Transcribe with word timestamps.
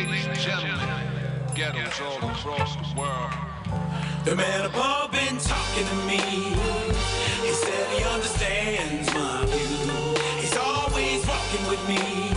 Ladies 0.00 0.26
and 0.28 0.38
gentlemen, 0.38 0.80
ghettos 1.54 2.00
all 2.00 2.30
across 2.30 2.74
the 2.74 2.98
world. 2.98 3.32
The 4.24 4.34
man 4.34 4.64
above 4.64 5.12
been 5.12 5.36
talking 5.36 5.86
to 5.86 5.94
me. 6.06 6.16
He 7.42 7.52
said 7.52 7.86
he 7.98 8.02
understands 8.04 9.12
my 9.12 9.44
view. 9.44 10.14
He's 10.40 10.56
always 10.56 11.26
walking 11.26 11.66
with 11.68 11.86
me. 11.86 12.29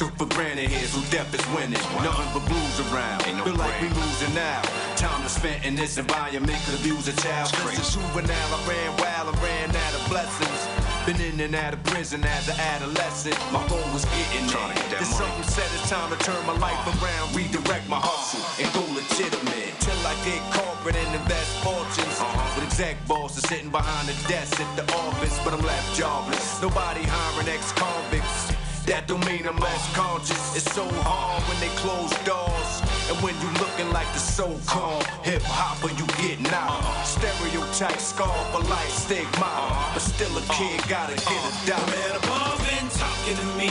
Took 0.00 0.16
for 0.16 0.32
granted 0.32 0.64
here, 0.72 0.88
so 0.88 0.96
death 1.12 1.28
is 1.36 1.44
winning. 1.52 1.76
Nothing 2.00 2.32
but 2.32 2.40
blues 2.48 2.76
around. 2.88 3.20
Feel 3.44 3.52
like 3.60 3.76
we 3.84 3.88
losing 4.00 4.32
now. 4.32 4.64
Time 4.96 5.20
to 5.20 5.28
spend 5.28 5.60
in 5.62 5.76
this 5.76 5.98
environment 5.98 6.56
could 6.64 6.80
abuse 6.80 7.04
a 7.04 7.12
child. 7.20 7.52
Since 7.52 7.76
a 7.76 8.00
juvenile, 8.00 8.32
I 8.32 8.58
ran 8.64 8.90
wild, 8.96 9.28
I 9.28 9.34
ran 9.44 9.68
out 9.68 9.92
of 10.00 10.02
blessings. 10.08 10.60
Been 11.04 11.20
in 11.20 11.36
and 11.44 11.54
out 11.54 11.74
of 11.74 11.84
prison 11.84 12.24
as 12.24 12.48
an 12.48 12.56
adolescent. 12.56 13.36
My 13.52 13.60
goal 13.68 13.84
was 13.92 14.08
getting 14.16 14.48
get 14.48 14.88
there. 14.88 15.04
Then 15.04 15.04
money. 15.04 15.20
something 15.20 15.44
said 15.44 15.68
it's 15.76 15.90
time 15.92 16.08
to 16.08 16.18
turn 16.24 16.40
my 16.48 16.56
life 16.56 16.80
around, 16.96 17.36
redirect 17.36 17.84
my 17.92 18.00
hustle, 18.00 18.40
and 18.56 18.72
go 18.72 18.80
legitimate. 18.96 19.76
Till 19.84 20.00
I 20.08 20.16
get 20.24 20.40
corporate 20.48 20.96
and 20.96 21.12
invest 21.12 21.60
fortunes. 21.60 22.16
With 22.56 22.64
exec 22.64 22.96
bosses 23.04 23.44
sitting 23.52 23.68
behind 23.68 24.08
the 24.08 24.16
desk 24.32 24.56
at 24.64 24.70
the 24.80 24.84
office, 24.96 25.36
but 25.44 25.52
I'm 25.52 25.60
left 25.60 25.92
jobless. 25.92 26.56
Nobody 26.64 27.04
hiring 27.04 27.52
ex-convicts. 27.52 28.49
That 28.86 29.06
don't 29.06 29.24
mean 29.26 29.46
I'm 29.46 29.58
less 29.58 29.84
conscious. 29.94 30.56
It's 30.56 30.70
so 30.74 30.84
hard 31.06 31.42
when 31.48 31.58
they 31.60 31.70
close 31.78 32.10
doors. 32.26 32.72
And 33.08 33.16
when 33.22 33.34
you 33.40 33.48
looking 33.62 33.90
like 33.92 34.10
the 34.12 34.18
so-called 34.18 35.04
hip 35.22 35.42
hopper, 35.44 35.92
you 35.94 36.06
getting 36.18 36.50
out. 36.52 36.82
Stereotype 37.06 38.00
scar 38.00 38.34
for 38.52 38.62
life 38.68 38.90
stigma. 38.90 39.50
But 39.94 40.02
still 40.02 40.34
a 40.36 40.42
kid 40.58 40.82
gotta 40.88 41.14
get 41.14 41.40
a 41.46 41.50
The 41.64 41.72
dot. 41.76 41.86
man 41.86 42.12
above 42.18 42.58
been 42.66 42.88
talking 42.98 43.36
to 43.38 43.46
me. 43.60 43.70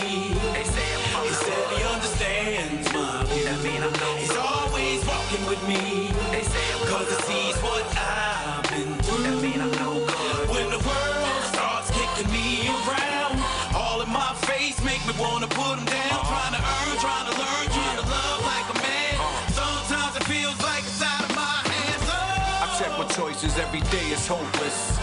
He 0.55 0.65
said 1.35 1.67
he 1.75 1.83
understands 1.83 2.87
my 2.93 3.23
view. 3.27 3.47
He's 4.23 4.35
always 4.37 5.05
walking 5.05 5.43
with 5.51 5.61
me. 5.67 6.11
They 6.31 6.43
say 6.43 6.65
I'm 6.73 6.87
cause 6.87 7.09
he 7.11 7.19
sees 7.27 7.58
day, 23.91 24.11
it's 24.11 24.27
hopeless. 24.27 24.99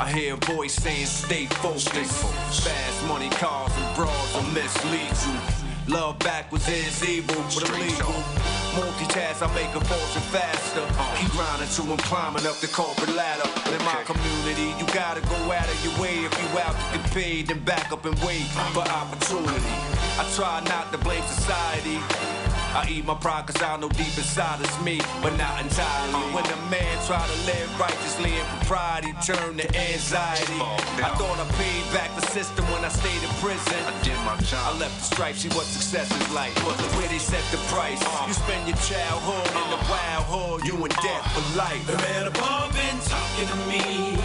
I 0.00 0.10
hear 0.10 0.34
a 0.34 0.54
voice 0.54 0.74
saying 0.74 1.06
stay 1.06 1.46
focused. 1.46 1.92
Fast 2.64 3.06
money, 3.06 3.28
cars, 3.30 3.72
and 3.76 3.96
bras 3.96 4.34
will 4.34 4.48
mislead 4.52 5.12
you. 5.26 5.94
Love 5.94 6.18
backwards 6.20 6.68
is 6.68 7.04
evil, 7.06 7.36
but 7.54 7.68
illegal. 7.68 8.14
Multitask, 8.72 9.42
I 9.42 9.52
make 9.54 9.74
a 9.74 9.84
fortune 9.84 10.22
faster. 10.32 10.80
Uh-huh. 10.80 11.16
Keep 11.20 11.32
grinding 11.32 11.68
till 11.68 11.92
I'm 11.92 11.98
climbing 11.98 12.46
up 12.46 12.56
the 12.56 12.68
corporate 12.68 13.14
ladder. 13.14 13.48
And 13.66 13.74
in 13.74 13.84
my 13.84 14.02
community, 14.04 14.72
you 14.80 14.86
gotta 14.94 15.20
go 15.20 15.52
out 15.52 15.68
of 15.68 15.76
your 15.84 15.92
way 16.00 16.24
if 16.24 16.32
you 16.40 16.48
out 16.60 16.72
to 16.72 16.98
get 16.98 17.10
paid, 17.12 17.46
then 17.48 17.60
back 17.64 17.92
up 17.92 18.06
and 18.06 18.16
wait 18.24 18.48
for 18.72 18.80
opportunity. 18.80 19.74
I 20.16 20.24
try 20.34 20.62
not 20.64 20.90
to 20.92 20.98
blame 20.98 21.24
society. 21.26 22.00
I 22.72 22.88
eat 22.88 23.04
my 23.04 23.14
pride 23.14 23.46
cause 23.46 23.60
I 23.60 23.76
know 23.76 23.88
deep 23.90 24.16
inside 24.16 24.60
it's 24.60 24.80
me, 24.80 25.00
but 25.20 25.36
not 25.36 25.60
entirely. 25.60 26.24
When 26.32 26.44
a 26.44 26.56
man 26.72 26.94
try 27.04 27.20
to 27.20 27.38
live 27.44 27.68
righteously 27.78 28.32
in 28.32 28.44
propriety, 28.56 29.12
turn 29.20 29.60
to 29.60 29.66
anxiety. 29.76 30.56
I 31.04 31.12
thought 31.20 31.36
I 31.36 31.44
paid 31.60 31.84
back 31.92 32.08
the 32.16 32.24
system 32.32 32.64
when 32.72 32.84
I 32.84 32.88
stayed 32.88 33.20
in 33.20 33.32
prison. 33.44 33.76
I 33.84 33.92
did 34.00 34.16
my 34.24 34.36
job. 34.48 34.72
I 34.72 34.78
left 34.78 34.96
the 34.98 35.04
stripes, 35.14 35.44
see 35.44 35.52
what 35.52 35.66
success 35.68 36.08
is 36.08 36.32
like. 36.32 36.54
But 36.64 36.80
the 36.80 36.88
way 36.96 37.06
they 37.12 37.20
set 37.20 37.44
the 37.52 37.60
price. 37.68 38.00
Uh-huh. 38.00 38.28
You 38.28 38.32
spend 38.32 38.64
your 38.64 38.80
childhood 38.80 39.46
in 39.52 39.68
the 39.68 39.76
uh-huh. 39.76 39.92
wild 39.92 40.24
hood, 40.32 40.60
you 40.64 40.74
in 40.80 40.92
debt 41.04 41.22
for 41.36 41.44
life. 41.60 41.84
The 41.84 42.00
man 42.08 42.32
above 42.32 42.72
been 42.72 42.98
talking 43.04 43.48
to 43.52 43.58
me. 43.68 44.16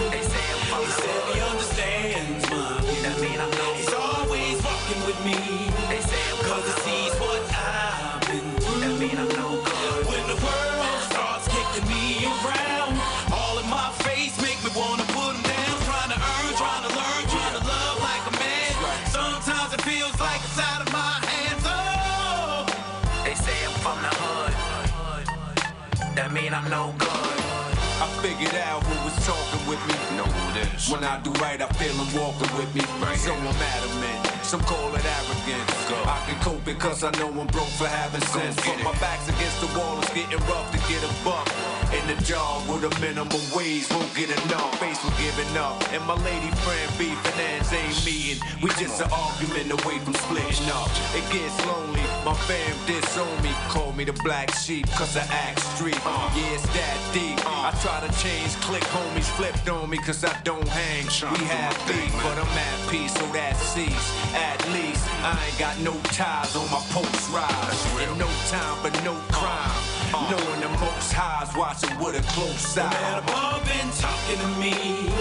That 26.50 26.64
mean 26.64 26.64
I'm 26.64 26.70
no 26.72 26.94
good. 26.98 27.10
I 27.10 28.08
figured 28.22 28.56
out 28.56 28.82
who 28.84 28.96
was 29.04 29.16
talking 29.26 29.68
with 29.68 29.80
me. 29.88 30.16
Know 30.16 30.24
who 30.24 30.60
it 30.60 30.74
is. 30.74 30.90
When 30.90 31.04
I 31.04 31.20
do 31.20 31.32
right, 31.42 31.62
I 31.62 31.68
feel 31.74 31.94
them 31.94 32.08
walking 32.16 32.56
with 32.56 32.74
me. 32.74 32.82
so 33.18 33.34
I'm 33.34 33.48
adamant. 33.48 34.37
Some 34.48 34.62
call 34.62 34.96
it 34.96 35.04
arrogance. 35.04 35.76
I 36.08 36.24
can 36.26 36.40
cope 36.40 36.64
because 36.64 37.04
I 37.04 37.12
know 37.20 37.28
I'm 37.28 37.48
broke 37.48 37.68
for 37.76 37.86
having 37.86 38.22
sense. 38.32 38.56
But 38.56 38.80
my 38.82 38.98
back's 38.98 39.28
against 39.28 39.60
the 39.60 39.68
wall, 39.78 40.00
it's 40.00 40.08
getting 40.14 40.40
rough 40.48 40.72
to 40.72 40.80
get 40.88 41.04
a 41.04 41.12
buck. 41.28 41.44
In 41.92 42.08
the 42.08 42.16
job 42.24 42.64
with 42.68 42.88
a 42.88 42.92
minimum 43.02 43.44
wage, 43.52 43.92
won't 43.92 44.08
get 44.16 44.32
enough. 44.32 44.80
Face 44.80 45.00
for 45.04 45.12
giving 45.20 45.52
up. 45.58 45.76
And 45.92 46.00
my 46.08 46.16
lady 46.24 46.48
friend 46.64 46.88
beefing 46.96 47.40
ends 47.44 47.74
ain't 47.74 48.00
meeting. 48.08 48.40
We 48.64 48.70
just 48.80 49.04
an 49.04 49.12
argument 49.12 49.68
away 49.84 50.00
from 50.00 50.16
splitting 50.16 50.72
up. 50.72 50.88
It 51.12 51.28
gets 51.28 51.60
lonely. 51.68 52.08
My 52.24 52.34
fam 52.48 52.72
disown 52.88 53.28
me. 53.44 53.52
Call 53.68 53.92
me 53.92 54.06
the 54.06 54.16
black 54.24 54.56
sheep 54.56 54.88
cause 54.96 55.18
I 55.18 55.28
act 55.28 55.60
street. 55.76 56.00
Yeah, 56.00 56.56
it's 56.56 56.64
that 56.72 57.00
deep. 57.12 57.36
I 57.44 57.76
try 57.84 58.00
to 58.00 58.12
change, 58.24 58.56
click 58.64 58.84
homies 58.96 59.28
flipped 59.36 59.68
on 59.68 59.90
me 59.90 59.98
cause 59.98 60.24
I 60.24 60.32
don't 60.44 60.68
hang. 60.68 61.04
We 61.36 61.44
have 61.52 61.76
beef, 61.88 62.12
but 62.24 62.38
I'm 62.40 62.48
at 62.48 62.90
peace, 62.90 63.14
so 63.14 63.26
that 63.36 63.56
cease. 63.58 64.08
At 64.38 64.62
least 64.70 65.04
I 65.26 65.34
ain't 65.46 65.58
got 65.58 65.78
no 65.82 65.94
ties 66.14 66.56
on 66.56 66.70
my 66.70 66.82
post 66.94 67.30
rise. 67.34 67.82
And 67.98 68.20
no 68.20 68.30
time 68.54 68.78
for 68.84 68.94
no 69.04 69.14
crime. 69.34 69.82
Knowing 70.30 70.62
the 70.62 70.70
most 70.80 71.12
highs 71.12 71.50
watching 71.58 71.98
with 72.00 72.16
a 72.16 72.24
close 72.34 72.76
The 72.76 72.84
man 72.84 72.94
eye. 72.94 73.20
above 73.20 73.62
been 73.66 73.90
talking 73.98 74.40
to 74.40 74.50
me. 74.62 74.74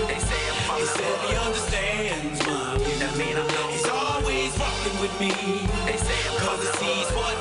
They 0.06 0.20
say 0.20 0.42
I'm 0.52 0.78
He 0.78 0.84
said 0.86 1.16
he 1.26 1.32
understands 1.36 2.40
my. 2.46 2.76
That 3.00 3.12
mean 3.16 3.36
I'm 3.36 3.48
He's 3.72 3.88
always 3.88 4.52
walking 4.60 4.96
with 5.00 5.14
me. 5.20 5.32
They 5.88 5.96
say 5.96 6.18
I'm 6.28 6.36
Cause 6.44 6.60
he 6.60 6.70
sees 6.76 7.08
what 7.16 7.35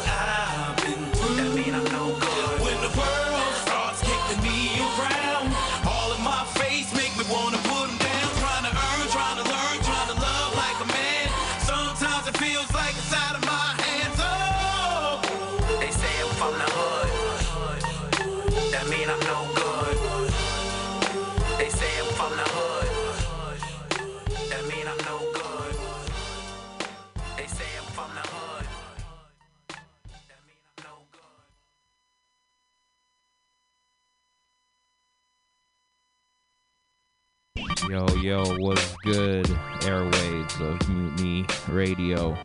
Yo, 37.95 38.05
yo, 38.15 38.43
what's 38.57 38.93
good? 39.05 39.45
Airwaves 39.85 40.59
of 40.59 40.89
Mutiny 40.89 41.45
Radio. 41.69 42.37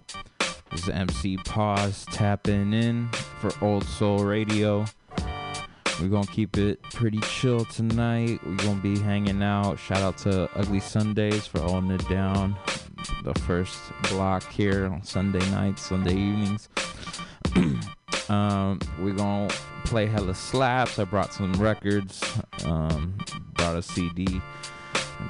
This 0.71 0.85
is 0.85 0.89
MC 0.89 1.39
Pause 1.39 2.07
tapping 2.13 2.73
in 2.73 3.09
for 3.41 3.51
Old 3.61 3.83
Soul 3.83 4.23
Radio. 4.23 4.85
We're 6.01 6.07
gonna 6.07 6.25
keep 6.29 6.57
it 6.57 6.81
pretty 6.93 7.19
chill 7.23 7.65
tonight. 7.65 8.39
We're 8.47 8.55
gonna 8.59 8.81
be 8.81 8.97
hanging 9.01 9.43
out. 9.43 9.81
Shout 9.81 9.99
out 9.99 10.19
to 10.19 10.49
Ugly 10.55 10.79
Sundays 10.79 11.49
for 11.49 11.59
holding 11.59 11.91
it 11.91 12.09
down. 12.09 12.55
The 13.25 13.35
first 13.41 13.77
block 14.11 14.49
here 14.53 14.87
on 14.87 15.03
Sunday 15.03 15.45
nights, 15.51 15.83
Sunday 15.83 16.15
evenings. 16.15 16.69
um, 18.29 18.79
we're 19.01 19.15
gonna 19.15 19.49
play 19.85 20.07
hella 20.07 20.37
slaps. 20.37 21.01
I 21.01 21.03
brought 21.03 21.35
some 21.35 21.55
records. 21.55 22.23
Um, 22.65 23.19
brought 23.57 23.77
a 23.77 23.83
CD 23.83 24.41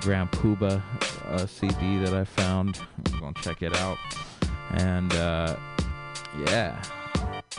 Grand 0.00 0.30
Puba 0.32 0.82
uh, 1.26 1.46
CD 1.46 1.98
that 1.98 2.14
I 2.14 2.24
found. 2.24 2.80
I'm 3.12 3.20
gonna 3.20 3.32
check 3.40 3.62
it 3.62 3.76
out. 3.76 3.98
And 4.72 5.12
uh, 5.14 5.56
yeah, 6.46 6.80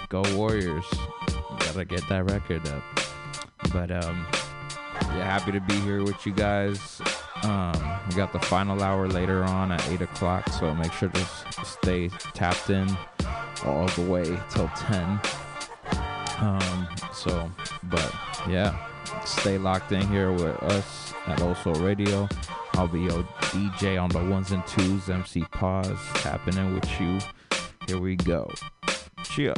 go 0.10 0.24
Warriors! 0.36 0.86
Gotta 1.60 1.86
get 1.86 2.08
that 2.10 2.30
record 2.30 2.68
up. 2.68 2.84
But 3.72 3.92
um, 3.92 4.26
yeah, 5.16 5.26
happy 5.26 5.52
to 5.52 5.60
be 5.62 5.76
here 5.82 6.04
with 6.04 6.26
you 6.26 6.34
guys. 6.34 7.02
Um, 7.44 7.74
we 8.10 8.16
got 8.16 8.34
the 8.34 8.40
final 8.40 8.82
hour 8.82 9.08
later 9.08 9.44
on 9.44 9.72
at 9.72 9.90
eight 9.90 10.02
o'clock, 10.02 10.50
so 10.50 10.74
make 10.76 10.92
sure 10.94 11.10
to 11.10 11.26
stay 11.64 12.10
tapped 12.34 12.70
in 12.70 12.90
all 13.66 13.88
the 13.88 14.04
way 14.04 14.38
till 14.50 14.68
ten. 14.70 15.20
Um, 16.40 16.88
so, 17.14 17.52
but 17.84 18.14
yeah, 18.50 18.76
stay 19.26 19.58
locked 19.58 19.92
in 19.92 20.08
here 20.08 20.32
with 20.32 20.56
us 20.64 21.11
at 21.28 21.42
Old 21.42 21.58
Soul 21.58 21.76
Radio. 21.76 22.28
I'll 22.74 22.88
be 22.88 23.02
your 23.02 23.24
DJ 23.52 24.02
on 24.02 24.10
the 24.10 24.24
ones 24.24 24.52
and 24.52 24.66
twos, 24.66 25.10
MC 25.10 25.42
Pause, 25.52 25.98
tapping 26.16 26.58
in 26.58 26.74
with 26.74 27.02
you. 27.02 27.20
Here 27.88 28.00
we 28.00 28.16
go. 28.16 28.50
Cheer. 29.24 29.54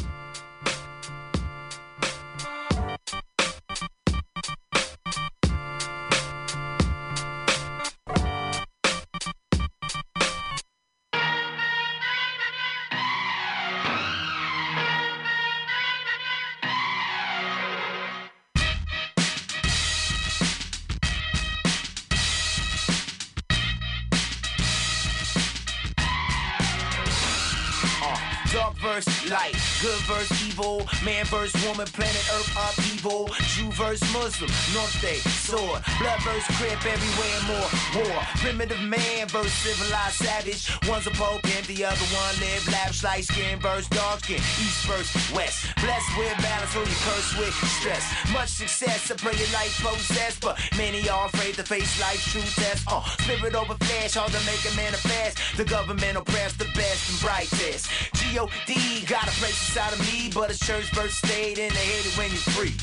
Man 31.03 31.25
verse 31.25 31.53
woman, 31.65 31.87
planet 31.87 32.25
Earth 32.33 32.51
upheaval, 32.55 33.29
Jew 33.53 33.71
verse 33.71 34.01
Muslim, 34.13 34.49
North 34.73 34.93
Norte, 35.01 35.15
sword, 35.43 35.81
blood 35.99 36.19
verse 36.23 36.47
crip, 36.57 36.79
everywhere 36.85 37.39
more, 37.47 37.69
war, 37.95 38.19
primitive 38.37 38.81
man 38.81 39.27
verse 39.27 39.51
civilized 39.51 40.15
savage, 40.15 40.69
one's 40.87 41.07
a 41.07 41.11
pope 41.11 41.45
and 41.57 41.65
the 41.65 41.85
other 41.85 42.07
one 42.13 42.33
live 42.39 42.67
lavish, 42.71 43.03
light 43.03 43.23
skin 43.23 43.59
verse 43.59 43.87
dark 43.89 44.23
skin, 44.23 44.37
east 44.37 44.85
verse 44.85 45.11
west, 45.31 45.67
blessed 45.81 46.17
with 46.17 46.35
balance, 46.41 46.71
so 46.71 46.79
you 46.79 46.97
curse 47.05 47.37
with 47.37 47.53
stress, 47.79 48.03
much 48.31 48.49
success, 48.49 49.11
I 49.11 49.15
pray 49.15 49.35
your 49.35 49.51
life 49.53 49.73
possess, 49.81 50.39
but 50.39 50.59
many 50.77 51.09
are 51.09 51.27
afraid 51.27 51.55
to 51.55 51.63
face 51.63 51.99
life's 52.01 52.31
true 52.31 52.41
test, 52.41 52.85
uh, 52.87 53.03
spirit 53.19 53.55
over 53.55 53.75
flesh, 53.75 54.13
hard 54.15 54.31
to 54.31 54.41
make 54.45 54.63
a 54.71 54.75
manifest, 54.75 55.57
the 55.57 55.65
government 55.65 56.17
oppress 56.17 56.53
the 56.53 56.65
best 56.75 57.09
and 57.09 57.19
brightest, 57.21 57.89
G-O-D, 58.13 59.05
got 59.05 59.27
a 59.27 59.31
place 59.39 59.57
inside 59.69 59.93
of 59.93 59.99
me, 60.11 60.29
but 60.33 60.49
it's 60.49 60.65
church 60.73 60.89
verse 60.95 61.13
state, 61.13 61.59
and 61.59 61.71
they 61.71 61.85
hate 61.85 62.05
it 62.05 62.17
when 62.17 62.29
you're 62.33 62.49
free. 62.57 62.73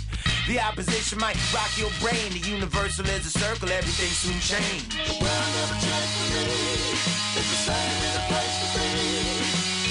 The 0.46 0.60
opposition 0.60 1.18
might 1.18 1.34
rock 1.52 1.74
your 1.74 1.90
brain. 1.98 2.30
The 2.30 2.38
universal 2.38 3.04
is 3.06 3.26
a 3.26 3.34
circle, 3.34 3.68
everything 3.68 4.14
soon 4.14 4.38
change. 4.38 4.94
The 4.94 5.18
world 5.18 5.50
never 5.58 5.74
changed 5.82 6.14
for 6.14 6.30
me. 6.38 6.54
It's 7.34 7.50
the 7.50 7.60
same 7.66 7.98
in 8.06 8.12
the 8.14 8.24
place 8.30 8.54
to 8.62 8.66
be. 8.78 8.90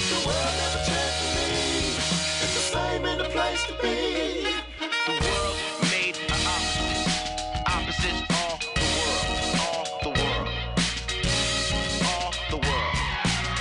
The 0.00 0.20
world 0.24 0.54
never 0.64 0.80
changed 0.88 1.16
for 1.20 1.32
me. 1.36 1.52
It's 2.40 2.54
the 2.56 2.64
same 2.72 3.04
in 3.04 3.18
the 3.20 3.28
place 3.36 3.62
to 3.68 3.74
be. 3.84 3.96
The 4.80 5.16
world 5.20 5.56
made 5.92 6.16
an 6.24 6.40
opposite. 6.56 7.04
Opposites 7.68 8.22
all 8.32 8.56
the 8.80 8.88
world. 8.96 9.28
All 9.60 9.84
the 10.00 10.12
world. 10.16 10.48
All 12.08 12.32
the 12.48 12.60
world. 12.64 12.96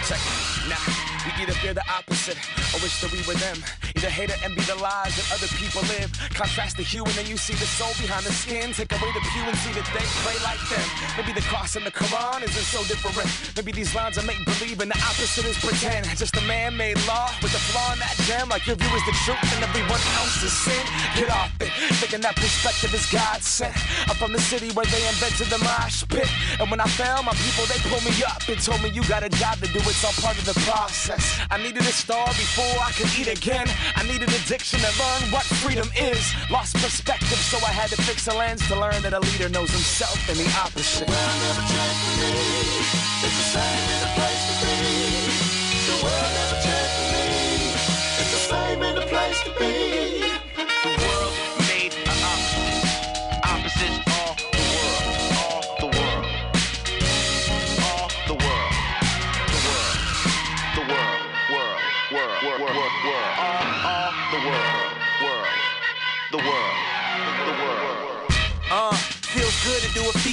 Check 0.07 0.24
it. 0.24 0.71
Now, 0.71 0.80
we 1.27 1.44
either 1.44 1.59
fear 1.59 1.74
the 1.75 1.83
opposite 1.92 2.39
or 2.71 2.80
wish 2.80 3.03
that 3.03 3.12
we 3.12 3.19
were 3.27 3.35
them. 3.35 3.59
Either 4.00 4.16
hater 4.16 4.31
or 4.31 4.48
envy 4.48 4.63
the 4.63 4.80
lies 4.80 5.12
that 5.19 5.28
other 5.36 5.51
people 5.60 5.84
live. 5.92 6.07
Contrast 6.31 6.80
the 6.80 6.84
hue 6.84 7.04
and 7.04 7.12
then 7.19 7.28
you 7.28 7.36
see 7.36 7.51
the 7.60 7.68
soul 7.68 7.92
behind 8.00 8.24
the 8.24 8.31
skin. 8.31 8.72
Take 8.72 8.96
away 8.96 9.12
the 9.12 9.19
pew 9.36 9.44
and 9.44 9.57
see 9.60 9.75
that 9.75 9.84
they 9.92 10.07
pray 10.24 10.40
like 10.40 10.63
them. 10.72 10.88
Maybe 11.19 11.36
the 11.36 11.44
cross 11.51 11.75
and 11.75 11.84
the 11.84 11.92
Quran 11.92 12.48
isn't 12.48 12.68
so 12.72 12.80
different. 12.88 13.28
Maybe 13.60 13.75
these 13.75 13.92
lines 13.92 14.16
are 14.16 14.24
make 14.24 14.40
believe 14.48 14.80
and 14.80 14.88
the 14.88 15.00
opposite 15.04 15.44
is 15.44 15.60
pretend. 15.60 16.07
Just 16.16 16.31
a 16.40 16.44
man-made 16.48 16.96
law 17.12 17.28
with 17.44 17.51
a 17.51 17.60
flaw 17.75 17.92
in 17.92 18.00
that 18.00 18.16
gem. 18.24 18.48
Like 18.48 18.63
your 18.72 18.80
view 18.80 18.88
is 18.96 19.04
the 19.04 19.12
truth 19.28 19.44
and 19.51 19.68
everyone 19.68 20.00
else 20.16 20.48
is 20.48 20.56
sin. 20.56 20.86
Get 21.19 21.28
off 21.36 21.52
it. 21.60 21.68
Thinking 22.00 22.24
that 22.24 22.40
perspective 22.40 22.95
is 22.95 23.04
God 23.12 23.44
sent. 23.44 23.75
I'm 24.07 24.16
from 24.16 24.31
the 24.31 24.40
city 24.40 24.72
where 24.72 24.88
they 24.88 25.04
invented 25.12 25.52
the 25.52 25.60
mosh 25.60 26.07
pit. 26.07 26.31
And 26.56 26.72
when 26.72 26.80
I 26.80 26.88
fell, 26.88 27.19
my 27.28 27.36
people 27.36 27.68
they 27.68 27.84
pulled 27.92 28.07
me 28.07 28.16
up 28.24 28.48
and 28.48 28.63
told 28.63 28.80
me 28.80 28.95
you 28.95 29.04
got 29.12 29.28
a 29.28 29.31
job 29.44 29.60
to 29.60 29.68
do. 29.68 29.84
It's 29.84 30.07
all 30.07 30.16
part 30.24 30.40
of 30.40 30.48
the 30.48 30.56
process. 30.63 31.36
I 31.52 31.60
needed 31.60 31.84
a 31.84 31.92
star 31.92 32.31
before 32.40 32.80
I 32.80 32.95
could 32.95 33.12
eat 33.19 33.28
again. 33.28 33.68
I 33.95 34.03
needed 34.03 34.30
addiction 34.30 34.80
to 34.80 34.88
learn 35.00 35.31
what 35.31 35.44
freedom 35.44 35.89
is. 35.97 36.33
Lost 36.50 36.75
perspective, 36.75 37.38
so 37.38 37.57
I 37.65 37.71
had 37.71 37.89
to 37.89 37.97
fix 38.03 38.27
a 38.27 38.33
lens 38.33 38.65
to 38.68 38.80
learn 38.80 39.01
that 39.01 39.13
a 39.13 39.19
leader 39.19 39.50
knows 39.50 39.71
himself 39.71 40.30
and 40.30 40.38
the 40.38 40.47
opposite. 40.59 41.07
The 41.07 41.15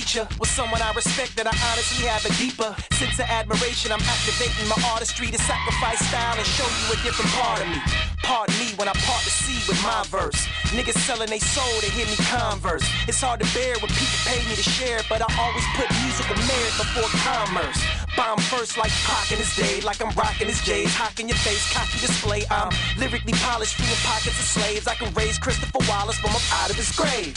feature 0.07 0.29
with 0.39 0.49
someone 0.49 0.81
I 0.83 0.93
respect 0.95 1.37
that 1.37 1.47
I 1.47 1.55
honestly 1.71 2.07
have 2.07 2.23
a 2.23 2.33
deeper 2.39 2.71
sense 2.95 3.19
of 3.19 3.27
admiration. 3.27 3.91
I'm 3.91 4.03
activating 4.07 4.69
my 4.71 4.79
artistry 4.95 5.29
to 5.35 5.39
sacrifice 5.39 5.99
style 6.07 6.39
and 6.39 6.47
show 6.47 6.67
you 6.67 6.95
a 6.95 6.99
different 7.03 7.31
part 7.35 7.61
of 7.61 7.67
me. 7.67 7.79
Pardon 8.23 8.55
me 8.59 8.71
when 8.79 8.87
I 8.87 8.95
part 9.03 9.23
the 9.27 9.35
sea 9.35 9.59
with 9.67 9.83
my 9.83 10.07
verse. 10.07 10.47
Niggas 10.71 10.99
selling 11.07 11.31
they 11.31 11.39
soul 11.39 11.81
to 11.83 11.91
hear 11.91 12.07
me 12.07 12.17
converse. 12.31 12.87
It's 13.09 13.21
hard 13.21 13.41
to 13.41 13.49
bear 13.51 13.75
when 13.83 13.91
people 13.91 14.19
pay 14.31 14.39
me 14.47 14.55
to 14.55 14.63
share, 14.63 15.03
but 15.11 15.23
I 15.23 15.29
always 15.43 15.67
put 15.75 15.91
music 16.03 16.27
musical 16.27 16.39
merit 16.47 16.75
before 16.79 17.11
commerce. 17.27 17.81
Bomb 18.17 18.39
first 18.47 18.79
like 18.79 18.91
Pac 19.05 19.31
in 19.33 19.39
his 19.39 19.55
day, 19.55 19.81
like 19.83 20.01
I'm 20.01 20.15
rocking 20.15 20.47
his 20.47 20.63
J's. 20.63 20.95
Hawk 20.95 21.19
in 21.21 21.29
your 21.29 21.39
face, 21.39 21.67
cocky 21.75 21.99
display. 21.99 22.43
I'm 22.51 22.71
lyrically 22.97 23.35
polished, 23.43 23.75
freeing 23.75 24.01
pockets 24.07 24.39
of 24.39 24.47
slaves. 24.47 24.87
I 24.87 24.95
can 24.95 25.13
raise 25.15 25.39
Christopher 25.39 25.83
Wallace 25.91 26.19
from 26.19 26.31
up 26.31 26.43
out 26.63 26.71
of 26.71 26.77
his 26.77 26.91
grave. 26.95 27.35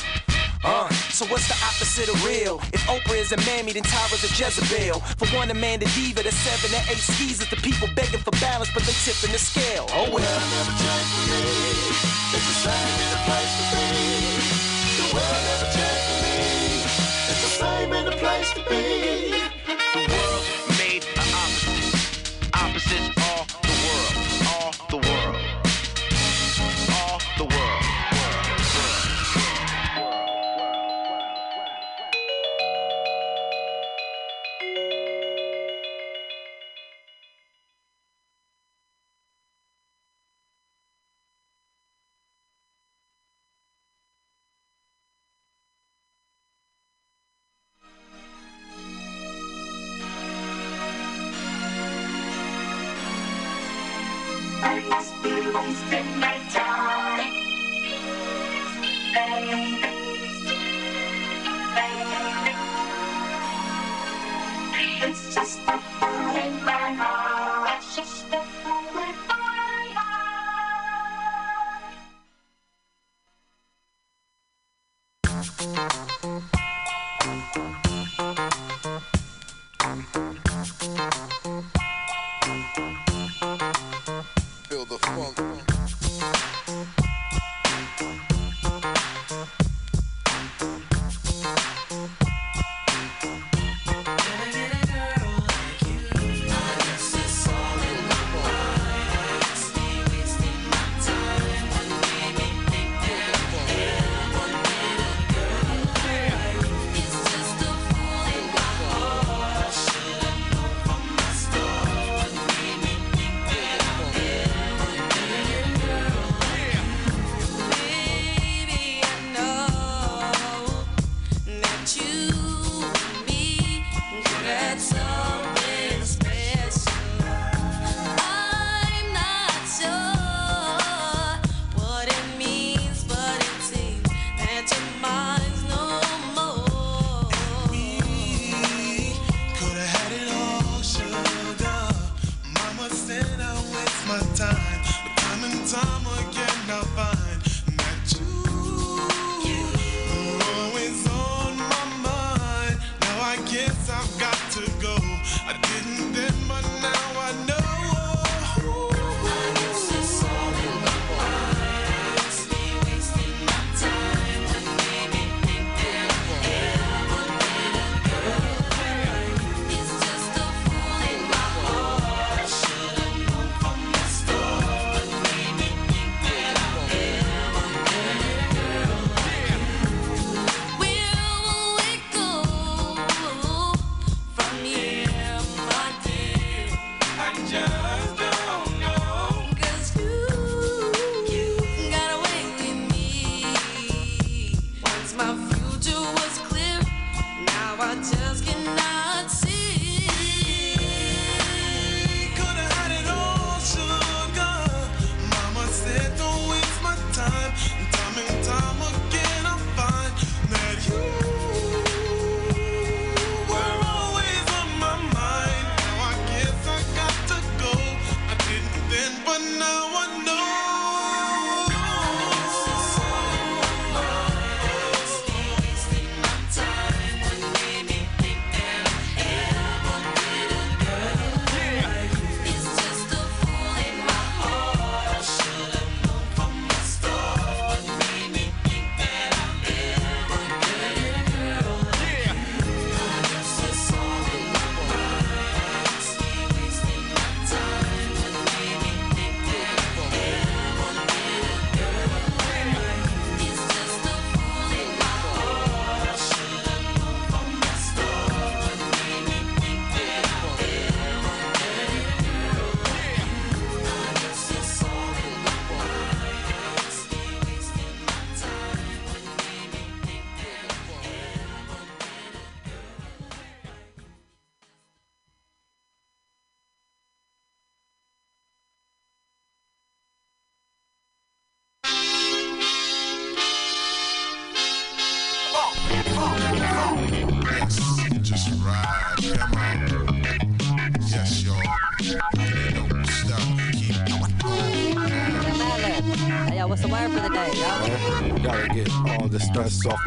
Uh, 0.63 0.89
so 1.11 1.25
what's 1.27 1.47
the 1.47 1.55
opposite 1.63 2.09
of 2.09 2.25
real? 2.25 2.59
If 2.73 2.83
Oprah 2.87 3.17
is 3.17 3.31
a 3.31 3.37
mammy, 3.47 3.71
then 3.71 3.83
Tyra's 3.83 4.23
a 4.23 4.27
Jezebel. 4.27 4.99
For 5.15 5.27
one, 5.37 5.49
Amanda 5.49 5.85
Diva, 5.95 6.21
the 6.23 6.31
seven 6.31 6.71
to 6.71 6.91
eight 6.91 6.97
skis 6.97 7.41
is 7.41 7.49
the 7.49 7.55
people 7.57 7.87
begging 7.95 8.19
for 8.19 8.31
balance, 8.41 8.69
but 8.73 8.83
they 8.83 8.91
tipping 8.91 9.31
the 9.31 9.39
scale. 9.39 9.85
Oh 9.91 10.11
well. 10.11 10.19
The 10.19 10.47
never 10.55 10.75
changed 10.75 11.11
for 11.15 11.25
me. 11.31 11.43
It's 12.35 12.47
the 12.47 12.57
same 12.67 12.95
in 12.99 13.09
the 13.15 13.21
place 13.23 13.53
to 13.55 13.63
be. 13.71 13.87
The 14.99 15.07
world 15.15 15.41
never 15.47 15.67
changed 15.71 16.05
for 16.09 16.17
me. 16.27 16.37
It's 17.31 17.41
the 17.45 17.53
same 17.63 17.93
in 17.93 18.05
the 18.05 18.17
place 18.19 18.51
to 18.51 18.61
be. 18.67 18.83
The 19.95 20.03
world 20.11 20.43
made 20.75 21.03
an 21.15 21.27
opposite. 21.39 21.95
Opposites 22.53 23.18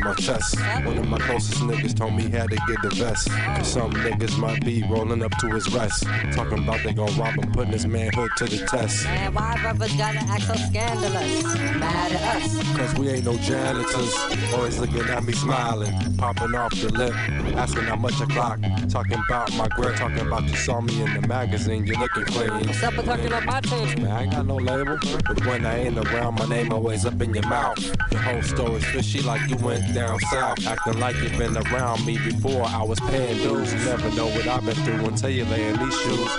my 0.04 0.14
chest. 0.22 0.56
One 0.84 0.98
of 0.98 1.08
my 1.08 1.18
closest 1.18 1.60
niggas 1.62 1.96
told 1.96 2.14
me 2.14 2.30
how 2.30 2.46
to 2.46 2.56
get 2.56 2.82
the 2.82 2.90
vest. 2.90 3.28
Cause 3.28 3.72
some 3.72 3.90
niggas 3.92 4.38
might 4.38 4.64
be 4.64 4.82
rolling 4.84 5.22
up 5.22 5.32
to 5.38 5.48
his 5.48 5.68
rest. 5.74 6.04
Talking 6.32 6.62
about 6.62 6.80
they 6.84 6.92
gon' 6.92 7.14
rob 7.18 7.34
him, 7.34 7.50
putting 7.52 7.72
his 7.72 7.86
manhood 7.86 8.30
to 8.36 8.44
the 8.44 8.64
test. 8.66 9.04
Man, 9.04 9.34
why 9.34 9.58
brothers 9.60 9.96
gotta 9.96 10.18
act 10.18 10.44
so 10.44 10.54
scandalous? 10.54 11.44
Mad 11.76 12.12
at 12.12 12.36
us. 12.36 12.76
Cause 12.76 12.94
we 12.98 13.08
ain't 13.10 13.24
no 13.24 13.36
janitors. 13.38 14.14
Always 14.54 14.78
looking 14.78 15.00
at 15.00 15.24
me 15.24 15.32
smiling, 15.32 15.92
popping 16.16 16.54
off 16.54 16.70
the 16.80 16.92
lip, 16.92 17.14
asking 17.56 17.84
how 17.84 17.96
much 17.96 18.20
I 18.20 18.26
clock. 18.26 18.60
Talking 18.88 19.20
about 19.28 19.52
my 19.54 19.66
grip, 19.68 19.96
talking 19.96 20.20
about 20.20 20.44
you 20.44 20.56
saw 20.56 20.80
me 20.80 21.02
in 21.02 21.20
the 21.20 21.26
magazine, 21.26 21.84
you're 21.84 21.98
looking 21.98 22.24
clean. 22.26 22.50
What's 22.50 22.82
up 22.82 22.96
with 22.96 23.06
talking 23.06 23.32
up 23.32 23.44
my 23.44 23.58
attention? 23.58 24.04
Man, 24.04 24.12
I 24.12 24.22
ain't 24.22 24.32
got 24.32 24.46
no 24.46 24.56
label, 24.56 24.98
but 25.26 25.44
when 25.46 25.66
I 25.66 25.80
ain't 25.80 25.98
around, 25.98 26.36
my 26.36 26.46
name 26.46 26.72
always 26.72 27.04
up 27.04 27.20
in 27.20 27.34
your 27.34 27.46
mouth. 27.48 27.76
The 28.10 28.18
whole 28.18 28.42
story's 28.42 28.84
fishy 28.84 29.20
like 29.22 29.48
you 29.50 29.56
went 29.56 29.92
down 29.94 30.11
south, 30.30 30.66
acting 30.66 30.98
like 30.98 31.16
you've 31.16 31.36
been 31.38 31.56
around 31.56 32.04
me 32.04 32.18
before 32.18 32.64
I 32.64 32.82
was 32.82 32.98
paying 33.00 33.36
dues. 33.38 33.72
You 33.72 33.78
never 33.80 34.10
know 34.14 34.26
what 34.26 34.46
I've 34.46 34.64
been 34.64 34.74
through 34.76 35.06
until 35.06 35.30
you 35.30 35.44
lay 35.46 35.68
in 35.68 35.78
these 35.78 36.00
shoes. 36.00 36.30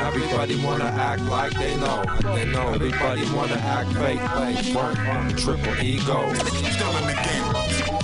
Everybody 0.00 0.56
wanna 0.64 0.84
act 0.84 1.22
like 1.22 1.52
they 1.54 1.76
know, 1.76 2.04
they 2.22 2.46
know. 2.46 2.68
Everybody 2.74 3.24
wanna 3.34 3.54
act 3.54 3.92
fake, 3.92 4.20
fake, 4.20 4.72
front, 4.72 5.38
triple 5.38 5.74
ego. 5.82 6.32
Still 6.34 6.96
in 6.96 7.06
the 7.06 7.14
game. 7.24 7.54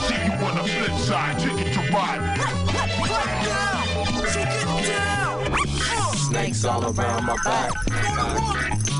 See 0.00 0.24
you 0.24 0.32
on 0.46 0.56
the 0.56 0.64
flip 0.64 0.98
side. 0.98 1.38
Ticket 1.38 1.72
to 1.74 1.92
ride. 1.92 3.69
Snakes 6.60 6.74
all 6.74 6.84
around 6.84 7.24
my 7.24 7.36
back. 7.42 7.72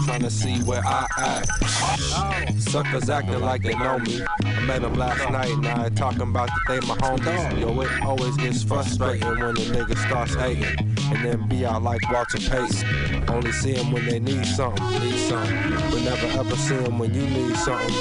Trying 0.04 0.22
to 0.22 0.30
see 0.30 0.58
where 0.62 0.82
I 0.84 1.06
at. 1.18 2.58
Suckers 2.58 3.10
acting 3.10 3.40
like 3.40 3.62
they 3.62 3.74
know 3.74 3.98
me. 3.98 4.22
I 4.44 4.60
met 4.64 4.80
them 4.82 4.94
last 4.94 5.30
night 5.30 5.50
and 5.50 5.66
I 5.66 5.90
talking 5.90 6.22
about 6.22 6.48
that 6.48 6.60
they 6.68 6.86
my 6.86 6.96
homies. 6.96 7.60
Yo, 7.60 7.78
it 7.80 8.02
always 8.02 8.36
gets 8.36 8.62
frustrating 8.62 9.28
when 9.28 9.54
the 9.54 9.60
nigga 9.60 9.96
starts 10.06 10.34
hating. 10.34 10.89
And 11.12 11.24
then 11.24 11.48
be 11.48 11.66
out 11.66 11.82
like 11.82 12.00
Walter 12.10 12.38
Pace. 12.38 12.84
Only 13.28 13.52
see 13.52 13.72
them 13.72 13.92
when 13.92 14.06
they 14.06 14.20
need 14.20 14.46
something, 14.46 14.84
need 15.00 15.18
something. 15.18 15.70
But 15.90 16.02
never 16.02 16.26
ever 16.38 16.56
see 16.56 16.76
them 16.76 16.98
when 16.98 17.12
you 17.12 17.26
need 17.26 17.56
something. 17.56 17.94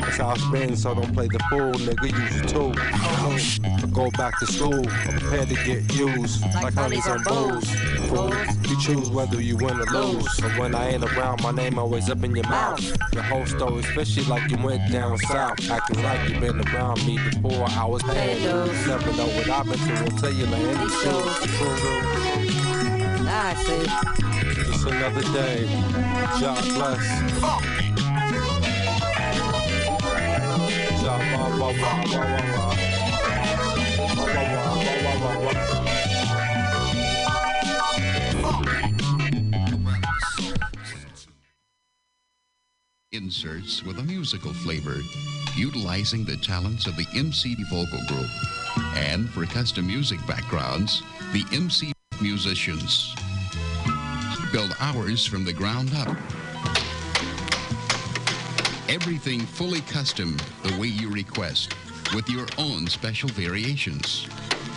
That's 0.00 0.16
how 0.16 0.32
it's 0.32 0.46
been, 0.50 0.76
so 0.76 0.94
don't 0.94 1.12
play 1.12 1.26
the 1.26 1.40
fool, 1.50 1.72
nigga. 1.72 2.12
Use 2.12 2.40
it 2.40 2.48
too. 2.48 2.72
I 3.82 3.86
go 3.92 4.10
back 4.12 4.38
to 4.38 4.46
school, 4.46 4.88
I'm 4.88 5.18
prepared 5.18 5.48
to 5.48 5.54
get 5.54 5.94
used 5.94 6.42
like 6.62 6.74
honeys 6.74 7.06
and 7.06 7.22
booze. 7.24 7.70
Fool, 8.08 8.32
you 8.68 8.80
choose 8.80 9.10
whether 9.10 9.40
you 9.40 9.56
win 9.56 9.80
or 9.80 9.86
lose. 9.86 10.32
So 10.36 10.48
when 10.60 10.74
I 10.74 10.90
ain't 10.90 11.04
around, 11.04 11.42
my 11.42 11.50
name 11.50 11.78
always 11.78 12.08
up 12.08 12.22
in 12.22 12.34
your 12.34 12.48
mouth. 12.48 12.80
The 13.12 13.22
whole 13.22 13.46
story's 13.46 13.86
fishy 13.86 14.22
like 14.24 14.50
you 14.50 14.56
went 14.58 14.90
down 14.90 15.18
south, 15.18 15.70
acting 15.70 16.02
like 16.02 16.28
you 16.28 16.40
been 16.40 16.60
around 16.68 17.04
me 17.06 17.18
before 17.42 17.66
I 17.68 17.84
was 17.84 18.02
paying. 18.04 18.44
Never 18.44 19.12
know 19.16 19.26
what 19.26 19.48
I've 19.48 19.66
been 19.66 19.78
through 19.78 20.06
until 20.06 20.32
you 20.32 20.44
in 20.44 20.78
these 20.78 21.02
shoes. 21.02 22.11
True. 22.12 23.24
Nah, 23.24 23.48
I 23.48 23.54
see. 23.54 23.84
Just 24.64 24.86
another 24.86 25.22
day. 25.32 25.66
God 26.40 26.64
bless. 26.74 27.06
Inserts 43.12 43.82
with 43.82 43.98
a 43.98 44.02
musical 44.02 44.52
flavor, 44.52 44.96
utilizing 45.54 46.24
the 46.24 46.36
talents 46.38 46.86
of 46.86 46.96
the 46.96 47.06
MC 47.14 47.54
vocal 47.70 48.00
group. 48.08 48.30
And 48.94 49.28
for 49.28 49.44
custom 49.44 49.86
music 49.86 50.18
backgrounds, 50.26 51.02
the 51.32 51.44
MC 51.52 51.92
musicians. 52.22 53.14
Build 54.52 54.74
ours 54.80 55.26
from 55.26 55.44
the 55.44 55.52
ground 55.52 55.92
up. 55.96 56.16
Everything 58.88 59.40
fully 59.40 59.80
custom 59.82 60.36
the 60.62 60.78
way 60.78 60.86
you 60.86 61.10
request, 61.10 61.74
with 62.14 62.28
your 62.28 62.46
own 62.58 62.86
special 62.86 63.28
variations. 63.30 64.28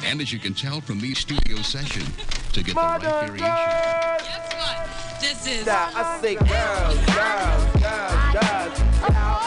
And 0.05 0.21
as 0.21 0.31
you 0.33 0.39
can 0.39 0.53
tell 0.53 0.81
from 0.81 0.99
these 0.99 1.19
studio 1.19 1.57
sessions, 1.57 2.09
to 2.53 2.63
get 2.63 2.75
the 2.75 2.81
right 2.81 3.01
variation. 3.01 3.37
Guess 3.39 4.53
what? 4.55 5.21
This 5.21 5.47
is. 5.47 5.65
Now 5.65 5.89
I 5.93 6.19
say 6.21 6.35
girls, 6.35 6.97
girls, 7.13 7.65
girls, 7.81 8.79
girls. 9.11 9.44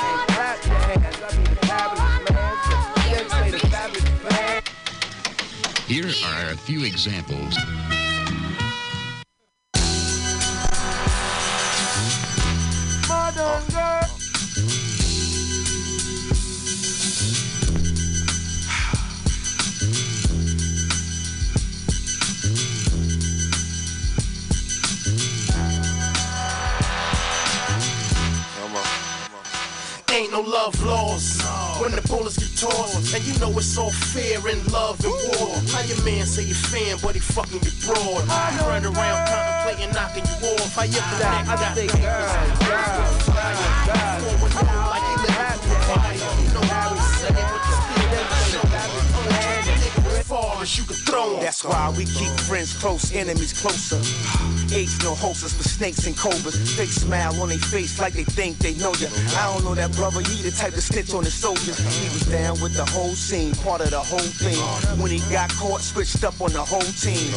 Here 5.88 6.04
are 6.04 6.50
a 6.50 6.54
few 6.54 6.84
examples. 6.84 7.56
Modern 13.08 13.64
girl. 13.70 14.04
Ain't 30.10 30.32
no 30.32 30.40
love 30.42 30.82
lost 30.84 31.47
when 31.80 31.92
the 31.92 32.02
bullets 32.08 32.36
get 32.38 32.50
tossed. 32.58 33.14
And 33.14 33.24
you 33.24 33.38
know 33.38 33.50
it's 33.56 33.78
all 33.78 33.90
fear 33.90 34.38
and 34.46 34.60
love 34.72 34.98
and 35.04 35.14
war. 35.14 35.54
How 35.70 35.82
your 35.86 36.02
man 36.04 36.26
say 36.26 36.42
you 36.42 36.54
fan, 36.54 36.98
but 37.02 37.14
he 37.14 37.20
fucking 37.20 37.62
you 37.62 37.72
broad. 37.86 38.22
You 38.26 38.60
run 38.66 38.84
around 38.84 39.18
contemplating 39.28 39.94
knocking 39.94 40.26
you 40.26 40.36
off. 40.58 40.74
How 40.74 40.82
your 40.82 41.02
connect 41.02 41.48
I 41.48 41.54
got 41.56 41.74
say 41.76 41.86
papers 41.86 42.02
girls, 42.02 42.58
girls, 42.66 43.26
papers. 43.30 43.86
girls, 43.86 44.18
Forward 44.18 44.52
like 44.90 45.06
he 45.06 45.14
living 45.22 45.58
through 45.58 45.70
the 45.70 45.80
fire. 45.86 46.14
You 46.18 46.48
know 46.54 46.64
how 46.66 46.94
he 46.94 47.00
say 47.18 47.32
it 47.32 47.46
with 47.46 47.62
the 47.62 47.72
speed. 47.78 48.47
As 50.60 50.78
as 50.90 51.08
home. 51.08 51.40
That's 51.40 51.62
why 51.62 51.94
we 51.96 52.04
keep 52.04 52.34
friends 52.48 52.74
close, 52.74 53.14
enemies 53.14 53.52
closer. 53.54 53.96
Apes 54.74 54.98
no 55.04 55.14
hostess 55.14 55.54
for 55.54 55.62
snakes 55.62 56.06
and 56.06 56.16
cobras. 56.16 56.58
Fake 56.76 56.90
smile 56.90 57.32
on 57.40 57.48
their 57.48 57.58
face 57.58 57.98
like 58.00 58.12
they 58.12 58.24
think 58.24 58.58
they 58.58 58.74
know 58.74 58.92
ya. 58.98 59.08
I 59.38 59.54
don't 59.54 59.64
know 59.64 59.74
that 59.74 59.94
brother, 59.96 60.20
he 60.20 60.42
the 60.42 60.50
type 60.50 60.74
to 60.74 60.80
snitch 60.82 61.14
on 61.14 61.24
his 61.24 61.34
soldiers. 61.34 61.78
He 61.78 62.10
was 62.12 62.26
down 62.26 62.60
with 62.60 62.74
the 62.74 62.84
whole 62.90 63.14
scene, 63.14 63.54
part 63.62 63.80
of 63.80 63.90
the 63.90 64.00
whole 64.02 64.18
thing. 64.42 64.58
When 65.00 65.10
he 65.10 65.20
got 65.32 65.48
caught, 65.54 65.80
switched 65.80 66.22
up 66.24 66.40
on 66.40 66.52
the 66.52 66.60
whole 66.64 66.90
team. 67.00 67.30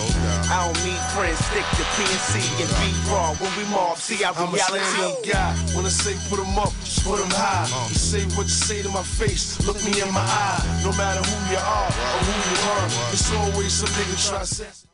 I 0.50 0.66
don't 0.66 0.80
need 0.84 1.00
friends, 1.14 1.40
stick 1.46 1.66
to 1.78 1.84
PNC 1.96 2.42
and 2.60 2.70
be 2.82 2.90
raw 3.12 3.34
when 3.38 3.52
we 3.56 3.64
mob. 3.70 3.98
See 3.98 4.24
our 4.26 4.34
I'm 4.36 4.54
a 4.54 4.58
stand 4.58 4.82
up 4.82 5.24
reality. 5.24 5.30
guy. 5.32 5.54
When 5.78 5.86
I 5.86 5.94
say 5.94 6.18
put 6.28 6.40
'em 6.42 6.58
up, 6.58 6.74
just 6.84 7.06
put 7.06 7.22
'em 7.22 7.30
high. 7.32 7.70
You 7.90 7.96
say 7.96 8.24
what 8.36 8.50
you 8.50 8.58
say 8.66 8.82
to 8.82 8.90
my 8.90 9.04
face, 9.04 9.62
look 9.66 9.78
me 9.86 9.94
in 10.02 10.12
my 10.12 10.26
eye. 10.26 10.60
No 10.84 10.92
matter 10.98 11.22
who 11.22 11.38
you 11.54 11.60
are 11.62 11.88
or 11.88 12.22
who 12.28 12.36
you 12.50 12.58
are, 12.76 12.90
it's 13.14 13.34
always 13.34 13.74
some 13.74 13.90
nigga 13.90 14.30
try 14.30 14.44
say. 14.44 14.91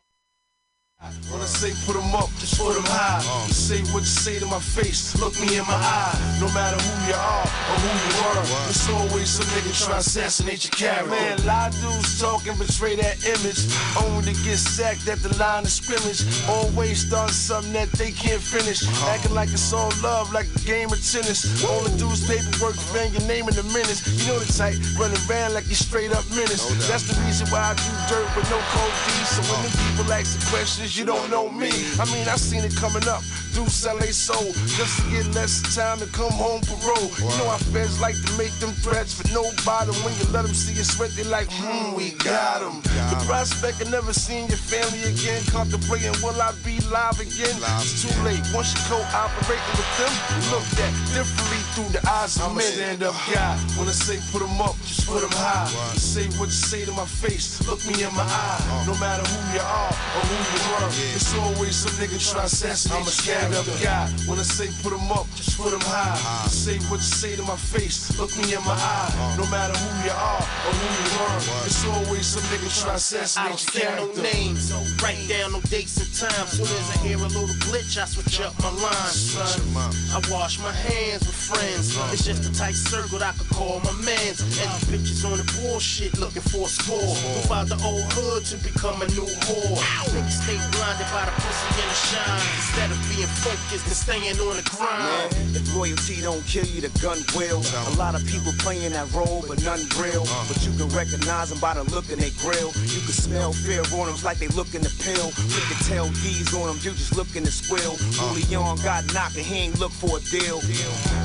When 1.30 1.40
I 1.40 1.46
say 1.46 1.70
put 1.86 1.96
'em 1.96 2.10
up, 2.16 2.26
just 2.40 2.58
put 2.58 2.76
'em 2.76 2.82
high. 2.90 3.22
You 3.46 3.54
say 3.54 3.82
what 3.94 4.02
you 4.02 4.10
say 4.10 4.40
to 4.40 4.48
my 4.48 4.58
face, 4.58 5.14
look 5.22 5.38
me 5.40 5.56
in 5.56 5.66
my 5.70 5.78
eye. 5.78 6.18
No 6.42 6.50
matter 6.58 6.82
who 6.82 6.94
you 7.06 7.14
are 7.14 7.46
or 7.46 7.78
who 7.86 7.92
you 8.02 8.14
are, 8.26 8.42
it's 8.68 8.90
always 8.90 9.30
some 9.30 9.46
nigga 9.54 9.78
try 9.78 9.94
to 9.94 10.00
assassinate 10.00 10.64
your 10.66 10.74
character. 10.74 11.12
Man, 11.12 11.46
lie 11.46 11.70
dudes 11.70 12.20
talk 12.20 12.48
and 12.48 12.58
betray 12.58 12.96
that 12.96 13.22
image. 13.30 13.62
Only 13.94 14.34
to 14.34 14.44
get 14.44 14.58
sacked 14.58 15.08
at 15.08 15.22
the 15.22 15.30
line 15.38 15.70
of 15.70 15.72
scrimmage. 15.72 16.26
Always 16.50 17.06
start 17.06 17.30
something 17.30 17.74
that 17.74 17.92
they 17.94 18.10
can't 18.10 18.42
finish. 18.42 18.82
Uh-huh. 18.82 19.14
Acting 19.14 19.36
like 19.36 19.54
it's 19.54 19.72
all 19.72 19.94
love, 20.02 20.34
like 20.34 20.48
a 20.50 20.60
game 20.66 20.90
of 20.90 20.98
tennis. 20.98 21.64
All 21.64 21.82
the 21.86 21.94
dudes 22.02 22.26
paperwork, 22.26 22.74
bang 22.92 23.14
your 23.14 23.28
name 23.30 23.46
in 23.48 23.54
the 23.54 23.68
minutes. 23.70 24.02
You 24.18 24.34
know 24.34 24.40
the 24.40 24.50
type, 24.52 24.74
running 24.98 25.22
around 25.30 25.54
like 25.54 25.70
you 25.70 25.78
straight 25.78 26.12
up 26.12 26.26
menace. 26.34 26.66
That's 26.90 27.06
the 27.06 27.14
reason 27.22 27.46
why 27.54 27.70
I 27.70 27.74
do 27.78 27.92
dirt 28.10 28.28
with 28.34 28.50
no 28.50 28.58
code 28.74 28.96
D. 29.06 29.14
So 29.30 29.46
when 29.46 29.62
the 29.62 29.72
people 29.78 30.10
ask 30.12 30.34
the 30.34 30.42
you 30.96 31.06
don't 31.06 31.30
know 31.30 31.50
me. 31.50 31.70
I 32.00 32.06
mean, 32.14 32.28
I 32.28 32.36
seen 32.38 32.64
it 32.64 32.76
coming 32.76 33.08
up. 33.08 33.24
Dudes 33.58 33.74
sell 33.74 33.98
they 33.98 34.14
soul 34.14 34.54
just 34.78 35.02
to 35.02 35.10
get 35.10 35.26
less 35.34 35.66
time 35.74 35.98
to 35.98 36.06
come 36.14 36.30
home 36.30 36.62
parole. 36.62 37.10
You 37.18 37.26
know 37.42 37.50
how 37.50 37.58
feds 37.74 38.00
like 38.00 38.14
to 38.14 38.32
make 38.38 38.54
them 38.62 38.70
threats 38.86 39.18
for 39.18 39.26
nobody. 39.34 39.90
When 40.06 40.14
you 40.22 40.30
let 40.30 40.46
them 40.46 40.54
see 40.54 40.78
you 40.78 40.86
sweat, 40.86 41.10
they 41.18 41.24
like, 41.26 41.48
hmm, 41.50 41.98
we 41.98 42.12
got 42.22 42.62
them. 42.62 42.86
The 43.10 43.18
prospect 43.26 43.82
of 43.82 43.90
never 43.90 44.14
seeing 44.14 44.46
your 44.46 44.62
family 44.62 45.02
again, 45.10 45.42
contemplating, 45.50 46.14
will 46.22 46.38
I 46.38 46.54
be 46.62 46.78
live 46.94 47.18
again? 47.18 47.58
It's 47.82 48.06
too 48.06 48.14
late. 48.22 48.46
Once 48.54 48.78
you 48.78 48.82
cooperating 48.86 49.74
with 49.74 49.92
them, 49.98 50.14
you 50.38 50.42
look 50.54 50.68
at 50.78 50.94
differently 51.18 51.62
through 51.74 51.90
the 51.98 52.02
eyes 52.06 52.38
of 52.38 52.54
I'm 52.54 52.62
a 52.62 52.62
men. 52.62 52.70
stand-up 52.78 53.18
guy. 53.34 53.58
When 53.74 53.90
I 53.90 53.96
say 53.98 54.22
put 54.30 54.46
'em 54.46 54.62
up, 54.62 54.78
just 54.86 55.10
put 55.10 55.26
'em 55.26 55.34
high. 55.34 55.66
Say 55.98 56.30
what 56.38 56.54
you 56.54 56.62
say 56.70 56.86
to 56.86 56.94
my 56.94 57.10
face, 57.10 57.58
look 57.66 57.82
me 57.90 58.06
in 58.06 58.14
my 58.14 58.22
eye. 58.22 58.86
No 58.86 58.94
matter 59.02 59.26
who 59.26 59.40
you 59.58 59.66
are 59.66 59.94
or 60.14 60.24
who 60.30 60.38
you 60.46 60.62
are, 60.78 60.90
it's 61.18 61.34
always 61.42 61.74
some 61.76 61.98
nigga 61.98 62.22
try 62.22 62.42
to 62.42 62.46
assassinate. 62.46 63.02
I'm 63.02 63.08
a 63.08 63.12
stand-up 63.54 63.82
guy. 63.82 64.08
When 64.28 64.40
I 64.40 64.44
say 64.44 64.68
put 64.84 64.94
'em 64.94 65.12
up, 65.12 65.28
just 65.36 65.58
put 65.58 65.74
'em 65.74 65.82
high. 65.82 66.48
Say 66.48 66.80
what 66.90 66.98
you 66.98 67.12
say 67.22 67.36
to 67.36 67.44
my 67.44 67.56
face, 67.56 68.18
look 68.20 68.36
me 68.38 68.54
in 68.54 68.64
my 68.64 68.74
eye. 68.74 69.36
No 69.38 69.46
matter 69.48 69.78
who 69.78 69.90
you 70.04 70.12
are 70.12 70.44
or 70.68 70.74
who 70.74 70.88
you 71.04 71.10
are, 71.26 71.40
it's 71.66 71.84
always 71.86 72.26
some 72.28 72.44
nigga 72.52 72.70
try 72.82 72.88
to 72.88 72.92
I 72.92 72.96
assassinate 72.96 73.50
don't 73.50 73.76
your 73.76 73.84
say 73.84 73.96
no 73.96 74.22
names, 74.22 74.74
write 75.02 75.28
down 75.28 75.52
no 75.54 75.62
dates 75.62 75.98
and 75.98 76.14
times. 76.14 76.52
Soon 76.58 76.68
as 76.68 76.90
I 76.92 76.98
hear 77.08 77.18
a 77.18 77.28
little 77.28 77.58
glitch, 77.68 77.98
I 77.98 78.06
switch 78.06 78.40
up 78.42 78.54
my 78.62 78.72
lines, 78.72 79.16
son. 79.32 79.62
I 80.16 80.20
wash 80.32 80.60
my 80.60 80.72
hands 80.72 81.26
with 81.26 81.36
friends. 81.36 81.96
It's 82.14 82.26
just 82.26 82.50
a 82.50 82.54
tight 82.54 82.76
circle 82.76 83.20
that 83.20 83.36
I 83.36 83.38
could 83.38 83.50
call 83.50 83.80
my 83.82 83.94
mans. 84.04 84.42
And 84.42 84.70
these 84.76 84.88
bitches 84.92 85.26
on 85.26 85.38
the 85.38 85.48
bullshit 85.56 86.18
looking 86.20 86.42
for 86.52 86.66
a 86.66 86.70
score. 86.70 87.16
Move 87.36 87.52
out 87.52 87.68
the 87.68 87.80
old 87.84 88.06
hood 88.14 88.44
to 88.52 88.58
become 88.58 89.02
a 89.02 89.08
new 89.16 89.28
whore. 89.46 89.78
Niggas 90.12 90.44
stay 90.44 90.58
blinded 90.74 91.08
by 91.14 91.24
the 91.26 91.34
pussy 91.42 91.68
and 91.82 91.90
the 91.92 92.00
shine. 92.10 92.42
Instead 92.58 92.92
of 92.92 93.00
being 93.10 93.30
focused 93.44 93.86
and 93.86 93.98
staying 93.98 94.38
on 94.42 94.58
the 94.58 94.66
grind. 94.74 95.30
If 95.56 95.66
loyalty 95.76 96.22
don't 96.22 96.44
kill 96.46 96.66
you, 96.66 96.82
the 96.82 96.92
gun 97.00 97.20
will. 97.36 97.62
A 97.62 97.96
lot 97.98 98.16
of 98.16 98.26
people 98.26 98.52
playing 98.60 98.94
that 98.94 99.12
role, 99.14 99.44
but 99.48 99.62
none 99.64 99.82
real. 100.00 100.24
Uh. 100.26 100.46
But 100.48 100.64
you 100.66 100.72
can 100.78 100.90
recognize 100.96 101.50
them 101.50 101.60
by 101.60 101.74
the 101.76 101.84
look 101.94 102.10
in 102.10 102.20
their 102.20 102.34
grill. 102.42 102.74
You 102.90 103.02
can 103.06 103.16
smell 103.16 103.54
fear 103.54 103.82
on 103.98 104.08
them 104.10 104.18
like 104.24 104.38
they 104.40 104.48
looking 104.58 104.82
to 104.82 104.92
pill. 105.04 105.30
You 105.50 105.62
can 105.70 105.80
tell 105.86 106.08
D's 106.24 106.54
on 106.54 106.68
them, 106.68 106.78
you 106.82 106.92
just 106.98 107.16
looking 107.16 107.44
to 107.46 107.52
squill. 107.52 107.96
Uh. 108.18 108.34
Julian 108.34 108.78
got 108.82 109.06
knocked 109.14 109.38
and 109.38 109.46
he 109.46 109.70
ain't 109.70 109.80
look 109.80 109.92
for 109.92 110.18
a 110.18 110.22
deal. 110.32 110.60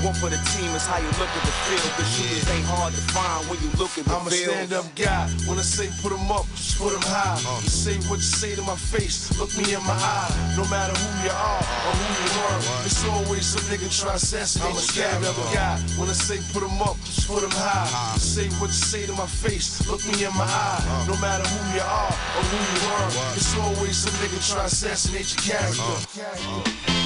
One 0.05 0.15
for 0.19 0.29
the 0.29 0.41
team 0.55 0.71
is 0.77 0.85
how 0.87 0.99
you 0.99 1.11
look 1.21 1.31
at 1.33 1.45
the 1.47 1.55
field. 1.69 1.91
Cause 1.97 2.11
shooters 2.13 2.47
ain't 2.53 2.67
hard 2.67 2.93
to 2.93 3.03
find 3.13 3.41
when 3.49 3.59
you 3.65 3.71
look 3.81 3.93
at 3.99 4.05
the 4.05 4.15
I'm 4.15 4.27
a 4.27 4.31
stand-up 4.31 4.87
guy. 4.95 5.29
When 5.49 5.59
I 5.59 5.63
say 5.63 5.89
put 6.03 6.13
'em 6.13 6.31
up, 6.31 6.47
just 6.57 6.79
put 6.79 6.93
'em 6.93 7.03
high. 7.03 7.39
Uh. 7.47 7.61
You 7.63 7.69
say 7.71 7.97
what 8.09 8.19
you 8.21 8.31
say 8.41 8.55
to 8.55 8.63
my 8.63 8.77
face, 8.77 9.33
look 9.39 9.51
me 9.57 9.75
in 9.75 9.83
my 9.85 9.97
eye. 9.97 10.31
No 10.57 10.65
matter 10.69 10.93
who 10.99 11.09
you 11.25 11.33
are 11.33 11.63
or 11.89 11.95
who 12.03 12.15
you 12.25 12.31
are, 12.47 12.59
it's 12.85 13.05
always 13.05 13.47
some 13.47 13.65
nigga 13.71 13.89
try 13.91 14.15
assassinate. 14.15 14.69
I'm 14.69 14.77
a 14.77 14.81
stand-up 14.81 15.37
guy. 15.55 15.79
When 15.99 16.09
I 16.09 16.13
say 16.13 16.39
put 16.53 16.63
'em 16.63 16.83
up, 16.83 16.97
just 17.05 17.29
put 17.29 17.43
'em 17.43 17.51
high. 17.51 18.15
You 18.15 18.21
say 18.21 18.49
what 18.61 18.69
you 18.69 18.83
say 18.93 19.07
to 19.07 19.13
my 19.15 19.27
face, 19.27 19.87
look 19.87 20.05
me 20.07 20.25
in 20.25 20.35
my 20.37 20.45
eye. 20.45 20.83
Uh. 20.83 21.13
No 21.13 21.17
matter 21.21 21.47
who 21.49 21.61
you 21.77 21.83
are 21.83 22.15
or 22.37 22.43
who 22.51 22.59
you 22.73 22.81
are, 22.95 23.09
it's 23.37 23.55
always 23.57 23.97
some 23.97 24.15
nigga 24.21 24.39
try 24.49 24.61
to 24.61 24.67
assassinate 24.67 25.29
your 25.35 25.43
character. 25.57 25.83
Uh. 25.83 26.91
Uh. 26.91 27.02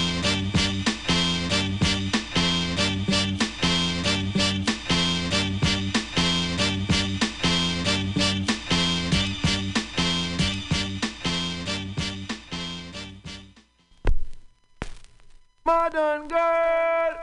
Modern 15.87 16.27
girl. 16.27 17.15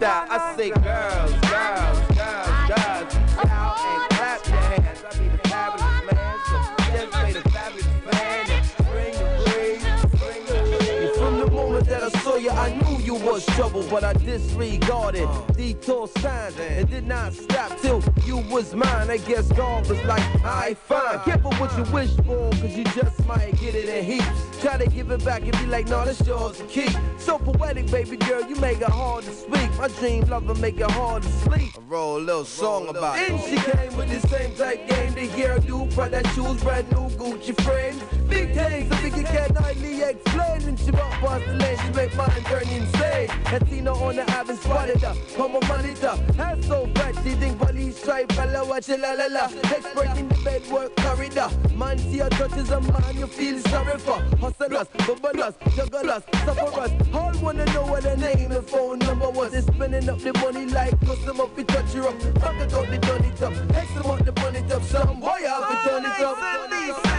That 0.00 0.26
I 0.28 0.56
say 0.56 0.70
girls, 0.70 1.32
girls, 1.46 2.09
trouble, 13.80 13.90
but 13.90 14.04
I 14.04 14.12
disregarded 14.14 15.28
detour 15.56 16.08
signs 16.08 16.58
and 16.58 16.88
did 16.88 17.06
not 17.06 17.32
stop 17.32 17.78
till 17.80 18.02
you 18.24 18.38
was 18.50 18.74
mine. 18.74 19.10
I 19.10 19.18
guess 19.18 19.50
God 19.52 19.88
was 19.88 20.02
like, 20.04 20.22
I 20.44 20.74
fine. 20.74 21.20
Careful 21.20 21.52
what 21.54 21.76
you 21.76 21.92
wish 21.92 22.14
for, 22.16 22.50
cause 22.50 22.76
you 22.76 22.84
just 22.84 23.26
might 23.26 23.58
get 23.60 23.74
it 23.74 23.88
in 23.88 24.04
heaps. 24.04 24.60
Try 24.60 24.76
to 24.76 24.86
give 24.88 25.10
it 25.10 25.24
back 25.24 25.42
and 25.42 25.52
be 25.52 25.66
like, 25.66 25.88
no, 25.88 26.04
that's 26.04 26.26
yours 26.26 26.58
to 26.58 26.64
keep. 26.64 26.90
So 27.18 27.38
poetic, 27.38 27.90
baby 27.90 28.16
girl, 28.16 28.42
you 28.48 28.56
make 28.56 28.80
it 28.80 28.88
hard 28.88 29.24
to 29.24 29.32
speak. 29.32 29.70
My 29.78 29.88
dream 29.88 30.24
lover 30.24 30.54
make 30.54 30.78
it 30.78 30.90
hard 30.90 31.22
to 31.22 31.28
sleep. 31.28 31.72
I 31.76 31.80
roll 31.88 32.18
a 32.18 32.20
little 32.20 32.44
song 32.44 32.88
about 32.88 33.18
it. 33.18 33.30
And 33.30 33.40
she 33.40 33.70
came 33.70 33.96
with 33.96 34.10
the 34.10 34.28
same 34.28 34.54
type 34.54 34.86
game, 34.88 35.14
the 35.14 35.28
hairdo, 35.28 35.92
Prada 35.94 36.26
shoes, 36.30 36.62
brand 36.62 36.90
new 36.92 37.08
Gucci 37.16 37.58
frames. 37.62 38.02
Big 38.28 38.54
things, 38.54 38.92
I 38.92 38.96
think 38.96 39.16
you 39.16 39.24
can 39.24 39.54
nightly 39.54 40.02
explain. 40.02 40.62
And 40.62 40.78
she 40.78 40.90
rock 40.90 41.12
past 41.20 41.46
the 41.46 41.54
lane, 41.54 41.78
she 41.78 41.92
make 41.92 42.14
mine 42.16 42.44
turn 42.44 42.68
insane. 42.68 43.28
Latino 43.70 43.94
on 43.94 44.16
the 44.16 44.30
app 44.30 44.48
and 44.48 44.58
spotted 44.58 45.04
up. 45.04 45.16
Hands 46.36 46.66
so 46.66 46.86
fat, 46.94 47.14
she 47.22 47.30
think 47.34 47.58
police 47.58 47.96
stripe, 47.98 48.32
fella, 48.32 48.64
watch 48.64 48.88
it, 48.88 48.98
la 48.98 49.12
la 49.12 49.26
la. 49.26 49.44
Expert 49.44 50.18
in 50.18 50.28
the 50.28 50.34
bed 50.42 50.66
work 50.70 50.94
corridor. 50.96 51.48
Man, 51.76 51.98
see 51.98 52.16
your 52.16 52.28
touches 52.30 52.70
a 52.70 52.80
man, 52.80 53.16
you 53.16 53.26
feel 53.26 53.58
sorry 53.60 53.98
for. 53.98 54.20
Hustlers, 54.38 54.88
bubblers, 55.06 55.54
jugglers, 55.76 56.22
sufferers. 56.44 57.14
All 57.14 57.32
wanna 57.40 57.64
know 57.66 57.86
what 57.86 58.02
her 58.04 58.16
name 58.16 58.50
and 58.50 58.66
phone 58.66 58.98
number 58.98 59.30
was. 59.30 59.52
They 59.52 59.60
spending 59.60 60.08
up 60.08 60.18
the 60.18 60.32
money 60.34 60.66
like 60.66 60.98
custom 61.06 61.40
up, 61.40 61.56
we 61.56 61.64
touch 61.64 61.92
her 61.92 62.08
up. 62.08 62.20
Fuck 62.40 62.56
it 62.56 62.74
up, 62.74 62.86
they 62.88 62.98
done 62.98 63.24
it 63.24 63.42
up. 63.42 63.52
X 63.76 63.96
up, 63.96 64.24
the 64.24 64.32
money 64.40 64.72
up. 64.72 64.82
Some 64.82 65.20
boy, 65.20 65.38
I'll 65.48 65.68
be 65.68 65.88
done 65.88 66.04
it 66.04 66.20
up. 66.20 67.09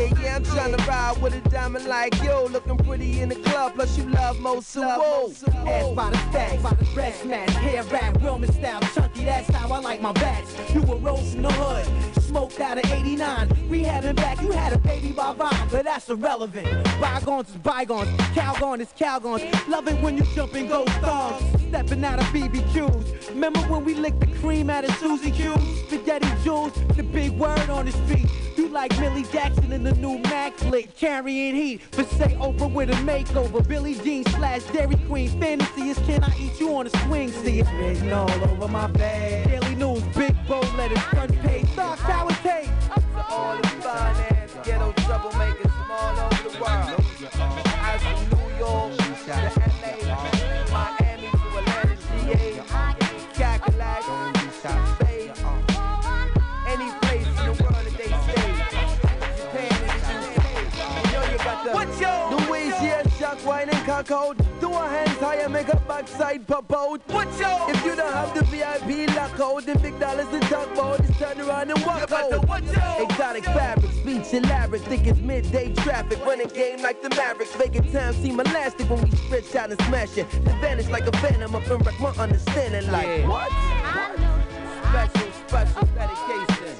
Yeah, 0.00 0.22
yeah, 0.22 0.36
I'm 0.36 0.44
trying 0.44 0.74
to 0.74 0.82
ride 0.84 1.20
with 1.20 1.34
a 1.34 1.48
diamond 1.50 1.84
like 1.84 2.22
yo. 2.22 2.46
Looking 2.46 2.78
pretty 2.78 3.20
in 3.20 3.28
the 3.28 3.34
club, 3.34 3.74
plus 3.74 3.98
you 3.98 4.04
love 4.04 4.40
most 4.40 4.74
of. 4.74 4.82
Ass 4.82 5.94
by 5.94 6.10
the 6.10 6.16
stacks, 6.30 6.62
by 6.62 6.70
the 6.70 6.86
breast 6.94 7.26
match, 7.26 7.50
hair 7.50 7.82
wrap, 7.84 8.22
Roman 8.22 8.50
style, 8.50 8.80
chunky, 8.94 9.24
that's 9.24 9.54
how 9.54 9.70
I 9.70 9.78
like 9.80 10.00
my 10.00 10.12
bats. 10.12 10.54
You 10.72 10.80
were 10.82 10.96
rose 10.96 11.34
in 11.34 11.42
the 11.42 11.52
hood, 11.52 12.22
smoked 12.22 12.58
out 12.60 12.78
of 12.78 12.90
89. 12.90 13.68
We 13.68 13.82
Rehabbing 13.82 14.16
back, 14.16 14.40
you 14.40 14.52
had 14.52 14.72
a 14.72 14.78
baby 14.78 15.12
by 15.12 15.34
vibe, 15.34 15.70
but 15.70 15.84
that's 15.84 16.08
irrelevant. 16.08 16.66
Bygones 16.98 17.50
is 17.50 17.56
bygones, 17.56 18.08
Calgon 18.32 18.80
is 18.80 18.92
Calgons. 18.96 19.42
Love 19.68 19.86
it 19.86 20.00
when 20.00 20.16
you 20.16 20.24
jump 20.34 20.54
in 20.54 20.66
ghost 20.66 20.92
stars, 20.94 21.42
stepping 21.68 22.02
out 22.04 22.18
of 22.18 22.24
BBQs. 22.26 23.28
Remember 23.28 23.60
when 23.60 23.84
we 23.84 23.94
licked 23.94 24.20
the 24.20 24.38
cream 24.38 24.70
out 24.70 24.84
of 24.84 24.94
Susie 24.96 25.30
Q? 25.30 25.54
Spaghetti 25.86 26.28
jewels, 26.42 26.72
the 26.96 27.02
big 27.02 27.32
word 27.32 27.68
on 27.68 27.84
the 27.84 27.92
street. 27.92 28.49
You 28.60 28.68
like 28.68 28.90
Millie 29.00 29.22
Jackson 29.22 29.72
in 29.72 29.82
the 29.84 29.94
new 29.94 30.18
Mac 30.18 30.54
flick, 30.58 30.94
carrying 30.94 31.54
heat. 31.54 31.80
But 31.92 32.06
say 32.10 32.36
Oprah 32.38 32.70
with 32.70 32.90
a 32.90 32.94
makeover, 33.08 33.66
Billie 33.66 33.94
Jean 33.94 34.22
slash 34.26 34.62
Dairy 34.64 34.96
Queen. 35.06 35.30
Fantasy 35.40 35.88
is 35.88 35.98
can 36.00 36.22
I 36.22 36.38
eat 36.38 36.60
you 36.60 36.76
on 36.76 36.86
a 36.86 36.90
swing? 37.06 37.30
See 37.30 37.60
it's 37.60 37.72
written 37.72 38.12
all 38.12 38.30
over 38.30 38.68
my 38.68 38.86
bag. 38.88 39.48
Daily 39.48 39.74
News, 39.76 40.02
big 40.14 40.36
bold 40.46 40.70
letters, 40.74 40.98
cock 64.10 64.38
out. 64.38 64.60
Two 64.60 64.72
hands 64.72 65.18
higher, 65.18 65.48
make 65.48 65.68
a 65.68 65.76
backside 65.88 66.46
pop 66.46 66.72
out. 66.72 67.00
Watch 67.08 67.40
out! 67.40 67.70
If 67.70 67.84
you 67.84 67.96
don't 67.96 68.12
have 68.12 68.34
the 68.34 68.44
VIP 68.44 69.08
lockout, 69.16 69.64
the 69.66 69.78
big 69.78 69.98
dollars 69.98 70.28
to 70.28 70.40
talk 70.40 70.70
about. 70.72 70.98
Just 71.06 71.18
turn 71.18 71.40
around 71.40 71.70
and 71.70 71.86
walk 71.86 72.10
out. 72.10 72.48
Watch 72.48 72.76
out! 72.76 73.00
Exotic 73.00 73.44
fabric, 73.44 73.92
speech 73.92 74.34
elaborate. 74.34 74.82
Think 74.82 75.06
it's 75.06 75.20
midday 75.20 75.72
traffic. 75.74 76.24
Running 76.26 76.48
game 76.48 76.82
like 76.82 77.02
the 77.02 77.10
Mavericks. 77.10 77.56
Making 77.58 77.90
time 77.92 78.14
seem 78.14 78.40
elastic 78.40 78.90
when 78.90 79.02
we 79.02 79.10
stretch 79.16 79.54
out 79.54 79.70
and 79.70 79.80
smash 79.82 80.18
it. 80.18 80.26
Vanish 80.60 80.88
like 80.88 81.06
a 81.06 81.12
phantom 81.18 81.54
up 81.54 81.66
and 81.66 81.86
wreck 81.86 82.00
my 82.00 82.10
understanding. 82.10 82.90
Like, 82.90 83.26
what? 83.26 83.50
Special, 84.90 85.32
special 85.46 85.86
dedication 85.94 86.74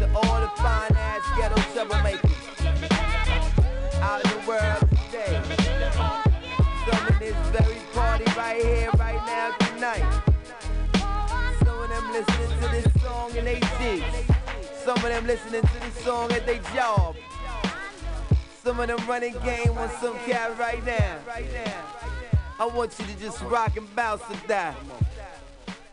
to 0.00 0.06
all 0.16 0.40
the 0.40 0.48
fine 0.56 0.96
ass 0.96 1.22
ghetto 1.36 1.56
troublemakers 1.72 2.29
Some 15.00 15.12
of 15.12 15.16
them 15.16 15.26
listening 15.28 15.62
to 15.62 15.80
this 15.80 16.04
song 16.04 16.30
at 16.30 16.44
their 16.44 16.60
job. 16.74 17.16
Some 18.62 18.80
of 18.80 18.86
them 18.86 18.98
running 19.08 19.32
game 19.42 19.70
on 19.78 19.88
some 19.98 20.14
cat 20.26 20.58
right 20.58 20.84
now. 20.84 21.16
I 22.58 22.66
want 22.66 22.94
you 22.98 23.06
to 23.06 23.18
just 23.18 23.40
rock 23.44 23.78
and 23.78 23.96
bounce 23.96 24.20
to 24.30 24.48
that. 24.48 24.76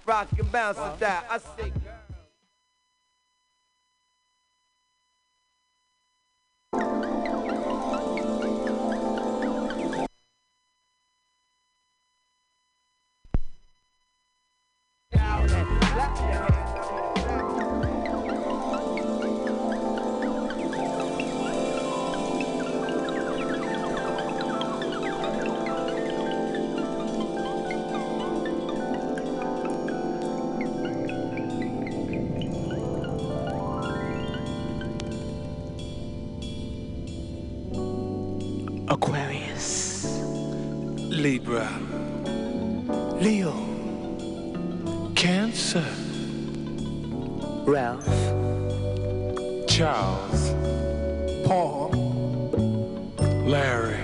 Rock 0.05 0.27
and 0.37 0.51
bounce 0.51 0.75
to 0.75 0.93
that. 0.99 1.25
I 1.29 1.37
say, 1.37 1.71
Aquarius. 16.27 16.56
Libra. 41.47 41.79
Leo. 43.21 43.53
Cancer. 45.15 45.85
Ralph. 47.65 48.05
Charles. 49.65 50.53
Paul. 51.47 51.91
Larry. 53.45 53.96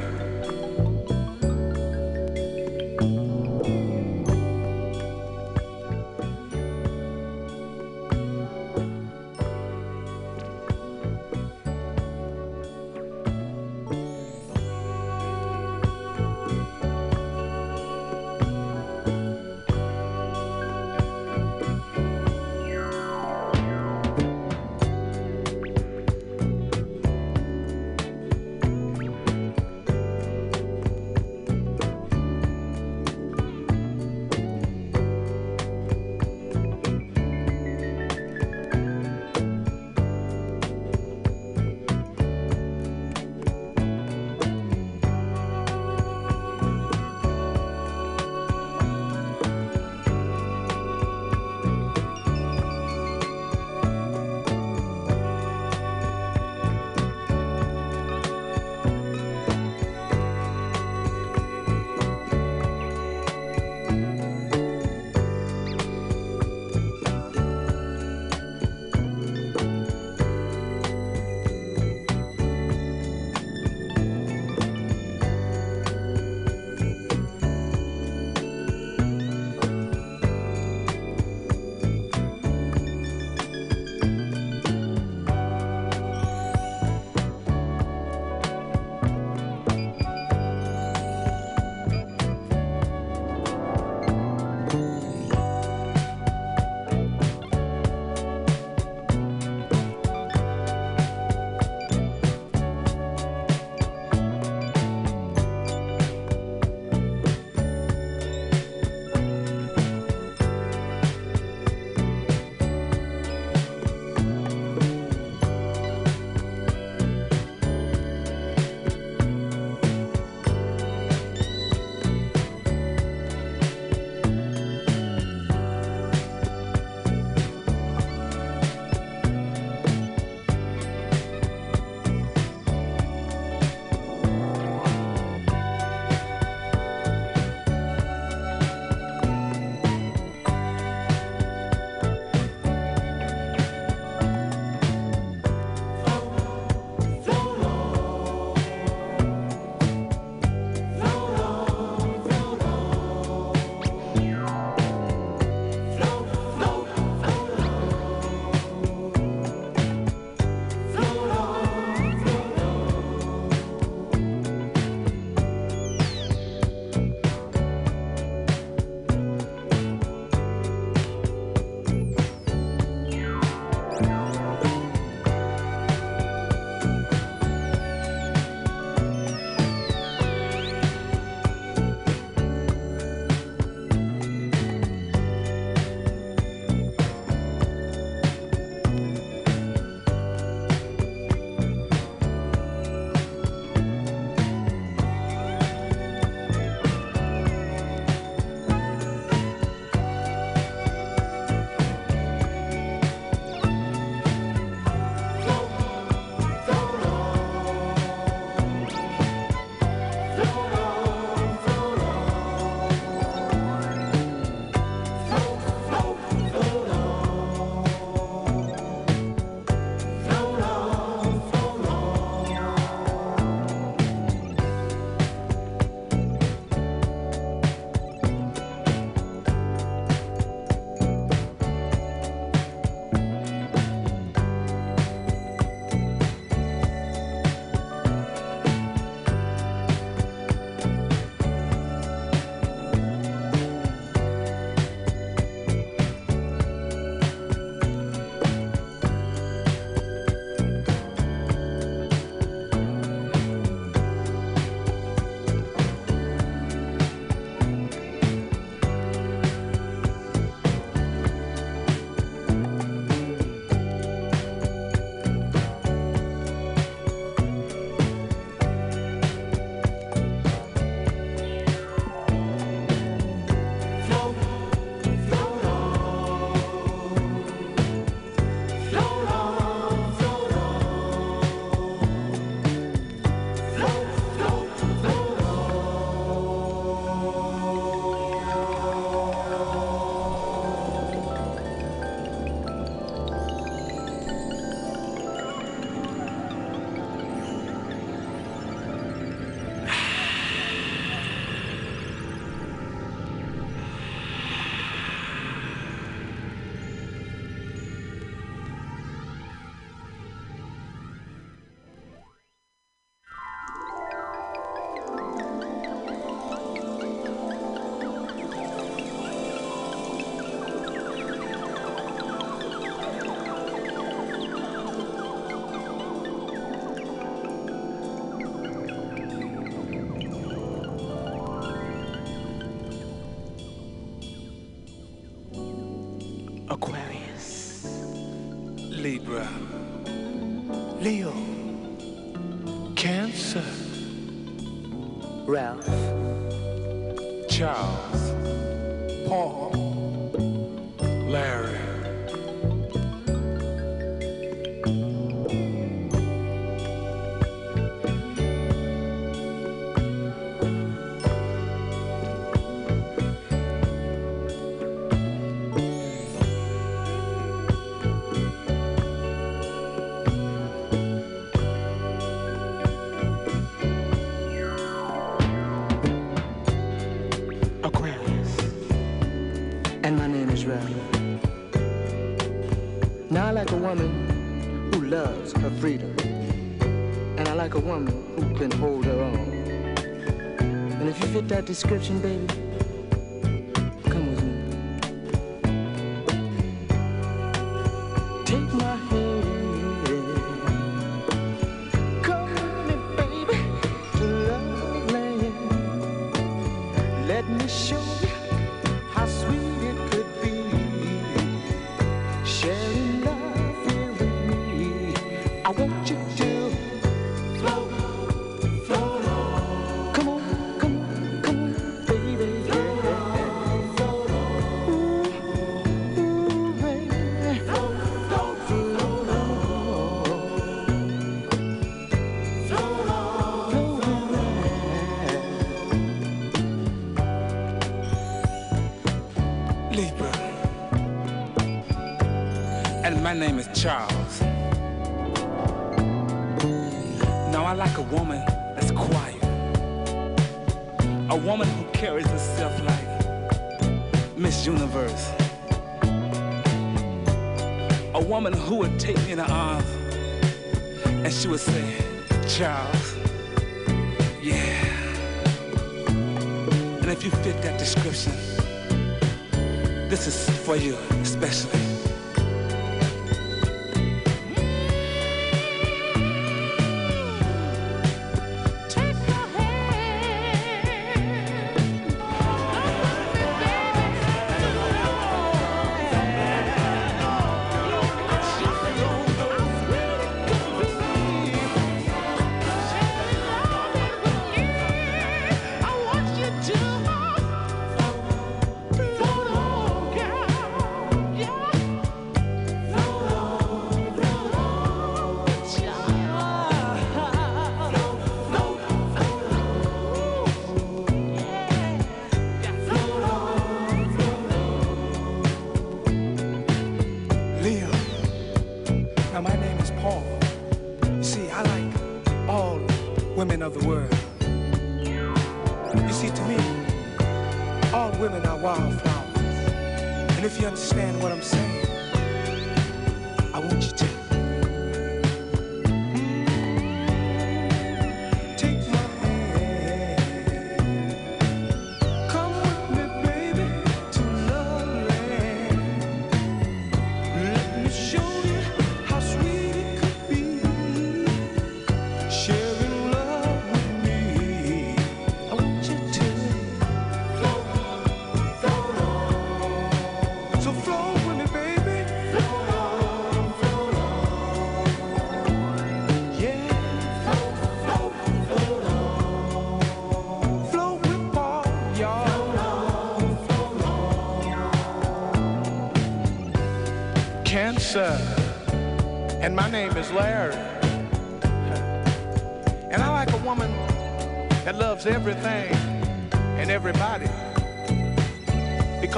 description, 391.66 392.20
baby. 392.20 392.53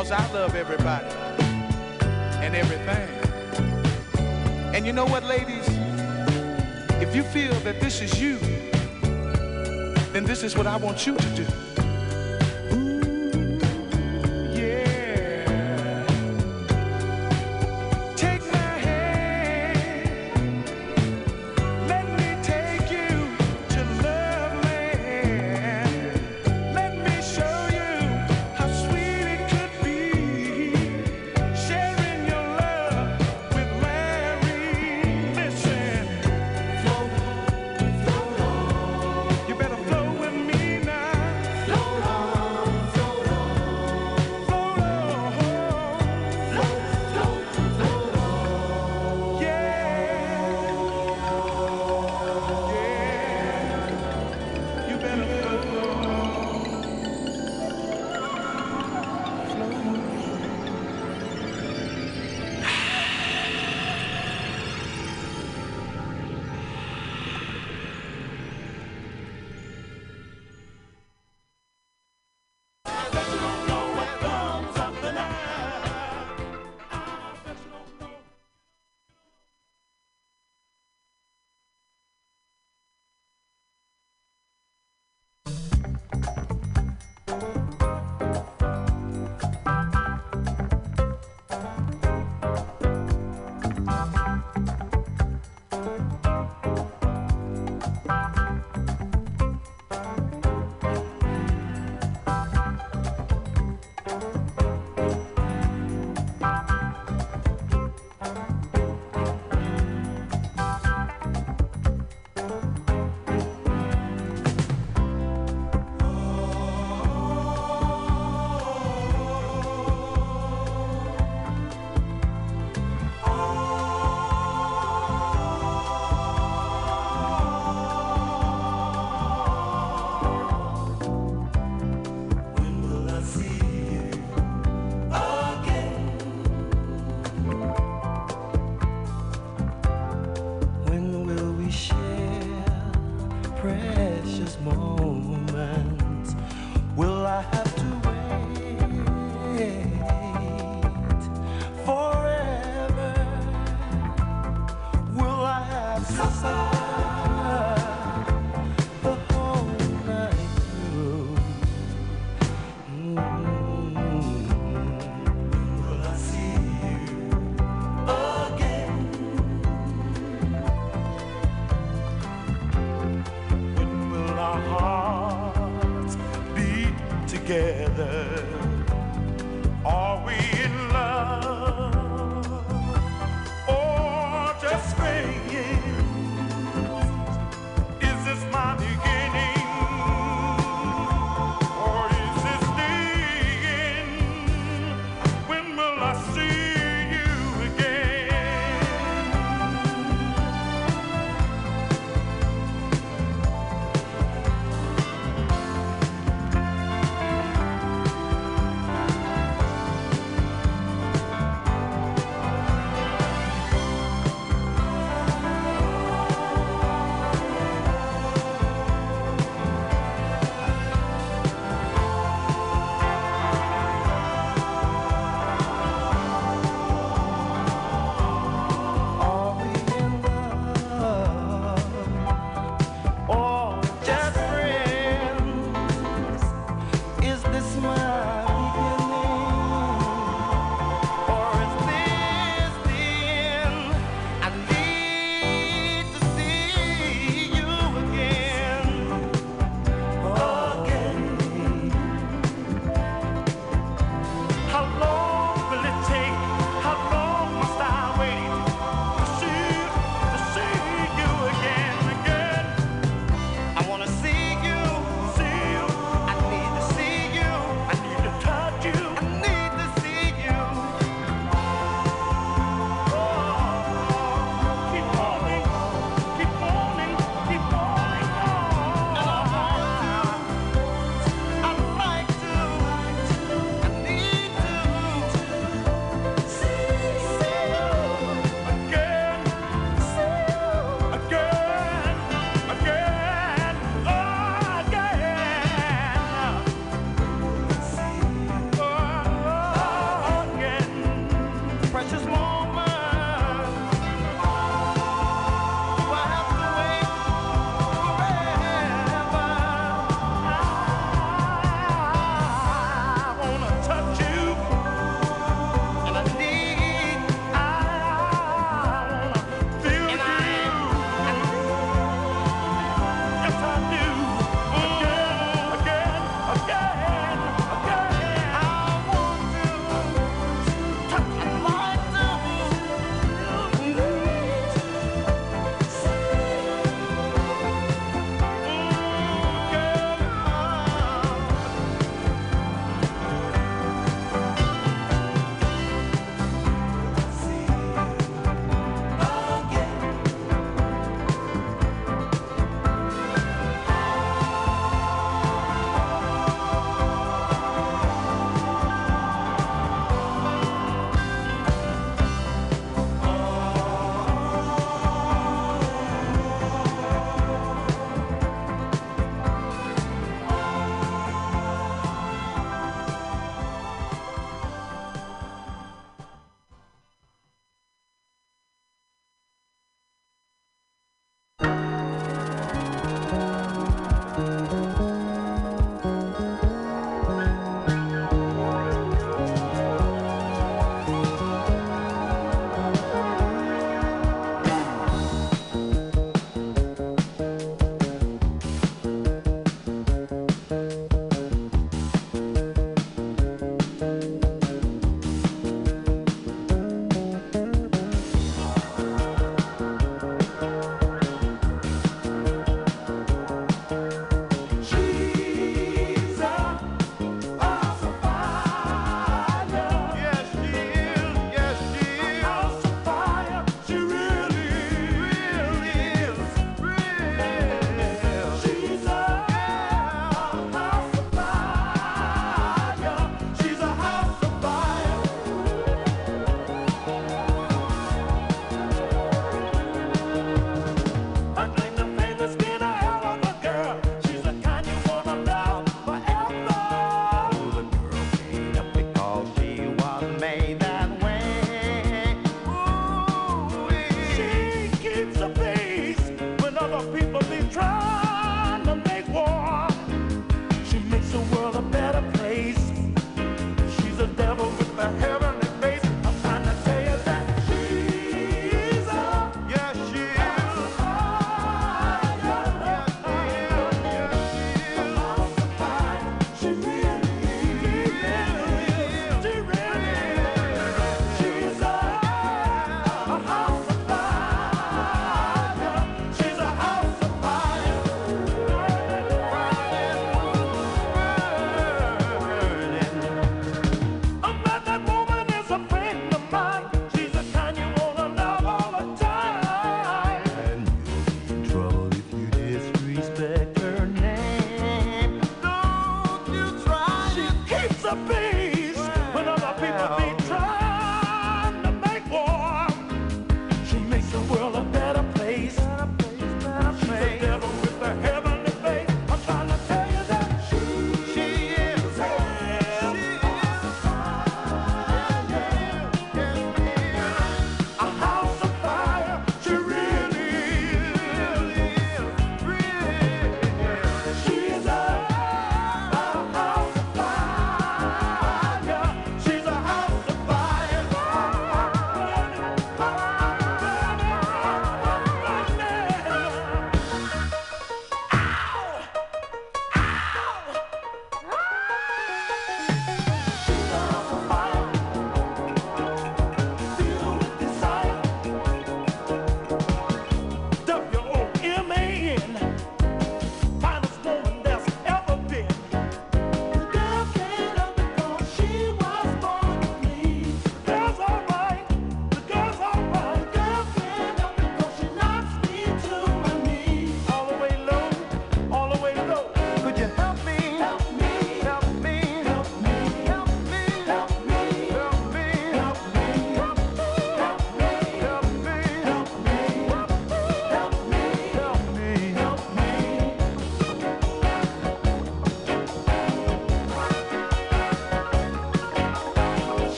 because 0.00 0.12
I 0.12 0.32
love 0.32 0.54
everybody 0.54 1.04
and 2.42 2.56
everything. 2.56 3.06
And 4.74 4.86
you 4.86 4.94
know 4.94 5.04
what, 5.04 5.24
ladies? 5.24 5.68
If 7.02 7.14
you 7.14 7.22
feel 7.22 7.52
that 7.60 7.82
this 7.82 8.00
is 8.00 8.18
you, 8.18 8.38
then 10.14 10.24
this 10.24 10.42
is 10.42 10.56
what 10.56 10.66
I 10.66 10.78
want 10.78 11.06
you 11.06 11.16
to 11.16 11.36
do. 11.36 11.79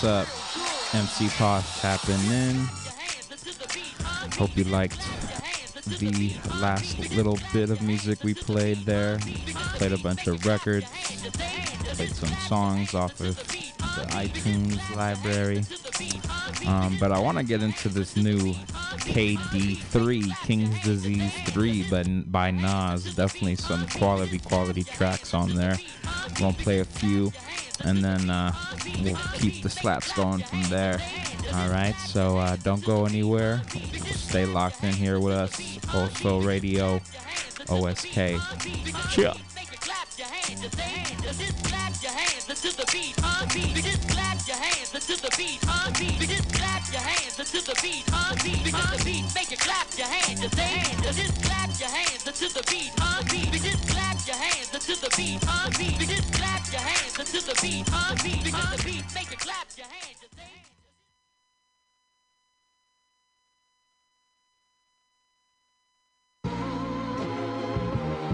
What's 0.00 0.30
up? 0.92 0.94
MC 0.94 1.28
Pos 1.30 1.80
tapping 1.80 2.14
in. 2.30 2.54
Hope 4.38 4.56
you 4.56 4.62
liked 4.64 5.00
the 5.98 6.36
last 6.60 7.10
little 7.16 7.36
bit 7.52 7.70
of 7.70 7.82
music 7.82 8.22
we 8.22 8.32
played 8.32 8.78
there. 8.84 9.18
Played 9.74 9.92
a 9.92 9.98
bunch 9.98 10.28
of 10.28 10.46
records, 10.46 10.86
played 11.94 12.14
some 12.14 12.28
songs 12.46 12.94
off 12.94 13.20
of 13.20 13.36
the 13.38 14.06
iTunes 14.10 14.78
library. 14.94 15.64
Um, 16.68 16.96
but 17.00 17.10
I 17.10 17.18
want 17.18 17.38
to 17.38 17.44
get 17.44 17.62
into 17.62 17.88
this 17.88 18.16
new 18.16 18.52
KD3, 19.08 20.46
King's 20.46 20.80
Disease 20.84 21.32
3, 21.46 21.86
but 21.90 22.30
by 22.30 22.52
Nas. 22.52 23.16
Definitely 23.16 23.56
some 23.56 23.84
quality, 23.88 24.38
quality 24.38 24.84
tracks 24.84 25.34
on 25.34 25.56
there. 25.56 25.76
We'll 26.40 26.52
play 26.52 26.80
a 26.80 26.84
few, 26.84 27.32
and 27.84 28.04
then 28.04 28.30
uh, 28.30 28.52
we'll 29.02 29.16
keep 29.34 29.62
the 29.62 29.68
slaps 29.68 30.12
going 30.12 30.42
from 30.42 30.62
there. 30.64 31.00
All 31.54 31.68
right, 31.68 31.94
so 32.06 32.38
uh, 32.38 32.56
don't 32.62 32.84
go 32.84 33.06
anywhere. 33.06 33.62
Stay 34.12 34.46
locked 34.46 34.84
in 34.84 34.92
here 34.92 35.18
with 35.18 35.34
us. 35.34 35.78
Also, 35.94 36.40
Radio 36.40 37.00
OSK. 37.68 38.38
Chill. 39.10 39.34
to 45.08 45.16
the 45.16 45.24
beat, 47.82 48.12
on 48.12 48.34
beat. 48.44 48.68
Just 51.12 51.42
clap 51.42 51.70
your 51.78 51.90
hands 51.90 52.24
to 52.24 52.48
the 52.48 52.62
beat, 52.68 52.92
on 53.00 53.24
beat. 53.30 53.52
Just 53.62 53.88
clap 53.88 54.26
your 54.26 54.36
hands 54.36 54.68
to 54.68 54.78
the 55.00 55.08
beat, 55.16 55.48
on 55.48 55.70
beat. 55.78 55.97
To 57.40 57.46
the 57.46 57.60
beat, 57.62 57.92
on 57.92 58.16
beat. 58.22 58.44
Because 58.44 58.76
the 58.76 58.84
beat 58.84 59.04
make 59.14 59.30
you 59.30 59.36
clap 59.36 59.66
your 59.76 59.86
hands, 59.86 60.18
just 60.20 60.34
hands. 60.38 60.70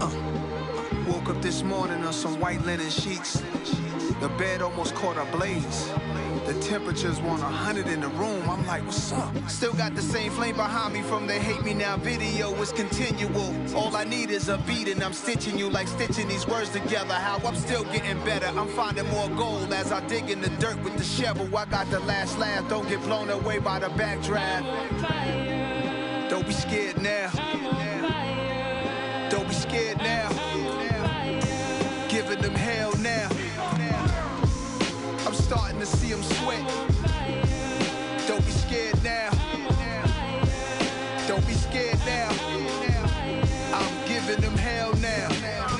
Uh, 0.00 0.06
uh, 0.06 1.12
woke 1.12 1.28
up 1.28 1.42
this 1.42 1.62
morning 1.62 2.04
on 2.04 2.12
some 2.12 2.40
white 2.40 2.64
linen 2.64 2.90
sheets. 2.90 3.42
The 4.20 4.28
bed 4.38 4.62
almost 4.62 4.94
caught 4.94 5.16
a 5.16 5.36
blaze. 5.36 5.90
The 6.46 6.52
temperature's 6.60 7.22
100 7.22 7.86
in 7.86 8.02
the 8.02 8.08
room. 8.08 8.50
I'm 8.50 8.66
like, 8.66 8.84
what's 8.84 9.12
up? 9.12 9.34
Still 9.48 9.72
got 9.72 9.94
the 9.94 10.02
same 10.02 10.30
flame 10.30 10.56
behind 10.56 10.92
me 10.92 11.00
from 11.00 11.26
the 11.26 11.32
Hate 11.32 11.64
Me 11.64 11.72
Now 11.72 11.96
video. 11.96 12.54
It's 12.60 12.70
continual. 12.70 13.54
All 13.74 13.96
I 13.96 14.04
need 14.04 14.30
is 14.30 14.50
a 14.50 14.58
beat 14.58 14.88
and 14.88 15.02
I'm 15.02 15.14
stitching 15.14 15.58
you 15.58 15.70
like 15.70 15.88
stitching 15.88 16.28
these 16.28 16.46
words 16.46 16.68
together. 16.68 17.14
How 17.14 17.38
I'm 17.48 17.56
still 17.56 17.84
getting 17.84 18.22
better. 18.26 18.46
I'm 18.58 18.68
finding 18.68 19.08
more 19.08 19.30
gold 19.30 19.72
as 19.72 19.90
I 19.90 20.06
dig 20.06 20.28
in 20.28 20.42
the 20.42 20.50
dirt 20.60 20.76
with 20.82 20.98
the 20.98 21.04
shovel. 21.04 21.46
I 21.56 21.64
got 21.64 21.88
the 21.90 22.00
last 22.00 22.38
laugh. 22.38 22.68
Don't 22.68 22.86
get 22.90 23.00
blown 23.04 23.30
away 23.30 23.58
by 23.58 23.78
the 23.78 23.88
backdraft. 23.88 24.68
Don't 26.28 26.46
be 26.46 26.52
scared 26.52 27.00
now. 27.00 27.30
Don't 29.30 29.48
be 29.48 29.54
scared 29.54 29.96
now. 29.96 30.28
Giving 32.10 32.42
them 32.42 32.54
hell 32.54 32.92
now. 32.98 33.30
I'm 35.26 35.34
starting 35.34 35.80
to 35.80 35.86
see 35.86 36.10
them 36.10 36.22
sweat. 36.22 36.60
Don't 38.28 38.44
be 38.44 38.52
scared 38.52 39.02
now. 39.02 39.30
Don't 41.26 41.46
be 41.46 41.54
scared 41.54 41.98
now. 42.04 42.28
I'm 43.72 44.06
giving 44.06 44.40
them 44.40 44.56
hell 44.56 44.94
now. 44.96 45.28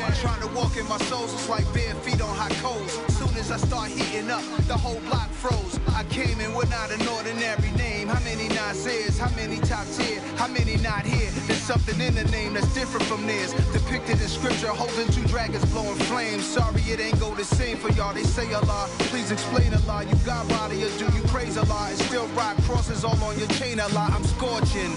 I'm 0.04 0.12
trying 0.14 0.40
to 0.40 0.48
walk 0.54 0.76
in 0.76 0.88
my 0.88 0.98
soul, 0.98 1.24
it's 1.24 1.48
like 1.48 1.70
bare 1.74 1.94
feet 1.96 2.22
on 2.22 2.34
hot 2.34 2.52
coals. 2.62 3.13
Soon 3.34 3.42
as 3.42 3.50
I 3.50 3.66
start 3.66 3.90
heating 3.90 4.30
up, 4.30 4.42
the 4.68 4.76
whole 4.76 5.00
block 5.10 5.28
froze. 5.30 5.80
I 5.96 6.04
came 6.04 6.38
in 6.40 6.54
with 6.54 6.70
not 6.70 6.92
an 6.92 7.04
ordinary 7.08 7.72
name. 7.72 8.06
How 8.06 8.22
many 8.22 8.46
Nasir's? 8.48 9.18
How 9.18 9.28
many 9.34 9.58
top 9.58 9.86
tier? 9.96 10.20
How 10.36 10.46
many 10.46 10.76
not 10.76 11.04
here? 11.04 11.32
There's 11.48 11.58
something 11.58 12.00
in 12.00 12.14
the 12.14 12.22
name 12.30 12.54
that's 12.54 12.72
different 12.74 13.04
from 13.06 13.26
theirs. 13.26 13.52
Depicted 13.72 14.22
in 14.22 14.28
scripture, 14.28 14.68
holding 14.68 15.08
two 15.08 15.26
dragons 15.26 15.64
blowing 15.72 15.98
flames. 16.06 16.44
Sorry, 16.44 16.80
it 16.82 17.00
ain't 17.00 17.18
go 17.18 17.34
the 17.34 17.44
same 17.44 17.76
for 17.76 17.90
y'all. 17.98 18.14
They 18.14 18.22
say 18.22 18.52
Allah. 18.54 18.86
Please 19.10 19.32
explain 19.32 19.74
Allah. 19.74 20.04
You 20.04 20.14
got 20.24 20.48
body 20.48 20.84
or 20.84 20.90
do 20.90 21.06
you 21.06 21.22
praise 21.26 21.58
Allah? 21.58 21.88
And 21.90 21.98
still 21.98 22.28
rock 22.38 22.56
crosses 22.62 23.02
all 23.04 23.20
on 23.24 23.36
your 23.36 23.48
chain 23.58 23.80
Allah. 23.80 24.14
I'm 24.14 24.22
scorching, 24.22 24.94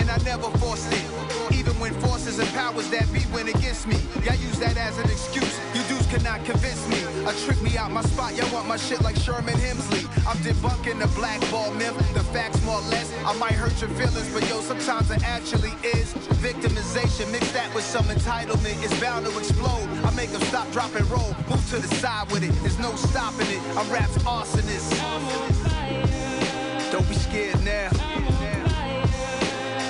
and 0.00 0.08
I 0.08 0.16
never 0.24 0.48
forced 0.64 0.90
it. 0.94 1.04
Even 1.52 1.74
when 1.78 1.92
forces 2.00 2.38
and 2.38 2.48
powers 2.54 2.88
that 2.88 3.04
be 3.12 3.20
went 3.34 3.50
against 3.50 3.86
me, 3.86 3.96
y'all 4.24 4.34
use 4.34 4.58
that 4.60 4.78
as 4.78 4.96
an 4.96 5.10
excuse. 5.10 5.60
You 5.74 5.82
dudes 6.06 6.22
cannot 6.22 6.44
convince 6.44 6.88
me. 6.88 6.98
I 7.26 7.32
trick 7.44 7.60
me 7.62 7.76
out 7.76 7.90
my 7.90 8.02
spot. 8.02 8.34
Y'all 8.36 8.52
want 8.52 8.68
my 8.68 8.76
shit 8.76 9.00
like 9.02 9.16
Sherman 9.16 9.54
Hemsley. 9.54 10.04
I'm 10.26 10.36
debunking 10.38 10.98
the 11.00 11.08
black 11.08 11.40
ball 11.50 11.72
myth. 11.74 11.96
The 12.14 12.22
facts 12.24 12.62
more 12.64 12.76
or 12.76 12.88
less. 12.90 13.12
I 13.24 13.36
might 13.38 13.52
hurt 13.52 13.80
your 13.80 13.90
feelings, 13.90 14.32
but 14.32 14.48
yo, 14.48 14.60
sometimes 14.60 15.10
it 15.10 15.22
actually 15.24 15.72
is 15.84 16.12
victimization. 16.42 17.30
Mix 17.32 17.50
that 17.52 17.72
with 17.74 17.84
some 17.84 18.04
entitlement. 18.06 18.82
It's 18.84 18.98
bound 19.00 19.26
to 19.26 19.38
explode. 19.38 19.88
I 20.04 20.10
make 20.14 20.30
them 20.30 20.42
stop, 20.42 20.70
drop, 20.72 20.94
and 20.94 21.08
roll. 21.10 21.34
Move 21.48 21.64
to 21.70 21.78
the 21.78 21.94
side 21.96 22.30
with 22.30 22.42
it. 22.42 22.52
There's 22.62 22.78
no 22.78 22.94
stopping 22.96 23.48
it. 23.48 23.62
I'm 23.76 23.90
rap's 23.90 24.18
arsonist. 24.18 24.90
Don't 26.92 27.08
be 27.08 27.14
scared 27.14 27.62
now. 27.64 27.90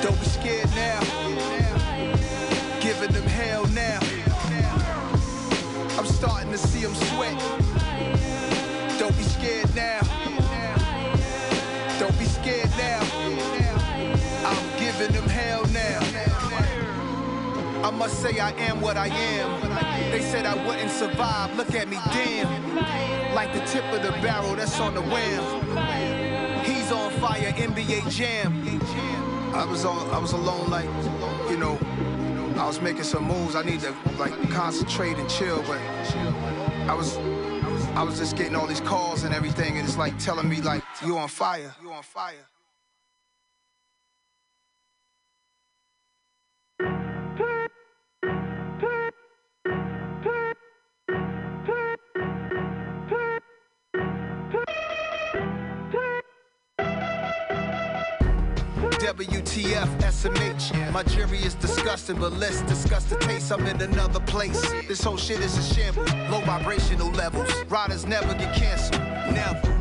Don't 0.03 0.19
be 0.19 0.27
scared 0.27 0.71
now. 0.75 1.01
Giving 2.81 3.13
them 3.13 3.25
hell 3.25 3.67
now. 3.69 4.16
I'm 5.99 6.07
starting 6.07 6.53
to 6.53 6.59
see 6.59 6.83
them 6.83 6.95
sweat. 6.95 7.39
Don't 8.99 9.17
be 9.17 9.23
scared 9.23 9.75
now. 9.75 10.01
Don't 11.99 12.19
be 12.19 12.27
scared 12.27 12.71
now. 12.77 13.01
I'm 14.45 14.79
giving 14.79 15.13
them 15.13 15.29
hell 15.29 15.65
now. 15.69 16.01
I 17.87 17.91
must 17.91 18.21
say 18.21 18.39
I 18.39 18.51
am 18.69 18.81
what 18.81 18.97
I 18.97 19.09
am. 19.09 20.11
They 20.11 20.21
said 20.21 20.45
I 20.45 20.55
wouldn't 20.67 20.91
survive. 20.91 21.57
Look 21.57 21.75
at 21.75 21.89
me, 21.89 21.99
damn. 22.13 23.35
Like 23.35 23.55
the 23.55 23.61
tip 23.61 23.85
of 23.93 24.03
the 24.03 24.13
barrel 24.23 24.55
that's 24.55 24.79
on 24.79 24.95
the 24.95 25.03
wham. 25.03 26.65
He's 26.65 26.93
on 26.93 27.11
fire, 27.13 27.53
NBA 27.53 28.11
Jam. 28.11 28.53
I 29.55 29.65
was 29.65 29.85
on, 29.87 30.11
I 30.11 30.19
was 30.19 30.33
alone, 30.33 30.69
like, 30.69 30.87
I 32.67 32.69
was 32.69 32.81
making 32.81 33.05
some 33.05 33.23
moves. 33.23 33.55
I 33.55 33.63
need 33.63 33.79
to 33.83 33.95
like 34.19 34.33
concentrate 34.51 35.19
and 35.19 35.31
chill, 35.31 35.63
but 35.69 35.79
I 36.89 36.95
was, 36.95 37.17
I 37.95 38.03
was 38.03 38.19
just 38.19 38.37
getting 38.37 38.57
all 38.57 38.67
these 38.67 38.81
calls 38.81 39.23
and 39.23 39.33
everything, 39.33 39.79
and 39.79 39.87
it's 39.87 39.97
like 39.97 40.19
telling 40.19 40.49
me 40.49 40.61
like 40.61 40.83
you 41.05 41.17
on 41.17 41.29
fire. 41.29 41.73
You 41.81 41.93
on 41.93 42.03
fire. 42.03 42.45
WTF, 59.17 59.89
SMH. 60.01 60.93
My 60.93 61.03
jury 61.03 61.39
is 61.39 61.55
disgusting, 61.55 62.19
but 62.19 62.35
let's 62.35 62.61
discuss 62.63 63.05
the 63.05 63.17
taste. 63.17 63.51
I'm 63.51 63.67
in 63.67 63.81
another 63.81 64.21
place. 64.21 64.61
This 64.87 65.03
whole 65.03 65.17
shit 65.17 65.41
is 65.41 65.57
a 65.57 65.75
shambles. 65.75 66.13
Low 66.31 66.41
vibrational 66.41 67.11
levels. 67.13 67.51
Riders 67.71 68.05
never 68.05 68.35
get 68.35 68.55
canceled. 68.55 69.01
Never. 69.33 69.76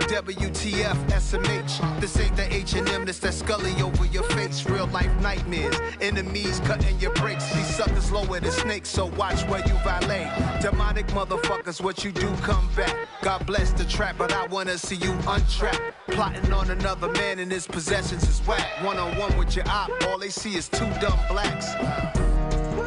WTF, 0.00 0.96
SMH. 1.10 2.00
This 2.00 2.18
ain't 2.18 2.36
the 2.36 2.54
H&M, 2.54 3.04
this 3.04 3.18
that 3.20 3.34
Scully 3.34 3.72
over 3.82 4.06
your 4.06 4.22
face. 4.24 4.64
Real 4.68 4.86
life 4.88 5.12
nightmares. 5.20 5.76
Enemies 6.00 6.60
cutting 6.64 6.98
your 6.98 7.12
brakes. 7.14 7.52
These 7.54 7.76
suckers 7.76 8.10
lower 8.10 8.40
than 8.40 8.50
snakes, 8.52 8.88
so 8.88 9.06
watch 9.06 9.42
where 9.48 9.60
you 9.66 9.74
valet. 9.84 10.30
Demonic 10.60 11.06
motherfuckers, 11.08 11.80
what 11.82 12.04
you 12.04 12.12
do, 12.12 12.28
come 12.42 12.68
back. 12.74 12.94
God 13.22 13.46
bless 13.46 13.72
the 13.72 13.84
trap, 13.84 14.16
but 14.18 14.32
I 14.32 14.46
wanna 14.46 14.78
see 14.78 14.96
you 14.96 15.12
untrapped. 15.28 15.80
Plotting 16.08 16.52
on 16.52 16.70
another 16.70 17.10
man 17.12 17.38
and 17.38 17.50
his 17.50 17.66
possessions 17.66 18.28
is 18.28 18.40
whack. 18.46 18.66
One 18.82 18.98
on 18.98 19.16
one 19.16 19.36
with 19.36 19.56
your 19.56 19.68
op, 19.68 19.90
all 20.08 20.18
they 20.18 20.30
see 20.30 20.56
is 20.56 20.68
two 20.68 20.86
dumb 21.00 21.18
blacks. 21.28 21.66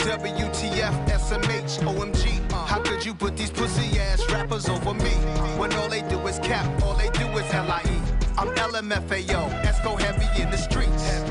WTF, 0.06 0.94
SMH, 1.10 1.80
OMG. 1.80 2.45
How 2.76 2.82
could 2.82 3.06
you 3.06 3.14
put 3.14 3.38
these 3.38 3.52
pussy 3.52 3.98
ass 3.98 4.30
rappers 4.30 4.68
over 4.68 4.94
me? 4.94 5.12
When 5.58 5.72
all 5.76 5.88
they 5.88 6.02
do 6.02 6.20
is 6.28 6.40
cap, 6.40 6.66
all 6.84 6.94
they 6.94 7.10
do 7.12 7.26
is 7.38 7.50
LIE. 7.54 8.02
I'm 8.38 8.50
LMFAO, 8.50 9.64
Esco 9.64 9.98
heavy 9.98 10.42
in 10.42 10.52
the 10.52 10.58
streets. 10.58 11.24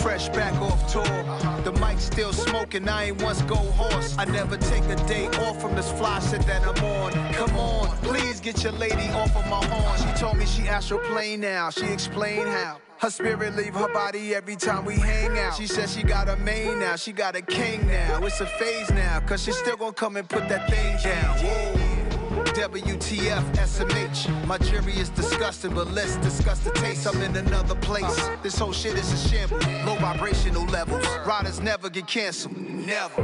Fresh 0.00 0.28
back 0.28 0.54
off 0.62 0.92
tour, 0.92 1.02
still 1.98 2.32
smoking. 2.32 2.88
I 2.88 3.04
ain't 3.04 3.22
once 3.22 3.42
go 3.42 3.56
horse. 3.56 4.16
I 4.18 4.24
never 4.24 4.56
take 4.56 4.84
a 4.84 4.96
day 5.06 5.26
off 5.44 5.60
from 5.60 5.74
this 5.74 5.90
fly 5.92 6.20
shit 6.20 6.42
that 6.46 6.62
I'm 6.62 6.84
on. 6.84 7.12
Come 7.34 7.56
on, 7.56 7.96
please 7.98 8.40
get 8.40 8.62
your 8.62 8.72
lady 8.72 9.08
off 9.10 9.36
of 9.36 9.46
my 9.48 9.64
horn. 9.64 9.98
She 9.98 10.20
told 10.20 10.36
me 10.36 10.46
she 10.46 10.62
astral 10.68 11.00
plane 11.00 11.40
now. 11.40 11.70
She 11.70 11.86
explained 11.86 12.48
how. 12.48 12.80
Her 12.98 13.10
spirit 13.10 13.56
leave 13.56 13.74
her 13.74 13.92
body 13.92 14.34
every 14.34 14.56
time 14.56 14.84
we 14.84 14.94
hang 14.94 15.38
out. 15.38 15.54
She 15.54 15.66
said 15.66 15.90
she 15.90 16.02
got 16.02 16.28
a 16.28 16.36
main 16.36 16.78
now, 16.78 16.96
she 16.96 17.12
got 17.12 17.36
a 17.36 17.42
king 17.42 17.86
now. 17.86 18.24
It's 18.24 18.40
a 18.40 18.46
phase 18.46 18.90
now, 18.90 19.20
cause 19.20 19.42
she 19.42 19.52
still 19.52 19.76
gonna 19.76 19.92
come 19.92 20.16
and 20.16 20.28
put 20.28 20.48
that 20.48 20.70
thing 20.70 20.96
down. 21.02 21.36
Whoa. 21.38 21.83
WTF, 22.54 23.42
SMH. 23.56 24.46
My 24.46 24.56
jury 24.58 24.92
is 24.92 25.08
disgusting, 25.10 25.74
but 25.74 25.90
let's 25.90 26.14
discuss 26.18 26.60
the 26.60 26.70
taste. 26.70 27.04
I'm 27.04 27.20
in 27.20 27.34
another 27.34 27.74
place. 27.74 28.28
This 28.44 28.56
whole 28.56 28.72
shit 28.72 28.96
is 28.96 29.12
a 29.12 29.28
shambles. 29.28 29.66
Low 29.84 29.96
vibrational 29.96 30.64
levels. 30.66 31.04
Riders 31.26 31.60
never 31.60 31.90
get 31.90 32.06
canceled. 32.06 32.56
Never. 32.56 33.22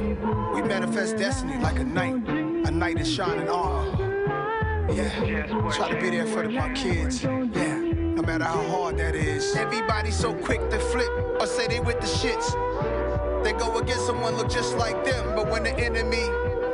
We 0.52 0.62
manifest 0.62 1.16
destiny 1.16 1.58
like 1.58 1.78
a 1.78 1.84
night. 1.84 2.28
A 2.28 2.72
night 2.72 2.98
is 2.98 3.08
shining 3.08 3.48
on. 3.48 3.96
Yeah. 4.96 5.46
Try 5.70 5.94
to 5.94 6.00
be 6.00 6.10
there 6.10 6.26
for 6.26 6.48
my 6.48 6.72
kids. 6.74 7.22
Yeah. 7.22 7.78
No 7.78 8.22
matter 8.22 8.44
how 8.44 8.66
hard 8.66 8.98
that 8.98 9.14
is. 9.14 9.54
Everybody 9.54 10.10
so 10.10 10.34
quick 10.34 10.68
to 10.70 10.78
flip 10.80 11.08
or 11.38 11.46
say 11.46 11.68
they 11.68 11.78
with 11.78 12.00
the 12.00 12.06
shits. 12.08 13.44
They 13.44 13.52
go 13.52 13.78
against 13.78 14.06
someone 14.06 14.36
look 14.36 14.50
just 14.50 14.76
like 14.76 15.04
them, 15.04 15.36
but 15.36 15.48
when 15.48 15.62
the 15.62 15.78
enemy 15.78 16.26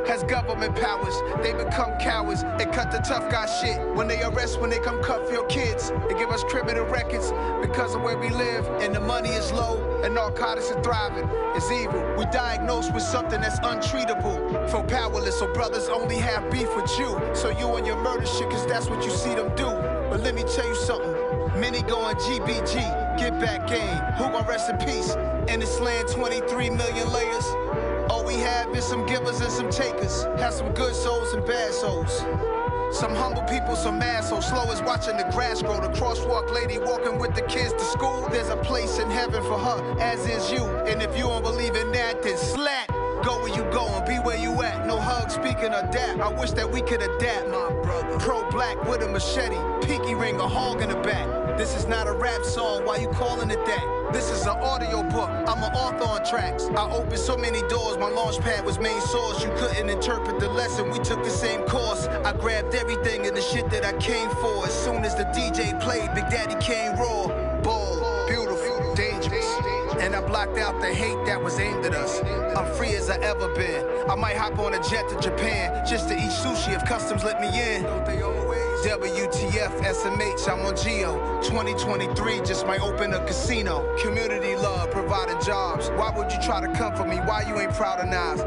has 0.07 0.23
government 0.23 0.75
powers, 0.75 1.15
they 1.43 1.53
become 1.53 1.97
cowards 1.99 2.43
and 2.43 2.71
cut 2.71 2.91
the 2.91 2.99
tough 2.99 3.29
guy 3.29 3.45
shit. 3.45 3.79
When 3.95 4.07
they 4.07 4.21
arrest, 4.23 4.59
when 4.59 4.69
they 4.69 4.79
come 4.79 5.01
cut 5.03 5.27
for 5.27 5.33
your 5.33 5.45
kids, 5.47 5.91
they 6.07 6.15
give 6.17 6.29
us 6.29 6.43
criminal 6.45 6.85
records 6.85 7.31
because 7.61 7.95
of 7.95 8.01
where 8.01 8.17
we 8.17 8.29
live, 8.29 8.65
and 8.81 8.95
the 8.95 8.99
money 8.99 9.29
is 9.29 9.51
low, 9.51 10.01
and 10.03 10.15
narcotics 10.15 10.71
are 10.71 10.81
thriving. 10.81 11.29
It's 11.55 11.69
evil. 11.71 12.01
We 12.17 12.25
diagnosed 12.25 12.93
with 12.93 13.03
something 13.03 13.41
that's 13.41 13.59
untreatable. 13.59 14.69
Feel 14.69 14.83
powerless, 14.83 15.39
so 15.39 15.51
brothers 15.53 15.89
only 15.89 16.17
have 16.17 16.49
beef 16.51 16.73
with 16.75 16.89
you. 16.97 17.19
So 17.33 17.49
you 17.49 17.75
and 17.75 17.85
your 17.85 18.01
murder 18.01 18.25
shit, 18.25 18.49
cause 18.49 18.65
that's 18.67 18.89
what 18.89 19.03
you 19.03 19.11
see 19.11 19.35
them 19.35 19.53
do. 19.55 19.65
But 20.09 20.21
let 20.21 20.35
me 20.35 20.43
tell 20.43 20.67
you 20.67 20.75
something. 20.75 21.11
Many 21.59 21.81
going 21.81 22.15
GBG, 22.15 23.17
get 23.17 23.39
back 23.39 23.67
game. 23.67 23.97
Who 24.17 24.31
gon' 24.31 24.45
rest 24.47 24.69
in 24.69 24.77
peace? 24.77 25.15
In 25.47 25.59
this 25.59 25.79
land, 25.79 26.07
23 26.09 26.69
million 26.69 27.11
layers. 27.11 27.86
All 28.09 28.23
we 28.23 28.35
have 28.35 28.75
is 28.75 28.85
some 28.85 29.05
givers 29.05 29.41
and 29.41 29.51
some 29.51 29.69
takers. 29.69 30.23
Have 30.39 30.53
some 30.53 30.73
good 30.73 30.95
souls 30.95 31.33
and 31.33 31.45
bad 31.45 31.73
souls. 31.73 32.23
Some 32.91 33.13
humble 33.13 33.43
people, 33.43 33.75
some 33.75 34.01
assholes. 34.01 34.47
Slow 34.47 34.63
as 34.71 34.81
watching 34.81 35.17
the 35.17 35.27
grass 35.31 35.61
grow. 35.61 35.81
The 35.81 35.89
crosswalk 35.89 36.53
lady 36.53 36.79
walking 36.79 37.19
with 37.19 37.35
the 37.35 37.41
kids 37.41 37.73
to 37.73 37.83
school. 37.83 38.27
There's 38.31 38.47
a 38.49 38.55
place 38.57 38.97
in 38.99 39.11
heaven 39.11 39.43
for 39.43 39.59
her, 39.59 39.99
as 39.99 40.25
is 40.25 40.51
you. 40.51 40.63
And 40.87 41.01
if 41.01 41.17
you 41.17 41.23
don't 41.23 41.43
believe 41.43 41.75
in 41.75 41.91
that, 41.91 42.23
then 42.23 42.37
slat. 42.37 42.87
Go 43.23 43.41
where 43.41 43.53
you 43.53 43.63
going, 43.71 44.05
be 44.07 44.15
where 44.19 44.37
you 44.37 44.61
at. 44.61 44.85
No 44.87 44.99
hug, 44.99 45.29
speaking 45.29 45.73
of 45.73 45.91
that. 45.91 46.21
I 46.21 46.29
wish 46.29 46.51
that 46.51 46.71
we 46.71 46.81
could 46.81 47.01
adapt, 47.01 47.49
my 47.49 47.69
brother. 47.81 48.19
Pro 48.19 48.49
black 48.51 48.81
with 48.87 49.01
a 49.01 49.07
machete, 49.07 49.57
pinky 49.85 50.15
ring, 50.15 50.39
a 50.39 50.47
hog 50.47 50.81
in 50.81 50.89
the 50.89 50.95
back. 50.95 51.46
This 51.57 51.75
is 51.75 51.87
not 51.87 52.05
a 52.05 52.11
rap 52.11 52.45
song, 52.45 52.85
why 52.85 52.97
you 52.97 53.07
calling 53.07 53.49
it 53.49 53.65
that? 53.65 54.11
This 54.13 54.29
is 54.29 54.43
an 54.43 54.59
audio 54.61 55.01
book, 55.01 55.27
I'm 55.27 55.63
an 55.63 55.73
author 55.73 56.03
on 56.03 56.23
tracks. 56.23 56.65
I 56.65 56.87
opened 56.91 57.17
so 57.17 57.35
many 57.35 57.67
doors, 57.67 57.97
my 57.97 58.09
launch 58.09 58.39
pad 58.41 58.63
was 58.63 58.77
Main 58.77 59.01
Source. 59.01 59.43
You 59.43 59.51
couldn't 59.55 59.89
interpret 59.89 60.39
the 60.39 60.49
lesson, 60.49 60.91
we 60.91 60.99
took 60.99 61.23
the 61.23 61.31
same 61.31 61.61
course. 61.63 62.05
I 62.05 62.33
grabbed 62.33 62.75
everything 62.75 63.25
and 63.25 63.35
the 63.35 63.41
shit 63.41 63.71
that 63.71 63.83
I 63.83 63.93
came 63.97 64.29
for. 64.29 64.67
As 64.67 64.83
soon 64.83 65.03
as 65.03 65.15
the 65.15 65.23
DJ 65.23 65.81
played, 65.81 66.13
Big 66.13 66.29
Daddy 66.29 66.55
Kane 66.63 66.95
raw. 66.95 67.25
Bold, 67.63 68.27
beautiful, 68.27 68.93
dangerous. 68.93 69.51
And 69.99 70.15
I 70.15 70.21
blocked 70.21 70.59
out 70.59 70.79
the 70.79 70.93
hate 70.93 71.25
that 71.25 71.41
was 71.43 71.57
aimed 71.57 71.83
at 71.87 71.95
us. 71.95 72.21
I'm 72.55 72.71
free 72.75 72.95
as 72.95 73.09
I 73.09 73.17
ever 73.17 73.47
been. 73.55 73.83
I 74.07 74.13
might 74.13 74.37
hop 74.37 74.59
on 74.59 74.75
a 74.75 74.83
jet 74.83 75.09
to 75.09 75.19
Japan 75.19 75.83
just 75.87 76.07
to 76.09 76.13
eat 76.13 76.29
sushi 76.29 76.75
if 76.75 76.85
customs 76.85 77.23
let 77.23 77.41
me 77.41 77.47
in. 77.47 77.83
WTF, 78.85 79.81
SMH, 79.81 80.47
I'm 80.47 80.65
on 80.65 80.75
Geo. 80.75 81.41
2023 81.41 82.41
just 82.41 82.67
might 82.67 82.79
open 82.81 83.11
a 83.13 83.25
casino. 83.25 83.83
Community 83.97 84.55
love, 84.55 84.91
providing 84.91 85.41
jobs. 85.41 85.89
Why 85.89 86.13
would 86.15 86.31
you 86.31 86.39
try 86.41 86.61
to 86.61 86.71
come 86.73 86.95
for 86.95 87.03
me? 87.03 87.15
Why 87.17 87.43
you 87.47 87.59
ain't 87.59 87.73
proud 87.73 87.99
of 87.99 88.07
Nas? 88.07 88.41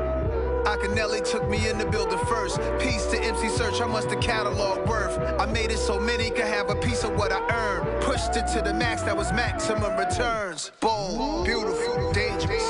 Akinyele 0.66 1.28
took 1.28 1.48
me 1.48 1.68
in 1.68 1.78
the 1.78 1.86
building 1.86 2.18
first. 2.26 2.60
Peace 2.78 3.06
to 3.06 3.20
MC 3.20 3.48
Serch, 3.48 3.80
how 3.80 3.88
much 3.88 4.04
the 4.04 4.16
catalog 4.16 4.88
worth? 4.88 5.18
I 5.40 5.46
made 5.46 5.72
it 5.72 5.78
so 5.78 5.98
many 5.98 6.30
could 6.30 6.44
have 6.44 6.70
a 6.70 6.76
piece 6.76 7.02
of 7.02 7.16
what 7.16 7.32
I 7.32 7.40
earned. 7.50 8.02
Pushed 8.02 8.36
it 8.36 8.46
to 8.54 8.62
the 8.62 8.72
max, 8.72 9.02
that 9.02 9.16
was 9.16 9.32
maximum 9.32 9.96
returns. 9.96 10.70
Bold, 10.78 11.44
beautiful, 11.44 12.12
dangerous. 12.12 12.62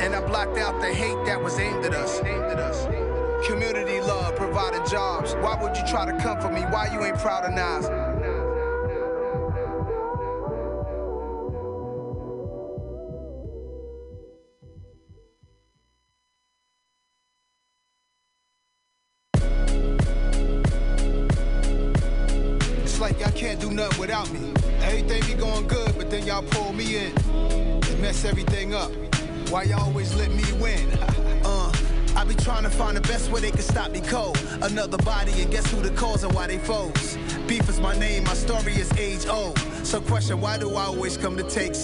And 0.00 0.14
I 0.14 0.26
blocked 0.26 0.56
out 0.56 0.80
the 0.80 0.88
hate 0.88 1.26
that 1.26 1.42
was 1.42 1.58
aimed 1.58 1.84
at 1.84 1.94
us. 1.94 2.20
Community 3.46 4.00
love, 4.00 4.36
providing 4.36 4.86
jobs. 4.86 5.34
Why 5.34 5.60
would 5.60 5.76
you 5.76 5.84
try 5.84 6.04
to 6.04 6.16
come 6.18 6.40
for 6.40 6.50
me? 6.50 6.60
Why 6.62 6.88
you 6.92 7.04
ain't 7.04 7.18
proud 7.18 7.44
of 7.44 7.52
Nas? 7.52 8.11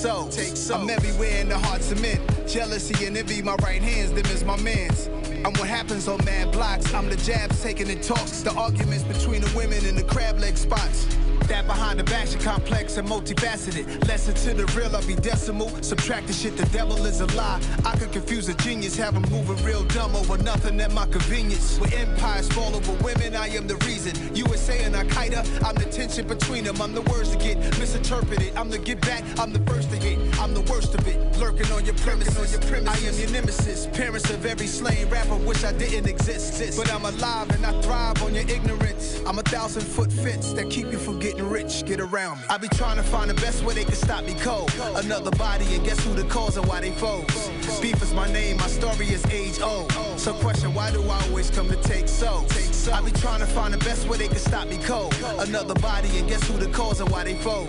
To 0.02 0.30
take 0.30 0.56
souls. 0.56 0.70
I'm 0.82 0.90
everywhere 0.90 1.40
in 1.40 1.48
the 1.48 1.58
hearts 1.58 1.90
of 1.90 2.00
men. 2.00 2.20
Jealousy 2.46 3.04
and 3.06 3.16
envy, 3.16 3.42
my 3.42 3.56
right 3.62 3.82
hands, 3.82 4.12
them 4.12 4.26
is 4.26 4.44
my 4.44 4.56
mans. 4.62 5.08
I'm 5.44 5.52
what 5.54 5.68
happens 5.68 6.06
on 6.06 6.24
mad 6.24 6.52
blocks. 6.52 6.94
I'm 6.94 7.08
the 7.08 7.16
jabs 7.16 7.60
taking 7.62 7.88
the 7.88 7.96
talks. 7.96 8.42
The 8.42 8.52
arguments 8.52 9.02
between 9.02 9.40
the 9.40 9.52
women 9.56 9.84
in 9.84 9.96
the 9.96 10.04
crab 10.04 10.38
leg 10.38 10.56
spots. 10.56 11.06
That 11.48 11.66
behind 11.66 11.98
the 11.98 12.04
back 12.04 12.26
shit 12.26 12.40
complex 12.40 12.98
and 12.98 13.08
multifaceted. 13.08 14.06
Lesson 14.06 14.34
to 14.34 14.52
the 14.52 14.66
real, 14.76 14.94
I'll 14.94 15.06
be 15.06 15.14
decimal. 15.14 15.70
Subtract 15.82 16.26
the 16.26 16.32
shit, 16.34 16.56
the 16.58 16.66
devil 16.66 17.06
is 17.06 17.22
a 17.22 17.26
lie. 17.36 17.60
I 17.86 17.96
could 17.96 18.12
confuse 18.12 18.48
a 18.48 18.54
genius, 18.54 18.96
have 18.96 19.14
him 19.14 19.24
moving 19.30 19.56
real 19.64 19.82
dumb 19.84 20.14
over 20.14 20.36
nothing 20.36 20.78
at 20.80 20.92
my 20.92 21.06
convenience. 21.06 21.78
With 21.80 21.94
empires 21.94 22.48
fall 22.52 22.76
over 22.76 22.92
women, 23.02 23.34
I 23.34 23.48
am 23.48 23.66
the 23.66 23.76
reason. 23.86 24.12
USA 24.36 24.84
and 24.84 24.94
Al 24.94 25.04
Qaeda, 25.06 25.64
I'm 25.64 25.74
the 25.74 25.86
tension 25.86 26.26
between 26.28 26.64
them. 26.64 26.82
I'm 26.82 26.92
the 26.92 27.02
words 27.02 27.30
to 27.30 27.38
get 27.38 27.56
misinterpreted. 27.78 28.54
I'm 28.54 28.68
the 28.68 28.78
get 28.78 29.00
back, 29.00 29.24
I'm 29.38 29.52
the 29.52 29.60
first 29.60 29.90
to 29.90 29.96
hit. 29.96 30.18
I'm 30.38 30.52
the 30.52 30.62
worst 30.70 30.94
of 30.94 31.06
it. 31.08 31.16
Lurking 31.38 31.70
on 31.72 31.84
your 31.86 31.94
premises. 31.96 32.36
On 32.36 32.48
your 32.50 32.60
premise. 32.70 32.88
I 32.88 33.08
am 33.08 33.14
your 33.18 33.30
nemesis. 33.30 33.86
Parents 33.86 34.28
of 34.30 34.44
every 34.44 34.66
slain 34.66 35.08
rapper 35.08 35.36
wish 35.36 35.64
I 35.64 35.72
didn't 35.72 36.08
exist. 36.08 36.76
But 36.76 36.92
I'm 36.92 37.04
alive 37.06 37.50
and 37.50 37.64
I 37.64 37.80
thrive 37.80 38.22
on 38.22 38.34
your 38.34 38.48
ignorance. 38.48 39.20
I'm 39.26 39.38
a 39.38 39.42
thousand 39.42 39.82
foot 39.82 40.12
fence 40.12 40.52
that 40.52 40.70
keep 40.70 40.92
you 40.92 40.98
from 40.98 41.18
getting 41.18 41.37
rich. 41.42 41.84
Get 41.84 42.00
around 42.00 42.38
me. 42.38 42.44
I 42.50 42.58
be 42.58 42.68
trying 42.68 42.96
to 42.96 43.02
find 43.02 43.30
the 43.30 43.34
best 43.34 43.64
way 43.64 43.74
they 43.74 43.84
can 43.84 43.94
stop 43.94 44.24
me 44.24 44.34
cold. 44.34 44.72
Another 44.96 45.30
body, 45.32 45.66
and 45.74 45.84
guess 45.84 46.02
who 46.04 46.14
the 46.14 46.24
cause 46.24 46.56
and 46.56 46.66
why 46.66 46.80
they 46.80 46.92
foes? 46.92 47.50
Beef 47.80 48.02
is 48.02 48.12
my 48.14 48.30
name, 48.32 48.56
my 48.56 48.66
story 48.66 49.06
is 49.08 49.24
age 49.26 49.60
old. 49.60 49.92
So 50.16 50.32
question, 50.34 50.74
why 50.74 50.90
do 50.90 51.02
I 51.02 51.22
always 51.28 51.50
come 51.50 51.68
to 51.68 51.76
take 51.82 52.08
so? 52.08 52.44
I 52.92 53.02
be 53.02 53.10
trying 53.12 53.40
to 53.40 53.46
find 53.46 53.74
the 53.74 53.78
best 53.78 54.08
way 54.08 54.16
they 54.16 54.28
can 54.28 54.38
stop 54.38 54.66
me 54.68 54.78
cold. 54.78 55.14
Another 55.38 55.74
body, 55.74 56.08
and 56.18 56.28
guess 56.28 56.42
who 56.48 56.56
the 56.58 56.68
cause 56.68 57.00
and 57.00 57.10
why 57.10 57.24
they 57.24 57.34
foes? 57.34 57.68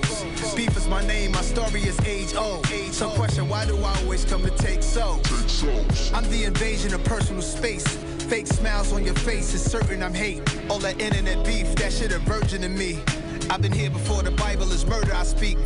Beef 0.55 0.75
is 0.77 0.87
my 0.87 1.05
name, 1.05 1.31
my 1.31 1.41
story 1.41 1.81
is 1.81 1.99
age 2.01 2.35
old. 2.35 2.65
So 2.91 3.09
question, 3.09 3.49
why 3.49 3.65
do 3.65 3.77
I 3.77 3.95
always 4.01 4.25
come 4.25 4.43
to 4.43 4.51
take 4.51 4.81
souls? 4.81 5.19
I'm 6.13 6.29
the 6.29 6.45
invasion 6.45 6.93
of 6.93 7.03
personal 7.03 7.41
space. 7.41 7.85
Fake 8.29 8.47
smiles 8.47 8.93
on 8.93 9.03
your 9.03 9.15
face 9.15 9.53
is 9.53 9.63
certain 9.63 10.03
I'm 10.03 10.13
hate. 10.13 10.41
All 10.69 10.79
that 10.79 11.01
internet 11.01 11.43
beef, 11.45 11.73
that 11.75 11.91
shit 11.91 12.11
a 12.11 12.19
virgin 12.19 12.61
to 12.61 12.69
me. 12.69 12.99
I've 13.51 13.63
been 13.63 13.71
here 13.71 13.89
before 13.89 14.21
the 14.21 14.31
Bible 14.31 14.71
is 14.71 14.85
murder 14.85 15.11
I 15.11 15.23
speak. 15.23 15.57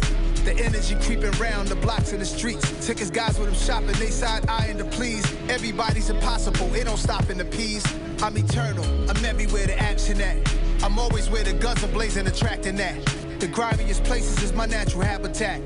The 0.45 0.55
energy 0.57 0.95
creeping 1.01 1.31
round 1.31 1.67
the 1.67 1.75
blocks 1.75 2.13
and 2.13 2.21
the 2.21 2.25
streets. 2.25 2.85
Tickets 2.85 3.09
guys 3.09 3.37
with 3.37 3.49
them 3.49 3.55
shopping, 3.55 3.99
they 3.99 4.09
side 4.09 4.47
eyeing 4.47 4.77
to 4.77 4.85
please. 4.85 5.25
Everybody's 5.49 6.09
impossible, 6.09 6.73
it 6.75 6.85
don't 6.85 6.97
stop 6.97 7.29
in 7.29 7.37
the 7.37 7.45
peas. 7.45 7.85
I'm 8.21 8.37
eternal, 8.37 8.85
I'm 9.09 9.25
everywhere 9.25 9.67
the 9.67 9.77
action 9.77 10.21
at. 10.21 10.37
I'm 10.81 10.97
always 10.97 11.29
where 11.29 11.43
the 11.43 11.53
guns 11.53 11.83
are 11.83 11.87
blazing, 11.87 12.25
attracting 12.25 12.77
that. 12.77 13.05
The 13.39 13.47
grimiest 13.47 14.05
places 14.05 14.41
is 14.41 14.53
my 14.53 14.65
natural 14.65 15.03
habitat. 15.03 15.59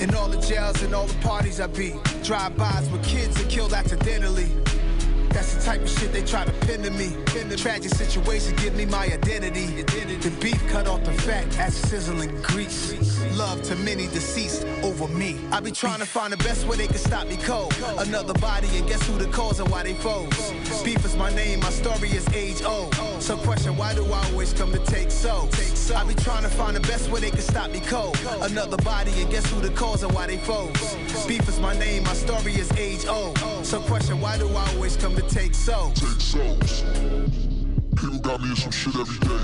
In 0.00 0.14
all 0.14 0.28
the 0.28 0.40
jails 0.40 0.82
and 0.82 0.94
all 0.94 1.06
the 1.06 1.18
parties 1.18 1.60
I 1.60 1.66
be. 1.66 1.94
Drive-bys 2.22 2.88
with 2.88 3.04
kids 3.04 3.38
are 3.38 3.48
killed 3.48 3.74
accidentally. 3.74 4.48
That's 5.30 5.54
the 5.54 5.62
type 5.62 5.80
of 5.80 5.88
shit 5.88 6.12
they 6.12 6.22
try 6.22 6.44
to 6.44 6.52
pin 6.66 6.82
to 6.82 6.90
me. 6.90 7.14
In 7.38 7.48
the 7.48 7.56
tragic 7.56 7.92
situation, 7.92 8.54
give 8.56 8.74
me 8.74 8.84
my 8.84 9.04
identity. 9.04 9.82
The 9.82 10.30
beef 10.40 10.60
cut 10.68 10.86
off 10.86 11.04
the 11.04 11.12
fat 11.12 11.58
as 11.58 11.74
sizzling 11.74 12.40
grease. 12.42 12.92
Love 13.36 13.62
to 13.62 13.76
many 13.76 14.06
deceased 14.08 14.66
over 14.82 15.08
me. 15.08 15.38
I 15.52 15.60
be 15.60 15.70
trying 15.70 16.00
to 16.00 16.06
find 16.06 16.32
the 16.32 16.36
best 16.38 16.66
way 16.66 16.76
they 16.76 16.86
can 16.86 16.98
stop 16.98 17.26
me 17.28 17.36
cold. 17.36 17.74
Another 17.98 18.34
body, 18.34 18.68
and 18.76 18.86
guess 18.88 19.06
who 19.06 19.18
the 19.18 19.26
cause 19.26 19.60
and 19.60 19.70
why 19.70 19.82
they 19.82 19.94
foes? 19.94 20.52
Beef 20.84 21.04
is 21.04 21.16
my 21.16 21.32
name, 21.34 21.60
my 21.60 21.70
story 21.70 22.10
is 22.10 22.26
age 22.34 22.62
old. 22.62 22.94
So 23.20 23.36
question, 23.36 23.76
why 23.76 23.94
do 23.94 24.04
I 24.04 24.24
always 24.30 24.52
come 24.52 24.72
to 24.72 24.78
take 24.78 25.10
souls? 25.10 25.54
I 25.90 26.04
be 26.04 26.14
trying 26.14 26.42
to 26.42 26.48
find 26.48 26.76
the 26.76 26.80
best 26.80 27.10
way 27.10 27.20
they 27.20 27.30
can 27.30 27.40
stop 27.40 27.70
me 27.70 27.80
cold. 27.80 28.18
Another 28.42 28.76
body, 28.78 29.12
and 29.20 29.30
guess 29.30 29.46
who 29.50 29.60
the 29.60 29.70
cause 29.70 30.02
and 30.02 30.12
why 30.12 30.26
they 30.26 30.38
foes? 30.38 30.96
Beef 31.26 31.48
is 31.48 31.60
my 31.60 31.76
name, 31.78 32.04
my 32.04 32.14
story 32.14 32.54
is 32.54 32.70
age 32.72 33.06
old. 33.06 33.38
So 33.64 33.80
question, 33.80 34.20
why 34.20 34.38
do 34.38 34.48
I 34.48 34.74
always 34.74 34.96
come 34.96 35.14
to 35.16 35.19
take 35.28 35.54
souls? 35.54 36.00
People 37.96 38.18
got 38.20 38.40
me 38.40 38.50
in 38.50 38.56
some 38.56 38.70
shit 38.70 38.94
every 38.94 39.18
day. 39.18 39.34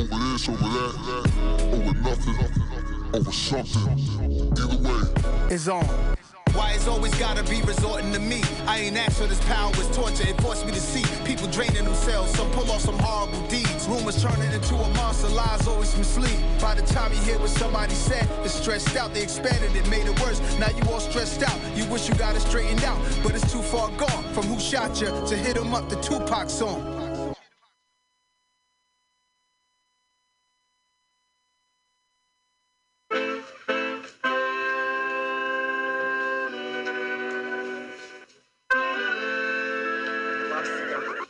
Over 0.00 0.18
this, 0.32 0.48
over 0.48 0.58
that, 0.58 0.94
over 1.72 1.94
nothing, 2.00 2.36
over 3.14 3.32
something. 3.32 3.98
Either 4.56 4.78
way. 4.88 5.54
It's 5.54 5.68
on. 5.68 6.21
Why 6.54 6.72
it's 6.72 6.88
always 6.88 7.14
gotta 7.14 7.42
be 7.44 7.62
resorting 7.62 8.12
to 8.12 8.18
me? 8.18 8.42
I 8.66 8.80
ain't 8.80 8.96
asked 8.96 9.18
for 9.20 9.26
this 9.26 9.40
power, 9.44 9.70
it's 9.74 9.94
torture. 9.96 10.28
It 10.28 10.40
forced 10.40 10.66
me 10.66 10.72
to 10.72 10.80
see 10.80 11.04
people 11.24 11.46
draining 11.46 11.84
themselves. 11.84 12.34
Some 12.34 12.50
pull 12.50 12.70
off 12.70 12.80
some 12.80 12.98
horrible 12.98 13.40
deeds. 13.48 13.86
Rumors 13.88 14.20
turning 14.22 14.50
into 14.52 14.74
a 14.74 14.88
monster, 14.94 15.28
lies 15.28 15.66
always 15.68 15.96
mislead. 15.96 16.38
By 16.60 16.74
the 16.74 16.82
time 16.82 17.12
you 17.12 17.20
hear 17.20 17.38
what 17.38 17.50
somebody 17.50 17.94
said, 17.94 18.28
it's 18.44 18.54
stressed 18.54 18.96
out. 18.96 19.14
They 19.14 19.22
expanded 19.22 19.76
it, 19.76 19.88
made 19.88 20.06
it 20.06 20.20
worse. 20.20 20.40
Now 20.58 20.70
you 20.70 20.82
all 20.90 21.00
stressed 21.00 21.42
out. 21.42 21.58
You 21.76 21.86
wish 21.86 22.08
you 22.08 22.14
got 22.16 22.34
it 22.34 22.40
straightened 22.40 22.84
out, 22.84 22.98
but 23.22 23.34
it's 23.34 23.50
too 23.52 23.62
far 23.62 23.90
gone. 23.92 24.24
From 24.34 24.44
who 24.46 24.58
shot 24.58 25.00
you 25.00 25.06
to 25.06 25.36
hit 25.36 25.52
hit 25.52 25.66
'em 25.66 25.74
up, 25.74 25.88
the 25.90 25.96
Tupac 25.96 26.48
song. 26.48 27.01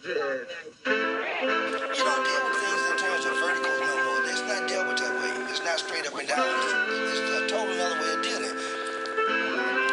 You 0.05 0.11
don't 0.11 0.19
deal 0.27 0.43
with 2.43 2.59
things 2.59 2.83
in 2.91 2.97
terms 2.99 3.25
of 3.25 3.39
verticals 3.39 3.81
no 3.87 3.95
more. 4.03 4.27
It's 4.27 4.43
not 4.43 4.67
dealt 4.69 4.89
with 4.89 4.99
that 4.99 5.15
way. 5.15 5.31
It's 5.47 5.63
not 5.63 5.79
straight 5.79 6.05
up 6.09 6.19
and 6.19 6.27
down. 6.27 6.43
It's 6.43 7.23
a 7.23 7.47
total 7.47 7.71
other 7.79 8.03
way 8.03 8.11
of 8.19 8.23
dealing. 8.27 8.57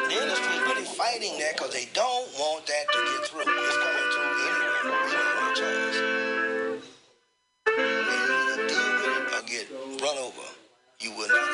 The 0.10 0.18
industry 0.18 0.54
is 0.58 0.62
really 0.66 0.90
fighting 0.98 1.38
that 1.38 1.58
because 1.58 1.74
they 1.74 1.86
don't 1.94 2.26
want 2.42 2.66
that 2.66 2.90
to 2.90 2.98
get 3.06 3.22
through. 3.30 3.46
It's 3.46 3.78
coming 3.78 4.10
through 4.10 4.34
anyway. 4.50 4.82
We 4.82 5.14
don't 5.14 5.30
have 5.30 5.46
a 5.46 5.54
choice. 5.54 6.02
They 7.70 8.18
either 8.18 8.66
deal 8.66 8.90
with 8.98 9.14
it 9.14 9.30
or 9.30 9.46
get 9.46 9.70
run 10.02 10.18
over. 10.26 10.50
You 11.02 11.14
will 11.14 11.30
not 11.30 11.49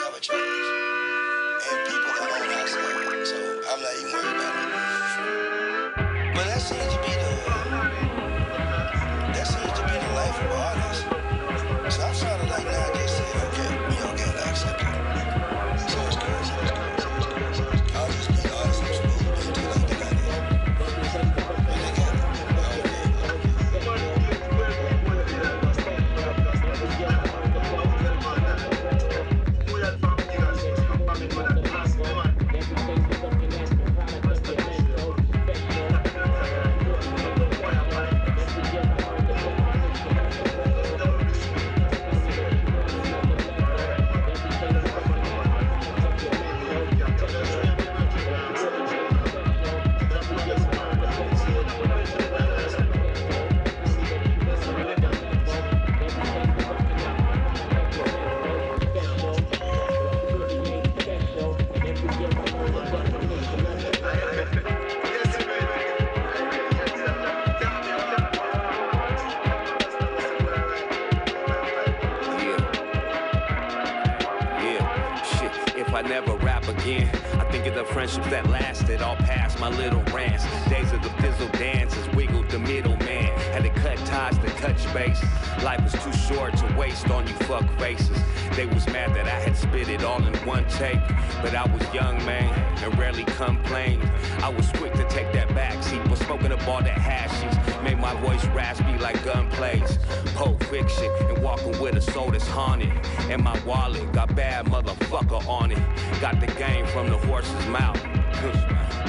got 104.15 104.33
bad 104.33 104.65
motherfucker 104.67 105.45
on 105.45 105.71
it. 105.71 106.21
Got 106.21 106.39
the 106.39 106.47
game 106.47 106.87
from 106.87 107.09
the 107.09 107.17
horse's 107.17 107.67
mouth. 107.67 108.01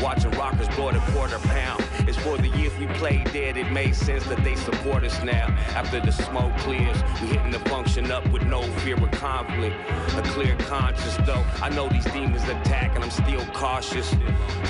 Watching 0.02 0.32
rockers 0.32 0.68
blow 0.70 0.90
the 0.90 0.98
quarter 1.12 1.38
pound. 1.38 1.84
It's 2.08 2.18
for 2.18 2.36
the 2.36 2.48
years 2.48 2.76
we 2.76 2.88
played 2.98 3.32
dead. 3.32 3.56
It 3.56 3.70
made 3.70 3.94
sense 3.94 4.26
that 4.26 4.42
they 4.42 4.56
support 4.56 5.04
us 5.04 5.22
now. 5.22 5.46
After 5.76 6.00
the 6.00 6.10
smoke 6.10 6.56
clears, 6.58 7.00
we 7.22 7.28
hitting 7.28 7.52
the 7.52 7.60
function 7.70 8.10
up 8.10 8.26
with 8.32 8.42
no 8.42 8.62
fear 8.80 8.96
of 8.96 9.10
conflict. 9.12 9.76
A 10.16 10.22
clear 10.22 10.56
conscience, 10.56 11.16
though. 11.24 11.44
I 11.62 11.68
know 11.68 11.88
these 11.88 12.04
demons 12.06 12.42
attack, 12.42 12.96
and 12.96 13.04
I'm 13.04 13.10
still 13.10 13.44
cautious. 13.54 14.12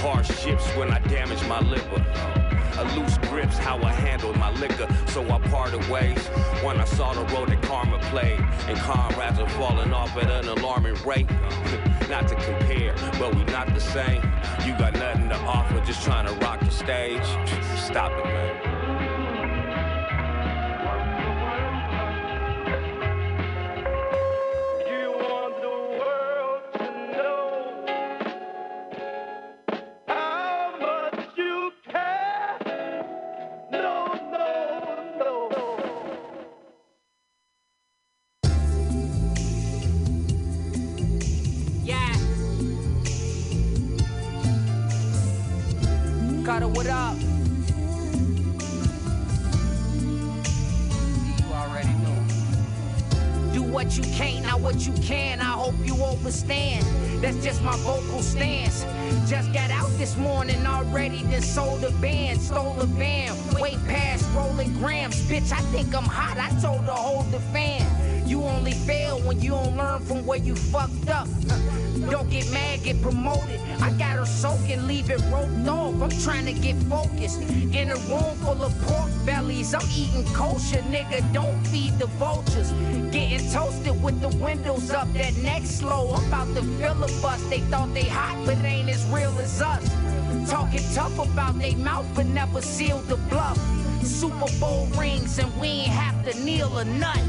Hardships 0.02 0.66
when 0.76 0.90
I 0.90 0.98
damage 0.98 1.42
my 1.48 1.60
liver. 1.60 2.35
A 2.78 2.84
loose 2.94 3.16
grip's 3.28 3.56
how 3.56 3.78
I 3.82 3.90
handled 3.90 4.36
my 4.36 4.50
liquor, 4.60 4.86
so 5.06 5.22
I 5.30 5.38
parted 5.48 5.88
ways. 5.88 6.18
When 6.62 6.78
I 6.78 6.84
saw 6.84 7.14
the 7.14 7.24
road 7.34 7.48
that 7.48 7.62
karma 7.62 7.98
played, 8.10 8.38
and 8.68 8.76
comrades 8.78 9.38
are 9.38 9.48
falling 9.48 9.94
off 9.94 10.14
at 10.18 10.30
an 10.30 10.48
alarming 10.58 10.96
rate. 11.02 11.30
not 12.10 12.28
to 12.28 12.34
compare, 12.34 12.94
but 13.18 13.34
we 13.34 13.44
not 13.44 13.72
the 13.72 13.80
same. 13.80 14.22
You 14.66 14.76
got 14.78 14.92
nothing 14.92 15.30
to 15.30 15.36
offer, 15.36 15.80
just 15.86 16.04
trying 16.04 16.26
to 16.26 16.34
rock 16.44 16.60
the 16.60 16.70
stage. 16.70 17.24
Stop 17.78 18.12
it, 18.12 18.25
full 78.56 78.66
of 78.66 78.78
pork 78.82 79.10
bellies, 79.24 79.74
I'm 79.74 79.86
eating 79.94 80.24
kosher, 80.32 80.82
nigga. 80.90 81.20
Don't 81.32 81.66
feed 81.66 81.98
the 81.98 82.06
vultures. 82.18 82.72
Getting 83.10 83.50
toasted 83.50 84.02
with 84.02 84.20
the 84.20 84.28
windows 84.42 84.90
up, 84.90 85.12
that 85.14 85.36
neck 85.38 85.64
slow. 85.64 86.14
I'm 86.14 86.26
about 86.26 86.54
to 86.54 86.62
filibust. 86.78 87.50
They 87.50 87.60
thought 87.60 87.92
they 87.94 88.04
hot, 88.04 88.40
but 88.46 88.56
ain't 88.64 88.88
as 88.88 89.04
real 89.06 89.36
as 89.38 89.60
us. 89.60 89.84
Talking 90.50 90.82
tough 90.94 91.18
about 91.18 91.58
they 91.58 91.74
mouth, 91.74 92.06
but 92.14 92.26
never 92.26 92.60
sealed 92.60 93.06
the 93.08 93.16
bluff. 93.28 93.58
Super 94.02 94.50
Bowl 94.60 94.86
rings, 94.98 95.38
and 95.38 95.54
we 95.60 95.68
ain't 95.68 95.88
have 95.88 96.24
to 96.24 96.44
kneel 96.44 96.78
or 96.78 96.84
nut. 96.84 97.20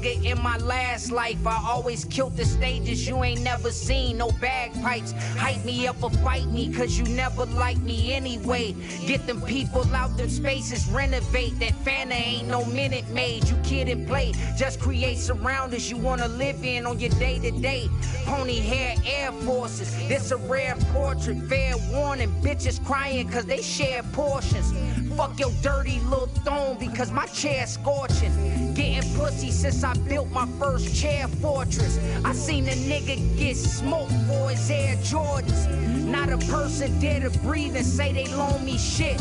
Nigga 0.00 0.24
in 0.24 0.42
my 0.42 0.56
last 0.58 1.10
life. 1.10 1.46
I 1.46 1.60
always 1.66 2.04
killed 2.06 2.36
the 2.36 2.44
stages 2.44 3.06
you 3.06 3.22
ain't 3.22 3.42
never 3.42 3.70
seen. 3.70 4.16
No 4.16 4.30
bagpipes. 4.40 5.12
Hype 5.36 5.64
me 5.64 5.86
up 5.86 6.02
or 6.02 6.10
fight 6.10 6.46
me, 6.46 6.72
cause 6.72 6.98
you 6.98 7.04
never 7.04 7.44
liked 7.46 7.82
me 7.82 8.12
anyway. 8.12 8.74
Get 9.06 9.26
them 9.26 9.42
people 9.42 9.84
out 9.94 10.16
them 10.16 10.30
spaces, 10.30 10.88
renovate. 10.88 11.58
That 11.58 11.72
Fanta 11.84 12.12
ain't 12.12 12.48
no 12.48 12.64
Minute 12.66 13.08
Maid. 13.10 13.48
You 13.48 13.56
kid 13.62 13.88
and 13.88 14.06
play. 14.06 14.32
Just 14.56 14.80
create 14.80 15.18
surroundings 15.18 15.90
you 15.90 15.98
wanna 15.98 16.28
live 16.28 16.64
in 16.64 16.86
on 16.86 16.98
your 16.98 17.10
day 17.10 17.38
to 17.38 17.50
day. 17.50 17.88
Pony 18.24 18.58
hair 18.58 18.94
Air 19.04 19.32
Forces. 19.32 19.94
This 20.08 20.30
a 20.30 20.36
rare 20.36 20.76
portrait. 20.92 21.38
Fair 21.42 21.74
warning. 21.90 22.30
Bitches 22.42 22.82
crying 22.84 23.28
cause 23.28 23.44
they 23.44 23.60
share 23.62 24.02
portions. 24.12 24.72
Fuck 25.16 25.38
your 25.38 25.52
dirty 25.62 26.00
little 26.00 26.28
thong 26.44 26.78
because 26.78 27.10
my 27.10 27.26
chair's 27.26 27.70
scorching. 27.70 28.72
Getting 28.74 29.12
pussy 29.14 29.50
since 29.50 29.84
I 29.84 29.89
built 30.08 30.30
my 30.30 30.46
first 30.58 30.94
chair 30.94 31.28
fortress. 31.28 31.98
I 32.24 32.32
seen 32.32 32.66
a 32.68 32.72
nigga 32.72 33.16
get 33.38 33.56
smoked 33.56 34.12
for 34.28 34.50
his 34.50 34.70
Air 34.70 34.96
Jordans. 34.96 35.68
Not 36.04 36.30
a 36.30 36.38
person 36.46 36.98
dare 37.00 37.20
to 37.20 37.38
breathe 37.40 37.76
and 37.76 37.86
say 37.86 38.12
they 38.12 38.26
loan 38.34 38.64
me 38.64 38.78
shit. 38.78 39.20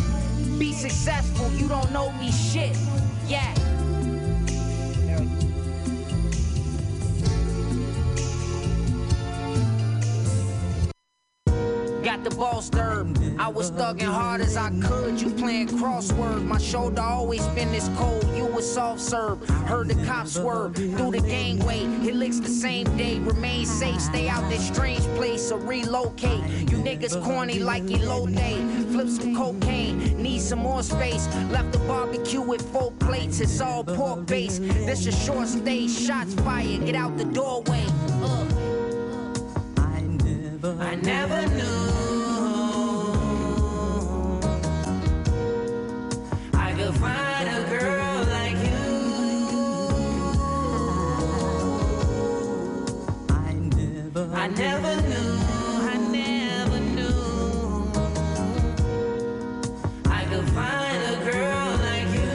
Be 0.57 0.73
successful, 0.73 1.51
you 1.53 1.67
don't 1.67 1.91
know 1.91 2.11
me 2.13 2.31
shit. 2.31 2.77
Yeah. 3.27 3.68
Got 12.19 12.31
the 12.31 12.35
ball 12.35 12.61
stirred. 12.61 13.17
I 13.39 13.47
was 13.47 13.71
thugging 13.71 14.03
hard 14.03 14.41
as 14.41 14.57
I 14.57 14.71
could. 14.81 15.21
You 15.21 15.29
playing 15.29 15.69
crossword. 15.69 16.43
My 16.43 16.57
shoulder 16.57 17.01
always 17.01 17.45
been 17.49 17.71
this 17.71 17.89
cold. 17.95 18.25
You 18.35 18.45
was 18.45 18.69
soft 18.69 18.99
serve. 18.99 19.47
Heard 19.47 19.87
the 19.87 20.05
cops 20.05 20.33
swerve 20.33 20.75
through 20.75 21.11
the 21.11 21.21
gangway. 21.21 21.79
It 22.05 22.15
licks 22.15 22.39
the 22.39 22.49
same 22.49 22.85
day. 22.97 23.19
Remain 23.19 23.65
safe. 23.65 24.01
Stay 24.01 24.27
out 24.27 24.49
this 24.49 24.67
strange 24.67 25.03
place 25.15 25.49
or 25.49 25.59
relocate. 25.59 26.43
You 26.69 26.79
niggas 26.79 27.23
corny 27.23 27.59
like 27.59 27.83
Elote. 27.83 28.91
Flip 28.91 29.07
some 29.07 29.33
cocaine. 29.33 30.21
Need 30.21 30.41
some 30.41 30.59
more 30.59 30.83
space. 30.83 31.25
Left 31.51 31.71
the 31.71 31.79
barbecue 31.79 32.41
with 32.41 32.61
four 32.73 32.91
plates. 32.99 33.39
It's 33.39 33.61
all 33.61 33.85
pork 33.85 34.25
based. 34.25 34.61
This 34.61 35.05
a 35.05 35.13
short 35.13 35.47
stay. 35.47 35.87
Shots 35.87 36.33
fired. 36.33 36.85
Get 36.85 36.95
out 36.95 37.17
the 37.17 37.23
doorway. 37.25 37.85
Uh. 38.21 38.49
I 40.81 40.95
never 40.95 41.47
knew 41.55 42.08
never 54.57 54.95
knew, 55.01 55.39
I 55.81 55.97
never 56.11 56.79
knew 56.79 57.91
I 60.05 60.25
could 60.25 60.49
find 60.49 61.01
a 61.03 61.17
girl 61.31 61.77
like 61.87 62.09
you. 62.13 62.31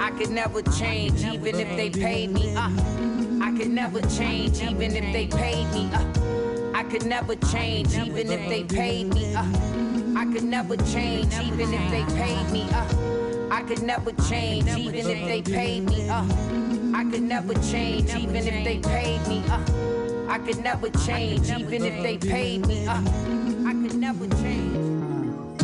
I 0.00 0.10
could 0.18 0.30
never 0.30 0.62
change, 0.62 1.24
even 1.24 1.60
if 1.60 1.76
they 1.76 1.90
paid 1.90 2.30
me. 2.32 2.54
Uh. 2.56 2.70
I 3.40 3.52
could 3.56 3.70
never 3.70 4.00
change, 4.02 4.60
even 4.62 4.96
if 4.96 5.12
they 5.12 5.26
paid 5.26 5.66
me. 5.72 5.88
Uh, 5.92 6.04
I 6.74 6.82
could 6.84 7.06
never 7.06 7.36
change, 7.36 7.94
even 7.96 8.30
if 8.32 8.48
they 8.48 8.64
paid 8.64 9.14
me. 9.14 9.34
Uh, 9.34 9.44
I 10.16 10.24
could 10.32 10.44
never 10.44 10.76
change, 10.76 11.34
even 11.38 11.72
if 11.72 11.90
they 11.90 12.04
paid 12.14 12.50
me. 12.50 12.66
Uh, 12.72 13.48
I 13.50 13.62
could 13.62 13.82
never 13.82 14.12
change, 14.28 14.66
even 14.76 14.94
if 14.94 15.26
they 15.28 15.42
paid 15.42 15.84
me. 15.84 16.08
Uh, 16.08 16.24
I 16.94 17.02
could 17.10 17.22
never 17.22 17.54
change, 17.54 18.14
even 18.14 18.36
if 18.36 18.62
they 18.64 18.78
paid 18.78 19.26
me. 19.26 19.42
Uh, 19.48 19.58
I 20.28 20.38
could 20.38 20.62
never 20.62 20.88
change, 20.90 21.50
even 21.50 21.84
if 21.84 22.00
they 22.04 22.16
paid 22.16 22.68
me. 22.68 22.86
Uh, 22.86 23.02
I 23.66 23.72
could 23.72 23.96
never 23.96 24.28
change. 24.28 25.58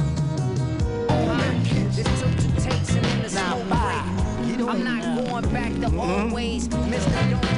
This 1.94 2.20
took 2.20 2.32
two 2.36 2.50
takes 2.60 2.94
and 2.96 3.04
then 3.04 3.22
the 3.22 3.28
smoke 3.28 3.68
break. 3.68 4.68
I'm 4.68 4.82
not 4.82 5.02
going 5.30 5.48
back 5.52 5.72
to 5.80 5.86
old 5.96 6.32
ways. 6.32 6.68
Mister, 6.68 7.10
don't 7.30 7.49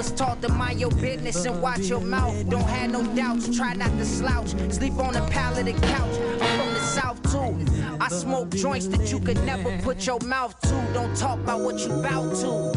was 0.00 0.12
taught 0.12 0.40
to 0.40 0.48
mind 0.48 0.80
your 0.80 0.90
business 0.92 1.44
and 1.44 1.60
watch 1.60 1.80
your 1.80 2.00
mouth. 2.00 2.48
Don't 2.48 2.62
have 2.62 2.90
no 2.90 3.04
doubts. 3.14 3.54
Try 3.54 3.74
not 3.74 3.90
to 3.98 4.06
slouch. 4.06 4.48
Sleep 4.72 4.94
on 4.94 5.14
a 5.14 5.20
pallet 5.28 5.68
of 5.68 5.78
couch. 5.82 6.16
I'm 6.40 6.58
from 6.58 6.72
the 6.72 6.80
south 6.80 7.20
too. 7.30 7.66
I 8.00 8.08
smoke 8.08 8.48
joints 8.48 8.86
that 8.86 9.12
you 9.12 9.20
could 9.20 9.44
never 9.44 9.76
put 9.82 10.06
your 10.06 10.18
mouth 10.20 10.58
to. 10.60 10.90
Don't 10.94 11.14
talk 11.14 11.38
about 11.40 11.60
what 11.60 11.78
you 11.80 11.88
bout 12.02 12.34
to. 12.36 12.72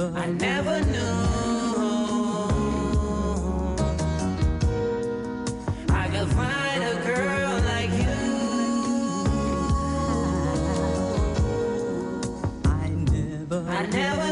I 0.00 0.26
never 0.30 0.80
knew. 0.92 1.18
I 5.90 6.08
could 6.08 6.28
find 6.28 6.82
a 6.82 6.94
girl 7.06 7.60
like 7.72 7.90
you. 7.90 8.22
I 13.68 13.86
never 13.86 14.26
knew, 14.26 14.31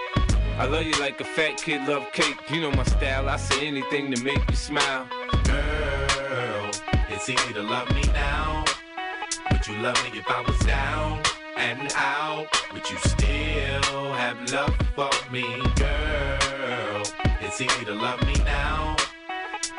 I 0.61 0.67
love 0.67 0.85
you 0.85 0.93
like 0.99 1.19
a 1.19 1.23
fat 1.23 1.57
kid 1.57 1.87
love 1.87 2.11
cake. 2.11 2.37
You 2.51 2.61
know 2.61 2.71
my 2.73 2.83
style, 2.83 3.27
I 3.27 3.37
say 3.37 3.67
anything 3.67 4.11
to 4.11 4.23
make 4.23 4.47
you 4.47 4.55
smile. 4.55 5.07
Girl, 5.43 6.69
it's 7.09 7.27
easy 7.27 7.53
to 7.53 7.63
love 7.63 7.89
me 7.95 8.03
now. 8.13 8.63
Would 9.51 9.65
you 9.65 9.75
love 9.77 9.97
me 10.03 10.19
if 10.19 10.29
I 10.29 10.41
was 10.41 10.59
down 10.59 11.23
and 11.57 11.91
out? 11.95 12.45
Would 12.75 12.87
you 12.91 12.97
still 12.97 14.13
have 14.13 14.37
love 14.51 14.75
for 14.93 15.09
me, 15.31 15.41
girl? 15.77 17.03
It's 17.41 17.59
easy 17.59 17.85
to 17.85 17.95
love 17.95 18.23
me 18.27 18.35
now. 18.45 18.97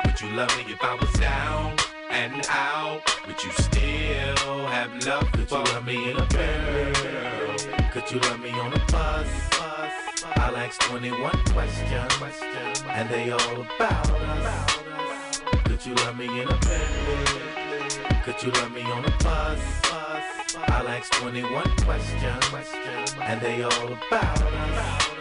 Would 0.03 0.19
you 0.19 0.31
love 0.31 0.51
me 0.57 0.73
if 0.73 0.83
I 0.83 0.95
was 0.95 1.13
down 1.13 1.77
and 2.09 2.45
out? 2.49 3.01
Would 3.25 3.41
you 3.41 3.51
still 3.51 4.67
have 4.67 4.91
love 5.05 5.31
Could 5.31 5.47
for 5.47 5.59
you 5.59 5.63
love 5.63 5.85
me 5.85 6.11
in 6.11 6.17
a 6.17 6.27
girl? 6.27 7.89
Could 7.93 8.11
you 8.11 8.19
love 8.19 8.41
me 8.41 8.49
on 8.49 8.73
a 8.73 8.79
bus? 8.91 9.62
I'll 10.43 10.57
ask 10.57 10.77
21 10.81 11.31
questions, 11.53 12.83
and 12.89 13.09
they 13.09 13.31
all 13.31 13.61
about 13.61 14.11
us. 14.11 15.39
Could 15.63 15.85
you 15.85 15.95
love 15.95 16.17
me 16.17 16.25
in 16.25 16.49
a 16.49 16.57
Bentley? 16.57 18.19
Could 18.23 18.43
you 18.43 18.51
love 18.51 18.73
me 18.73 18.81
on 18.81 19.05
a 19.05 19.11
bus? 19.23 19.81
I'll 20.67 20.89
ask 20.89 21.13
21 21.13 21.63
questions, 21.85 23.15
and 23.21 23.39
they 23.39 23.63
all 23.63 23.93
about 23.93 24.41
us. 24.41 25.12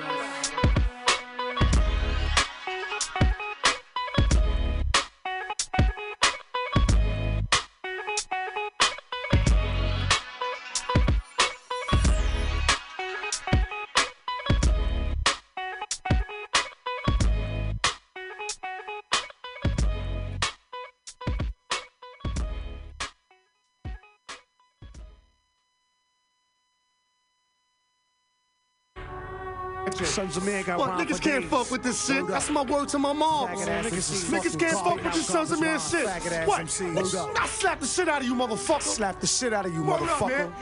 Sunz 30.13 30.37
of 30.37 30.45
Man 30.45 30.63
got 30.63 30.79
What, 30.79 30.91
niggas 30.91 31.21
can't 31.23 31.47
fuck 31.47 31.71
with 31.71 31.83
this 31.83 32.07
shit. 32.07 32.27
That's 32.27 32.51
my 32.51 32.63
word 32.63 32.89
to 32.89 32.99
my 32.99 33.15
mom. 33.15 33.49
Niggas, 33.49 34.59
can't 34.59 34.73
fuck 34.75 34.97
with 34.97 35.15
this 35.15 35.27
Sunz 35.27 35.53
of 35.53 35.61
Man 35.61 35.81
shit. 35.81 36.07
What? 36.47 36.61
I 37.41 37.47
slap 37.47 37.81
the 37.81 37.87
shit 37.87 38.09
out 38.09 38.21
of 38.21 38.27
you, 38.27 38.35
motherfucker. 38.35 38.83
Slap 38.83 39.21
the 39.21 39.27
shit 39.27 39.53
out 39.55 39.65
of 39.65 39.73
you, 39.75 39.83
motherfucker. 39.83 40.53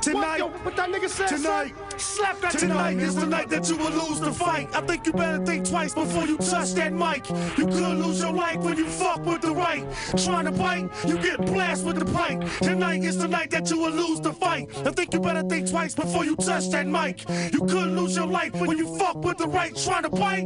Tonight, 0.00 0.42
what, 0.42 0.64
what 0.64 0.76
that 0.76 0.90
nigga 0.90 1.08
said, 1.08 1.28
Tonight. 1.28 1.74
son? 1.76 1.87
Slap 2.00 2.40
that 2.40 2.52
Tonight, 2.52 2.94
tonight 2.94 3.06
is 3.06 3.14
the 3.14 3.26
night 3.26 3.48
that 3.50 3.68
you 3.68 3.76
will 3.76 3.90
lose 3.90 4.20
the 4.20 4.32
fight. 4.32 4.74
I 4.74 4.80
think 4.82 5.06
you 5.06 5.12
better 5.12 5.44
think 5.44 5.68
twice 5.68 5.94
before 5.94 6.26
you 6.26 6.36
touch 6.38 6.72
that 6.72 6.92
mic. 6.92 7.28
You 7.58 7.66
could 7.66 7.98
lose 7.98 8.20
your 8.20 8.32
life 8.32 8.58
when 8.58 8.76
you 8.76 8.86
fuck 8.86 9.24
with 9.24 9.42
the 9.42 9.52
right. 9.52 9.84
Trying 10.16 10.46
to 10.46 10.52
bite, 10.52 10.88
you 11.06 11.18
get 11.18 11.38
blasted 11.38 11.86
with 11.86 11.98
the 11.98 12.12
pipe. 12.12 12.42
Tonight 12.62 13.02
is 13.04 13.18
the 13.18 13.28
night 13.28 13.50
that 13.50 13.70
you 13.70 13.78
will 13.78 13.90
lose 13.90 14.20
the 14.20 14.32
fight. 14.32 14.68
I 14.86 14.90
think 14.90 15.12
you 15.12 15.20
better 15.20 15.42
think 15.42 15.68
twice 15.70 15.94
before 15.94 16.24
you 16.24 16.36
touch 16.36 16.70
that 16.70 16.86
mic. 16.86 17.28
You 17.52 17.60
could 17.60 17.88
lose 17.88 18.16
your 18.16 18.26
life 18.26 18.54
when 18.54 18.78
you 18.78 18.96
fuck 18.98 19.16
with 19.16 19.38
the 19.38 19.48
right. 19.48 19.74
Trying 19.76 20.04
to 20.04 20.10
bite, 20.10 20.44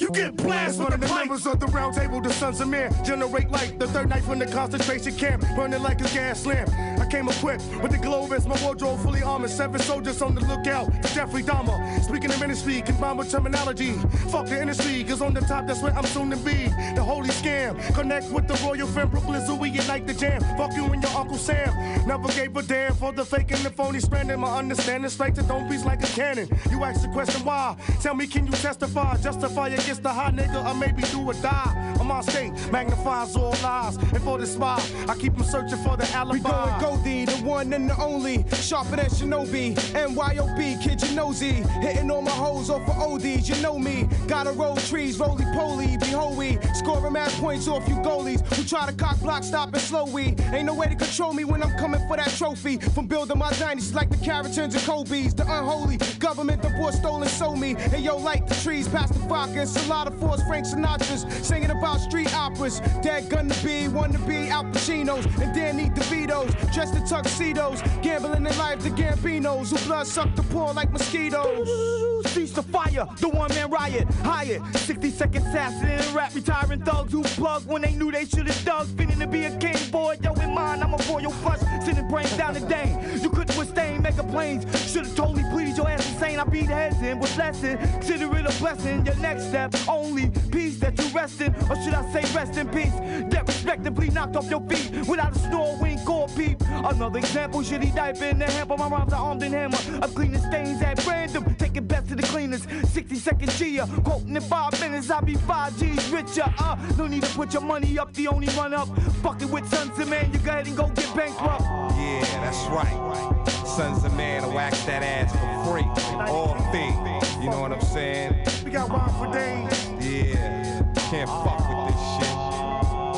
you 0.00 0.10
get 0.10 0.36
blasted 0.36 0.84
with 0.84 1.00
the 1.00 1.06
the 1.06 1.12
pipe. 1.12 1.26
members 1.26 1.46
of 1.46 1.60
the 1.60 1.66
round 1.66 1.94
table, 1.94 2.20
the 2.20 2.32
sons 2.32 2.60
of 2.60 2.68
men, 2.68 2.92
generate 3.04 3.50
light. 3.50 3.78
The 3.78 3.88
third 3.88 4.08
night 4.08 4.22
from 4.24 4.38
the 4.38 4.46
concentration 4.46 5.16
camp, 5.16 5.44
burning 5.56 5.82
like 5.82 6.00
a 6.00 6.08
gas 6.14 6.46
lamp. 6.46 6.70
Came 7.14 7.28
equipped 7.28 7.62
with 7.80 7.92
the 7.92 7.98
globe 7.98 8.32
my 8.44 8.60
wardrobe 8.62 8.98
fully 9.00 9.22
armored. 9.22 9.50
Seven 9.50 9.80
soldiers 9.80 10.20
on 10.20 10.34
the 10.34 10.40
lookout 10.40 10.86
for 11.00 11.14
Jeffrey 11.14 11.42
Dahmer. 11.42 12.02
Speaking 12.02 12.30
of 12.30 12.40
ministry, 12.40 12.82
combined 12.82 13.18
with 13.18 13.30
terminology. 13.30 13.92
Fuck 14.32 14.46
the 14.46 14.60
industry, 14.60 15.04
cause 15.04 15.22
on 15.22 15.32
the 15.32 15.40
top, 15.40 15.66
that's 15.66 15.80
where 15.80 15.94
I'm 15.94 16.04
soon 16.06 16.30
to 16.30 16.36
be. 16.38 16.64
The 16.96 17.02
holy 17.02 17.28
scam. 17.28 17.78
Connect 17.94 18.30
with 18.32 18.48
the 18.48 18.54
royal 18.66 18.88
fan, 18.88 19.08
Brooklyn 19.08 19.44
we 19.60 19.70
unite 19.70 20.06
the 20.08 20.14
jam. 20.14 20.40
Fuck 20.58 20.74
you 20.74 20.86
and 20.86 21.02
your 21.02 21.12
Uncle 21.12 21.36
Sam. 21.36 21.68
Never 22.06 22.28
gave 22.32 22.56
a 22.56 22.62
damn 22.62 22.94
for 22.94 23.12
the 23.12 23.24
fake 23.24 23.52
and 23.52 23.60
the 23.60 23.70
phony 23.70 24.00
stranding. 24.00 24.40
My 24.40 24.58
understanding 24.58 25.08
straight 25.08 25.36
to 25.36 25.42
don't 25.42 25.70
be 25.70 25.78
like 25.78 26.02
a 26.02 26.08
cannon. 26.08 26.48
You 26.70 26.82
ask 26.82 27.02
the 27.02 27.08
question 27.08 27.44
why? 27.44 27.76
Tell 28.00 28.14
me, 28.16 28.26
can 28.26 28.46
you 28.46 28.52
testify? 28.52 29.16
Justify 29.18 29.68
against 29.68 30.02
the 30.02 30.08
hot 30.08 30.34
nigga, 30.34 30.68
or 30.68 30.74
maybe 30.74 31.02
do 31.12 31.20
or 31.20 31.34
die. 31.34 31.94
I'm 32.00 32.10
On 32.10 32.22
state 32.24 32.52
magnifies 32.72 33.36
all 33.36 33.54
lies. 33.62 33.96
And 33.96 34.22
for 34.22 34.36
the 34.36 34.46
spy, 34.46 34.82
I 35.08 35.14
keep 35.14 35.34
them 35.34 35.44
searching 35.44 35.78
for 35.78 35.96
the 35.96 36.10
alibi. 36.12 36.74
We 36.74 36.80
going 36.80 37.03
The 37.04 37.42
one 37.44 37.70
and 37.74 37.90
the 37.90 38.02
only. 38.02 38.46
Sharper 38.54 38.96
than 38.96 39.10
Shinobi. 39.10 39.74
NYOB, 39.74 40.82
kid, 40.82 41.02
you 41.02 41.14
nosy. 41.14 41.52
Hitting 41.82 42.10
all 42.10 42.22
my 42.22 42.30
hoes 42.30 42.70
off 42.70 42.86
for 42.86 42.92
ODs, 42.92 43.46
you 43.46 43.56
know 43.62 43.78
me. 43.78 44.08
Gotta 44.26 44.52
roll 44.52 44.76
trees, 44.76 45.18
roly 45.18 45.44
poly, 45.52 45.98
be 45.98 46.06
holy. 46.06 46.58
Scoring 46.72 47.12
mad 47.12 47.30
points 47.32 47.68
off 47.68 47.86
you 47.88 47.96
goalies 47.96 48.40
who 48.54 48.64
try 48.64 48.86
to 48.86 48.92
cock 48.94 49.20
block, 49.20 49.44
stop 49.44 49.74
and 49.74 49.82
slow 49.82 50.06
we. 50.06 50.34
Ain't 50.52 50.64
no 50.64 50.74
way 50.74 50.86
to 50.86 50.94
control 50.94 51.34
me 51.34 51.44
when 51.44 51.62
I'm 51.62 51.76
coming 51.76 52.00
for 52.08 52.16
that 52.16 52.30
trophy. 52.38 52.78
From 52.78 53.06
building 53.06 53.38
my 53.38 53.50
dynasties 53.52 53.94
like 53.94 54.08
the 54.08 54.16
Carringtons 54.16 54.74
and 54.74 54.84
Kobe's. 54.84 55.34
The 55.34 55.42
unholy 55.42 55.98
government, 56.18 56.62
the 56.62 56.70
boy 56.70 56.90
stolen, 56.92 57.28
sold 57.28 57.58
me. 57.58 57.76
And 57.76 58.02
yo, 58.02 58.16
like 58.16 58.46
the 58.48 58.54
trees, 58.54 58.88
past 58.88 59.12
the 59.12 59.20
vodka 59.20 59.60
and 59.60 59.68
Salada 59.68 60.18
Force, 60.18 60.42
Frank 60.44 60.64
Sinatra's. 60.64 61.26
Singing 61.46 61.70
about 61.70 62.00
street 62.00 62.34
operas. 62.34 62.80
Dead 63.02 63.28
gun 63.28 63.50
to 63.50 63.64
be, 63.64 63.88
one 63.88 64.10
to 64.12 64.18
be 64.20 64.48
Al 64.48 64.64
Pacinos. 64.64 65.26
And 65.42 65.54
Danny 65.54 65.90
DeVito's. 65.90 66.54
Dressed 66.74 66.93
in 66.94 67.04
tuxedos. 67.04 67.82
Gambling 68.02 68.46
in 68.46 68.58
life, 68.58 68.80
the 68.80 68.90
Gambinos. 68.90 69.70
Who 69.70 69.86
blood 69.86 70.06
suck 70.06 70.34
the 70.34 70.42
poor 70.44 70.72
like 70.72 70.90
mosquitoes. 70.92 72.13
Cease 72.28 72.52
the 72.52 72.62
fire, 72.62 73.06
the 73.20 73.28
one 73.28 73.48
man 73.50 73.70
riot, 73.70 74.08
hired. 74.22 74.62
60 74.76 75.10
second 75.10 75.42
assassin 75.46 75.88
and 75.88 76.14
rap 76.14 76.34
retiring 76.34 76.82
thugs 76.82 77.12
who 77.12 77.22
plug 77.22 77.64
when 77.66 77.82
they 77.82 77.92
knew 77.92 78.10
they 78.10 78.24
should 78.24 78.46
have 78.46 78.64
dug. 78.64 78.86
Feeling 78.96 79.18
to 79.18 79.26
be 79.26 79.44
a 79.44 79.56
king, 79.58 79.76
boy, 79.90 80.16
yo, 80.22 80.32
in 80.34 80.54
mine, 80.54 80.82
I'm 80.82 80.94
a 80.94 80.98
royal 81.08 81.30
flush. 81.30 81.60
Sending 81.84 82.08
brains 82.08 82.36
down 82.36 82.54
the 82.54 82.60
dame. 82.60 82.98
You 83.22 83.30
couldn't 83.30 83.56
withstand 83.56 84.02
mega 84.02 84.22
planes. 84.24 84.64
Should've 84.92 85.14
totally 85.14 85.44
pleased 85.50 85.76
your 85.76 85.88
ass 85.88 86.06
insane. 86.12 86.38
I 86.38 86.44
beat 86.44 86.66
heads 86.66 87.00
in 87.02 87.18
with 87.18 87.34
blessing. 87.36 87.76
Consider 87.78 88.36
it 88.36 88.46
a 88.46 88.58
blessing. 88.58 89.04
Your 89.06 89.16
next 89.16 89.48
step, 89.48 89.74
only 89.88 90.30
peace 90.50 90.78
that 90.78 90.98
you 90.98 91.08
rest 91.14 91.40
in. 91.40 91.54
Or 91.70 91.76
should 91.82 91.94
I 91.94 92.10
say 92.12 92.34
rest 92.34 92.56
in 92.56 92.68
peace? 92.68 92.94
Get 93.30 93.46
respectably 93.46 94.10
knocked 94.10 94.36
off 94.36 94.48
your 94.50 94.60
feet 94.68 95.06
without 95.08 95.36
a 95.36 95.38
snore, 95.38 95.76
wink, 95.80 96.08
or 96.08 96.28
peep. 96.28 96.60
Another 96.62 97.18
example, 97.18 97.60
shitty 97.60 97.94
diaper 97.94 98.24
in 98.24 98.38
the 98.38 98.46
hamper. 98.46 98.76
My 98.76 98.88
rhymes 98.88 99.12
are 99.12 99.20
armed 99.20 99.42
and 99.42 99.54
hammer. 99.54 99.78
I'm 100.02 100.12
cleaning 100.12 100.40
stains 100.40 100.80
at 100.82 101.04
random. 101.06 101.54
Taking 101.56 101.86
best 101.86 102.13
to 102.16 102.22
the 102.22 102.28
cleaners. 102.28 102.66
60 102.90 103.14
second 103.16 103.50
Gia. 103.50 103.88
Quoting 104.04 104.36
in 104.36 104.42
five 104.42 104.78
minutes, 104.80 105.10
I'll 105.10 105.22
be 105.22 105.34
5 105.34 105.78
G's 105.78 106.10
richer. 106.10 106.44
Uh, 106.58 106.76
no 106.96 107.06
need 107.06 107.22
to 107.22 107.28
put 107.34 107.52
your 107.52 107.62
money 107.62 107.98
up, 107.98 108.12
the 108.14 108.28
only 108.28 108.48
run 108.48 108.74
up. 108.74 108.88
Fucking 109.22 109.50
with 109.50 109.68
Sunz 109.68 109.98
of 109.98 110.08
Man, 110.08 110.32
you 110.32 110.38
go 110.40 110.50
ahead 110.50 110.66
and 110.66 110.76
go 110.76 110.88
get 110.88 111.14
bankrupt. 111.14 111.62
Yeah, 111.62 112.20
that's 112.42 112.66
right. 112.68 113.44
Sunz 113.66 114.04
of 114.04 114.14
Man 114.14 114.42
will 114.42 114.54
wax 114.54 114.82
that 114.84 115.02
ass 115.02 115.32
for 115.32 115.72
free. 115.72 115.88
All 116.28 116.54
fee. 116.72 117.42
You 117.42 117.50
know 117.50 117.60
what 117.60 117.72
I'm 117.72 117.80
saying? 117.80 118.44
We 118.64 118.70
got 118.70 118.90
rhyme 118.90 119.10
for 119.18 119.32
days. 119.32 119.88
Yeah. 120.00 120.82
Can't 121.10 121.28
fuck 121.28 121.60
with 121.68 121.94
this 121.94 122.02
shit. 122.16 122.34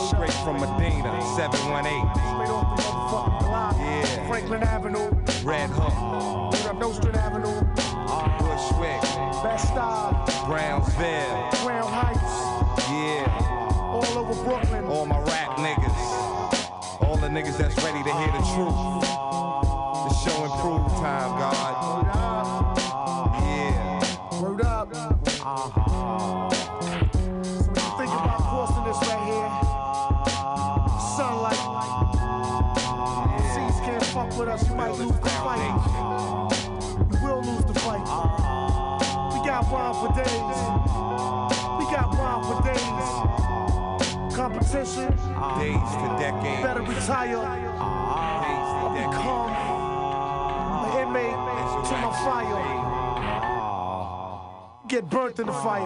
Straight 0.08 0.32
from 0.44 0.60
Medina, 0.60 1.20
718. 1.36 2.08
Straight 2.14 2.50
off 2.50 2.76
the 2.76 2.82
motherfucking 2.82 3.38
block. 3.40 3.76
Yeah. 3.78 4.28
Franklin 4.28 4.62
Avenue. 4.62 5.10
Red 5.44 5.70
Hook. 5.70 6.16
Nostrand 6.78 7.16
Avenue. 7.16 7.75
Bushwick. 8.56 9.02
Best 9.42 9.68
style. 9.68 10.24
Brownsville. 10.46 11.50
Crown 11.60 11.92
Heights. 11.92 12.88
Yeah. 12.88 13.28
All 13.92 14.18
over 14.18 14.44
Brooklyn. 14.44 14.86
All 14.86 15.04
my 15.04 15.18
rap 15.18 15.58
niggas. 15.58 17.02
All 17.02 17.18
the 17.18 17.28
niggas 17.28 17.58
that's 17.58 17.76
ready 17.84 18.02
to 18.02 18.14
hear 18.14 18.32
the 18.32 18.44
truth. 18.54 18.85
Competition. 44.76 45.08
Days 45.08 45.16
to 45.16 46.04
ah. 46.04 46.18
decades. 46.20 46.62
Better 46.62 46.82
retire. 46.82 47.38
Or 48.84 48.90
become 48.92 49.50
an 50.84 50.92
inmate 51.00 51.32
ah. 51.34 51.82
to 51.88 51.94
my 52.04 52.12
fire. 52.26 52.60
Ah. 53.48 54.86
Get 54.86 55.08
burnt 55.08 55.38
in 55.38 55.46
the 55.46 55.52
fire. 55.54 55.80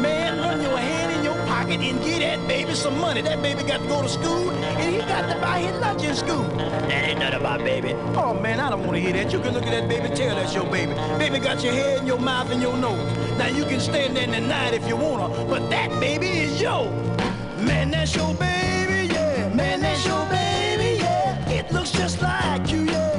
Man, 0.00 0.38
run 0.40 0.62
your 0.62 0.78
hand 0.78 1.12
in 1.12 1.22
your 1.22 1.34
pocket 1.46 1.80
and 1.80 2.02
get 2.02 2.20
that 2.20 2.48
baby 2.48 2.72
some 2.72 2.98
money. 2.98 3.20
That 3.20 3.42
baby 3.42 3.62
got 3.64 3.82
to 3.82 3.88
go 3.88 4.00
to 4.00 4.08
school 4.08 4.48
and 4.48 4.53
he 4.53 4.53
got 5.14 5.32
to 5.32 5.40
buy 5.40 5.60
his 5.60 5.76
lunch 5.80 6.02
in 6.02 6.14
school. 6.14 6.42
That 6.88 7.04
ain't 7.08 7.20
nothing 7.20 7.38
about 7.38 7.60
baby. 7.60 7.92
Oh 8.16 8.34
man, 8.34 8.58
I 8.58 8.68
don't 8.68 8.84
want 8.84 8.96
to 8.96 9.00
hear 9.00 9.12
that. 9.12 9.32
You 9.32 9.38
can 9.38 9.54
look 9.54 9.64
at 9.64 9.70
that 9.70 9.88
baby, 9.88 10.08
tell 10.14 10.34
that's 10.34 10.52
your 10.52 10.64
baby. 10.64 10.92
Baby 11.18 11.38
got 11.38 11.62
your 11.62 11.72
head 11.72 12.00
in 12.00 12.06
your 12.06 12.18
mouth 12.18 12.50
and 12.50 12.60
your 12.60 12.76
nose. 12.76 13.06
Now 13.38 13.46
you 13.46 13.64
can 13.64 13.78
stand 13.78 14.16
there 14.16 14.24
in 14.24 14.32
the 14.32 14.40
night 14.40 14.74
if 14.74 14.88
you 14.88 14.96
wanna, 14.96 15.28
but 15.44 15.70
that 15.70 15.88
baby 16.00 16.30
is 16.46 16.60
yours. 16.60 16.90
Man, 17.60 17.92
that's 17.92 18.14
your 18.16 18.34
baby, 18.34 19.14
yeah. 19.14 19.48
Man, 19.54 19.80
that's 19.80 20.04
your 20.04 20.24
baby, 20.26 20.98
yeah. 21.00 21.48
It 21.48 21.70
looks 21.72 21.92
just 21.92 22.20
like 22.20 22.72
you, 22.72 22.82
yeah. 22.82 23.13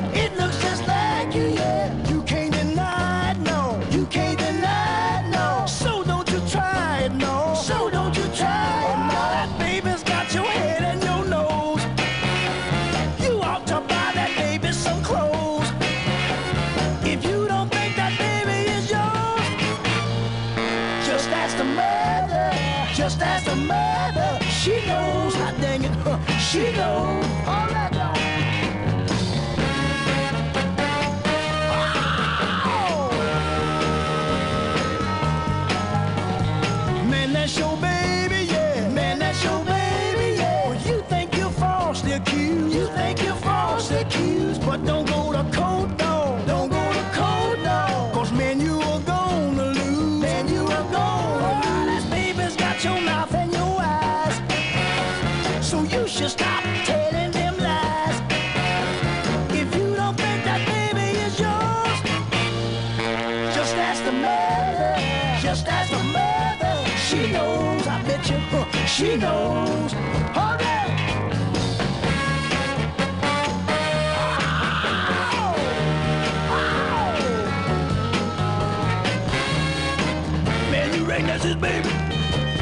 His 81.56 81.62
baby? 81.62 81.90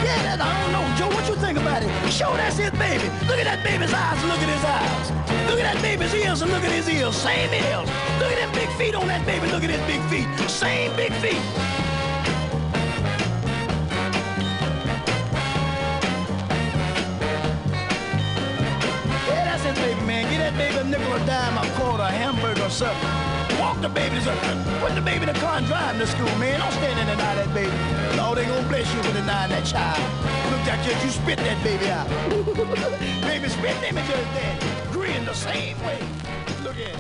Yeah, 0.04 0.38
I 0.40 0.62
don't 0.62 0.72
know. 0.72 0.84
Joe, 0.98 1.16
what 1.16 1.28
you 1.28 1.36
think 1.36 1.58
about 1.58 1.84
it? 1.84 1.90
Sure, 2.12 2.36
that's 2.38 2.58
his 2.58 2.72
baby. 2.72 3.10
Look 3.28 3.40
at 3.40 3.46
that 3.46 3.64
baby's 3.64 3.94
eyes 3.94 4.24
look 4.26 4.40
at 4.40 4.50
his 4.50 4.64
eyes. 4.64 5.50
Look 5.50 5.60
at 5.60 5.74
that 5.74 5.82
baby's 5.82 6.14
ears 6.14 6.42
and 6.42 6.52
look 6.52 6.64
at 6.64 6.72
his 6.72 6.88
ears. 6.90 7.16
Same 7.16 7.52
ears. 7.54 7.90
Look 8.20 8.32
at 8.32 8.38
them 8.38 8.52
big 8.52 8.70
feet 8.78 8.96
on 8.96 9.08
that 9.08 9.26
baby. 9.26 9.48
Look 9.48 9.64
at 9.64 9.70
his 9.70 9.82
big 9.88 10.02
feet. 10.10 10.28
Same 10.50 10.96
big 10.96 11.14
feet. 11.14 11.42
Yeah, 19.28 19.44
that's 19.46 19.66
it, 19.66 19.76
baby, 19.76 20.02
man. 20.02 20.30
Get 20.32 20.40
that 20.40 20.58
baby 20.58 20.78
a 20.78 20.84
nickel, 20.84 21.14
a 21.14 21.26
dime, 21.26 21.58
a 21.58 21.70
quarter, 21.80 22.04
a 22.04 22.12
hamburger, 22.12 22.64
or 22.64 22.70
something. 22.70 23.33
Walk 23.74 23.82
the 23.82 23.90
baby 23.90 24.20
to 24.20 24.32
Put 24.82 24.94
the 24.94 25.02
baby 25.02 25.26
in 25.26 25.34
the 25.34 25.40
car 25.40 25.58
and 25.58 25.66
drive 25.66 25.96
him 25.96 26.00
to 26.00 26.06
school, 26.06 26.30
man. 26.38 26.60
Don't 26.60 26.72
stand 26.74 26.96
there 26.96 27.08
and 27.08 27.18
deny 27.18 27.36
that 27.36 27.54
baby. 27.56 27.74
Lord 28.18 28.38
ain't 28.38 28.48
gonna 28.48 28.68
bless 28.68 28.86
you 28.94 29.02
for 29.02 29.14
denying 29.14 29.50
that 29.50 29.66
child. 29.66 29.98
Look 30.52 30.62
at 30.70 30.78
you, 30.86 30.94
you 31.04 31.10
spit 31.10 31.40
that 31.40 31.58
baby 31.64 31.90
out. 31.90 32.08
baby, 33.26 33.50
spit 33.50 33.74
them 33.82 33.98
into 33.98 34.14
his 34.14 34.30
dad. 34.38 34.92
Grin 34.92 35.26
the 35.26 35.34
same 35.34 35.82
way. 35.82 35.98
Look 36.64 36.78
at 36.78 36.94
him. 36.94 37.00